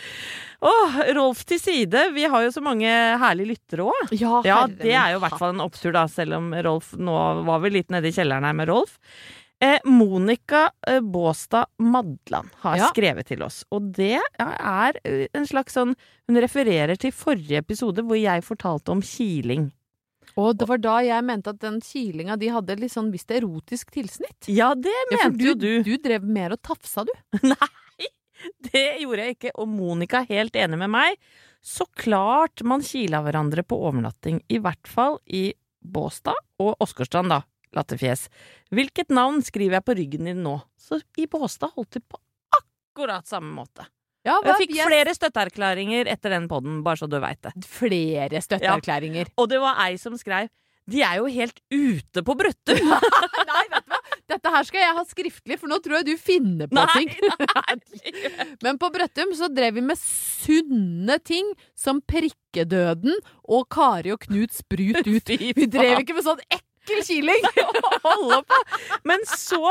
Åh, 0.62 1.00
Rolf 1.18 1.42
til 1.48 1.60
side. 1.62 2.04
Vi 2.14 2.28
har 2.30 2.46
jo 2.46 2.52
så 2.54 2.62
mange 2.64 2.92
herlige 3.22 3.52
lyttere 3.54 3.88
òg. 3.90 4.14
Ja, 4.14 4.38
Ja, 4.46 4.60
det 4.70 4.94
er 4.94 5.12
jo 5.16 5.18
i 5.18 5.24
hvert 5.26 5.38
fall 5.42 5.56
en 5.56 5.64
opptur, 5.66 5.92
da, 5.96 6.06
selv 6.10 6.38
om 6.38 6.52
Rolf 6.64 6.94
Nå 6.98 7.18
var 7.48 7.60
vi 7.66 7.74
litt 7.80 7.90
nede 7.94 8.08
i 8.08 8.14
kjelleren 8.14 8.46
her 8.46 8.56
med 8.56 8.70
Rolf. 8.70 8.96
Eh, 9.60 9.78
Monica 9.84 10.70
eh, 10.86 11.00
Båstad 11.02 11.66
Madland 11.82 12.48
har 12.62 12.76
Ja. 12.78 12.88
skrevet 12.92 13.26
til 13.26 13.42
oss, 13.42 13.64
og 13.74 13.88
det 13.96 14.20
er 14.38 14.98
eh, 15.04 15.26
en 15.34 15.46
slags 15.46 15.74
sånn 15.74 15.96
Hun 16.28 16.36
refererer 16.38 16.94
til 16.96 17.10
forrige 17.10 17.58
episode 17.64 18.04
hvor 18.06 18.14
jeg 18.20 18.44
fortalte 18.46 18.92
om 18.94 19.00
kiling. 19.02 19.72
Og 20.36 20.54
det 20.60 20.68
var 20.68 20.78
da 20.78 20.98
jeg 21.02 21.24
mente 21.24 21.50
at 21.50 21.58
den 21.58 21.80
kilinga 21.82 22.36
de 22.38 22.50
hadde 22.54 22.76
litt 22.78 22.92
sånn 22.92 23.10
visst 23.10 23.30
erotisk 23.34 23.90
tilsnitt. 23.90 24.46
Ja, 24.46 24.74
det 24.76 24.92
Ja, 25.10 25.24
for 25.24 25.30
mente 25.32 25.44
jo 25.48 25.54
du. 25.54 25.82
Du 25.82 25.96
drev 25.96 26.22
mer 26.22 26.52
og 26.54 26.62
tafsa, 26.62 27.02
du. 27.08 27.12
Nei, 27.42 28.06
det 28.70 28.84
gjorde 29.02 29.24
jeg 29.24 29.38
ikke, 29.38 29.50
og 29.58 29.66
Monica 29.72 30.20
er 30.22 30.28
helt 30.36 30.54
enig 30.60 30.78
med 30.84 30.92
meg. 30.94 31.16
Så 31.64 31.88
klart 31.98 32.62
man 32.62 32.84
kila 32.86 33.24
hverandre 33.24 33.64
på 33.66 33.74
overnatting, 33.88 34.42
i 34.48 34.60
hvert 34.62 34.86
fall 34.86 35.18
i 35.26 35.48
Båstad 35.82 36.36
og 36.60 36.76
Åsgårdstrand, 36.84 37.32
da. 37.32 37.40
Latterfjes. 37.76 38.28
Hvilket 38.74 39.12
navn 39.14 39.42
skriver 39.44 39.78
jeg 39.78 39.86
på 39.86 39.96
ryggen 39.98 40.30
din 40.30 40.42
nå? 40.44 40.58
Så 40.80 41.00
i 41.20 41.26
Båstad 41.30 41.74
holdt 41.76 41.98
de 41.98 42.04
på 42.04 42.20
akkurat 42.58 43.28
samme 43.28 43.52
måte. 43.54 43.86
Ja, 44.26 44.38
hva, 44.42 44.52
jeg 44.56 44.66
fikk 44.66 44.78
flere 44.82 45.12
støtteerklæringer 45.16 46.08
etter 46.10 46.34
den 46.34 46.48
podden, 46.50 46.80
bare 46.84 47.00
så 47.00 47.08
du 47.08 47.18
veit 47.22 47.40
det. 47.46 47.54
flere 47.64 48.42
støtteerklæringer. 48.44 49.30
Og 49.38 49.48
det 49.52 49.60
var 49.62 49.78
ei 49.86 49.96
som 50.00 50.16
skrev 50.18 50.50
De 50.88 51.02
er 51.04 51.18
jo 51.20 51.28
helt 51.28 51.60
ute 51.70 52.24
på 52.24 52.34
Brøttum! 52.34 52.78
Nei, 53.52 53.64
vet 53.70 53.84
du 53.84 53.92
hva? 53.92 53.98
Dette 54.28 54.50
her 54.52 54.64
skal 54.68 54.82
jeg 54.82 54.96
ha 54.96 55.02
skriftlig, 55.08 55.56
for 55.60 55.70
nå 55.72 55.78
tror 55.84 55.98
jeg 55.98 56.06
du 56.10 56.20
finner 56.20 56.68
på 56.68 56.84
ting. 56.92 57.12
nei. 57.40 57.76
Men 58.64 58.80
på 58.80 58.90
Brøttum 58.92 59.32
så 59.36 59.48
drev 59.52 59.78
vi 59.78 59.84
med 59.84 60.00
sunne 60.00 61.16
ting 61.24 61.48
som 61.76 62.02
prikkedøden 62.04 63.16
og 63.48 63.68
Kari 63.72 64.12
og 64.12 64.20
Knut 64.26 64.52
sprut 64.56 65.00
ut. 65.08 65.32
Vi 65.60 65.68
drev 65.72 66.02
ikke 66.02 66.16
med 66.18 66.26
sånn 66.26 66.42
ekkel 66.48 66.67
kiling! 67.06 67.46
holde 68.06 68.42
på. 68.48 68.60
Men 69.08 69.24
så 69.28 69.62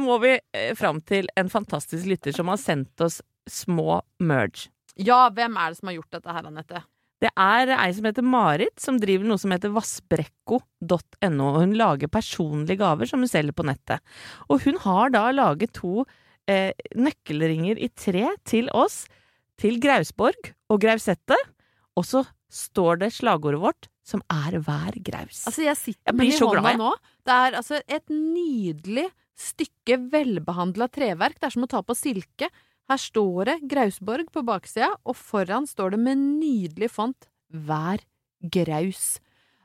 må 0.00 0.18
vi 0.22 0.34
eh, 0.36 0.72
fram 0.78 1.00
til 1.04 1.28
en 1.36 1.50
fantastisk 1.52 2.08
lytter 2.08 2.34
som 2.36 2.50
har 2.52 2.60
sendt 2.60 3.04
oss 3.04 3.20
små 3.50 4.00
merge. 4.24 4.70
Ja, 4.94 5.26
hvem 5.34 5.56
er 5.58 5.72
det 5.72 5.80
som 5.80 5.90
har 5.90 5.98
gjort 5.98 6.18
dette 6.18 6.34
her, 6.34 6.46
Anette? 6.48 6.84
Det 7.24 7.30
er 7.40 7.70
ei 7.72 7.88
som 7.96 8.06
heter 8.08 8.26
Marit, 8.26 8.74
som 8.80 8.98
driver 9.00 9.26
noe 9.28 9.40
som 9.40 9.52
heter 9.54 9.72
vassbrekko.no. 9.72 11.46
og 11.46 11.60
Hun 11.62 11.74
lager 11.78 12.10
personlige 12.12 12.80
gaver 12.82 13.08
som 13.08 13.24
hun 13.24 13.30
selger 13.30 13.56
på 13.56 13.66
nettet. 13.66 14.04
Og 14.52 14.64
hun 14.66 14.78
har 14.82 15.14
da 15.14 15.28
laget 15.32 15.72
to 15.78 16.04
eh, 16.50 16.74
nøkkelringer 16.98 17.80
i 17.80 17.88
tre 17.96 18.28
til 18.44 18.68
oss, 18.76 19.04
til 19.60 19.78
Grausborg 19.80 20.52
og 20.68 20.82
Grausette. 20.82 21.38
Og 21.94 22.06
så 22.08 22.24
står 22.52 23.00
det 23.04 23.14
slagordet 23.16 23.62
vårt, 23.62 23.88
som 24.04 24.22
er 24.30 24.58
hver 24.60 24.98
graus. 25.04 25.44
Altså, 25.48 25.64
jeg 25.64 25.80
sitter 25.80 26.12
med 26.14 26.28
den 26.28 26.34
i 26.34 26.38
hånda 26.38 26.74
nå. 26.78 26.92
Det 27.24 27.36
er 27.46 27.58
altså 27.60 27.80
et 27.88 28.12
nydelig 28.12 29.08
stykke 29.40 29.98
velbehandla 30.12 30.88
treverk. 30.92 31.40
Det 31.40 31.48
er 31.48 31.56
som 31.56 31.66
å 31.66 31.70
ta 31.70 31.80
på 31.82 31.96
silke. 31.98 32.50
Her 32.90 33.00
står 33.00 33.48
det 33.48 33.58
Grausborg 33.70 34.28
på 34.32 34.44
baksida, 34.44 34.92
og 35.08 35.16
foran 35.16 35.68
står 35.68 35.96
det 35.96 36.02
med 36.04 36.20
nydelig 36.20 36.92
font 36.92 37.30
Hver 37.48 38.04
graus. 38.52 39.14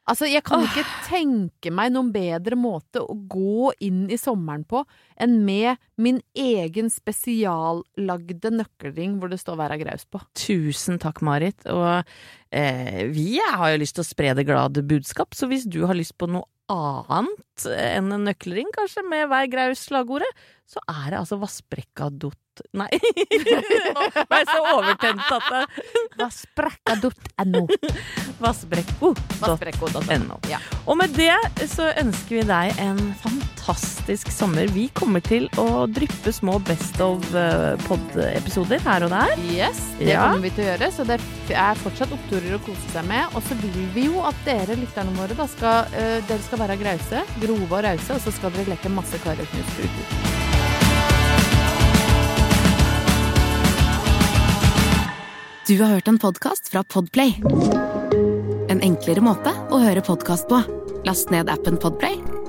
Altså, 0.09 0.26
jeg 0.26 0.41
kan 0.45 0.63
ikke 0.66 0.86
tenke 1.05 1.72
meg 1.76 1.91
noen 1.93 2.09
bedre 2.13 2.57
måte 2.57 3.03
å 3.03 3.13
gå 3.30 3.70
inn 3.86 4.07
i 4.09 4.18
sommeren 4.18 4.63
på 4.66 4.82
enn 5.24 5.39
med 5.45 5.80
min 5.99 6.22
egen 6.38 6.91
spesiallagde 6.93 8.53
nøkkelring 8.55 9.17
hvor 9.20 9.32
det 9.32 9.41
står 9.41 9.59
'Vera 9.59 9.80
Graus' 9.82 10.07
på. 10.09 10.22
Tusen 10.38 10.99
takk, 11.01 11.22
Marit. 11.26 11.65
Og 11.67 12.03
eh, 12.51 13.03
vi 13.11 13.39
har 13.39 13.74
jo 13.74 13.82
lyst 13.82 13.99
til 13.99 14.05
å 14.05 14.11
spre 14.11 14.34
det 14.38 14.47
glade 14.47 14.86
budskap, 14.86 15.36
så 15.36 15.49
hvis 15.51 15.67
du 15.67 15.84
har 15.86 15.97
lyst 15.97 16.17
på 16.17 16.30
noe 16.30 16.47
annet 16.70 17.65
enn 17.74 18.11
en 18.13 18.28
nøkkelring, 18.28 18.70
kanskje, 18.76 19.03
med 19.09 19.30
Vær 19.32 19.49
Graus-slagordet, 19.49 20.30
så 20.70 20.82
er 20.86 21.11
det 21.11 21.20
altså 21.24 21.39
Vassbrekkadott 21.41 22.38
Nei, 22.76 22.89
nå 22.99 24.03
ble 24.28 24.39
jeg 24.41 24.47
så 24.49 24.57
overtent 24.74 25.22
at 25.32 25.45
det 25.53 25.61
Vassbrekkadott.no. 26.20 27.61
Vassbrekko.no. 28.39 29.13
Vassbrekko.no. 29.39 30.39
Ja. 30.51 30.59
Og 30.84 30.99
med 30.99 31.15
det 31.15 31.32
så 31.72 31.89
ønsker 32.01 32.41
vi 32.41 32.43
deg 32.49 32.82
en 32.84 32.99
fantastisk 33.24 34.32
sommer. 34.36 34.67
Vi 34.76 34.89
kommer 34.91 35.09
til 35.26 35.47
å 35.57 35.88
dryppe 35.89 36.30
små 36.30 36.60
Best 36.62 36.99
of 37.01 37.26
eh, 37.34 37.74
pod-episoder 37.88 38.78
her 38.86 39.07
og 39.07 39.10
der. 39.10 39.34
Yes, 39.49 39.82
det 39.97 40.12
Ja. 40.14 40.28
kommer 40.30 40.45
vi 40.45 40.51
til 40.53 40.66
å 40.66 40.70
gjøre, 40.70 40.91
så 40.93 41.05
det 41.10 41.18
er 41.49 41.74
fortsatt 41.82 42.14
oppturer 42.14 42.53
å 42.53 42.62
kose 42.62 42.93
seg 42.93 43.10
med. 43.10 43.26
Og 43.34 43.41
så 43.41 43.57
vil 43.57 43.89
vi 43.95 44.05
jo 44.05 44.22
at 44.22 44.38
dere, 44.45 44.78
lytterne 44.78 45.16
våre, 45.18 45.34
da 45.34 45.47
skal, 45.49 45.89
uh, 45.89 46.22
dere 46.30 46.45
skal 46.45 46.60
være 46.62 46.78
grause, 46.78 47.26
grove 47.41 47.72
og 47.74 47.84
rause, 47.84 48.14
og 48.14 48.22
så 48.22 48.32
skal 48.38 48.53
dere 48.53 48.70
leke 48.76 48.93
masse 48.93 49.18
og 49.18 49.26
Du 55.66 55.76
har 55.82 55.89
hørt 55.89 56.07
en 56.07 56.18
podkast 56.18 56.70
fra 56.70 56.84
Podplay. 56.84 57.36
En 58.70 58.82
enklere 58.82 59.22
måte 59.22 59.51
å 59.70 59.82
høre 59.82 60.01
podkast 60.01 60.47
på. 60.49 60.62
Last 61.05 61.30
ned 61.30 61.49
appen 61.49 61.78
Podplay, 61.78 62.18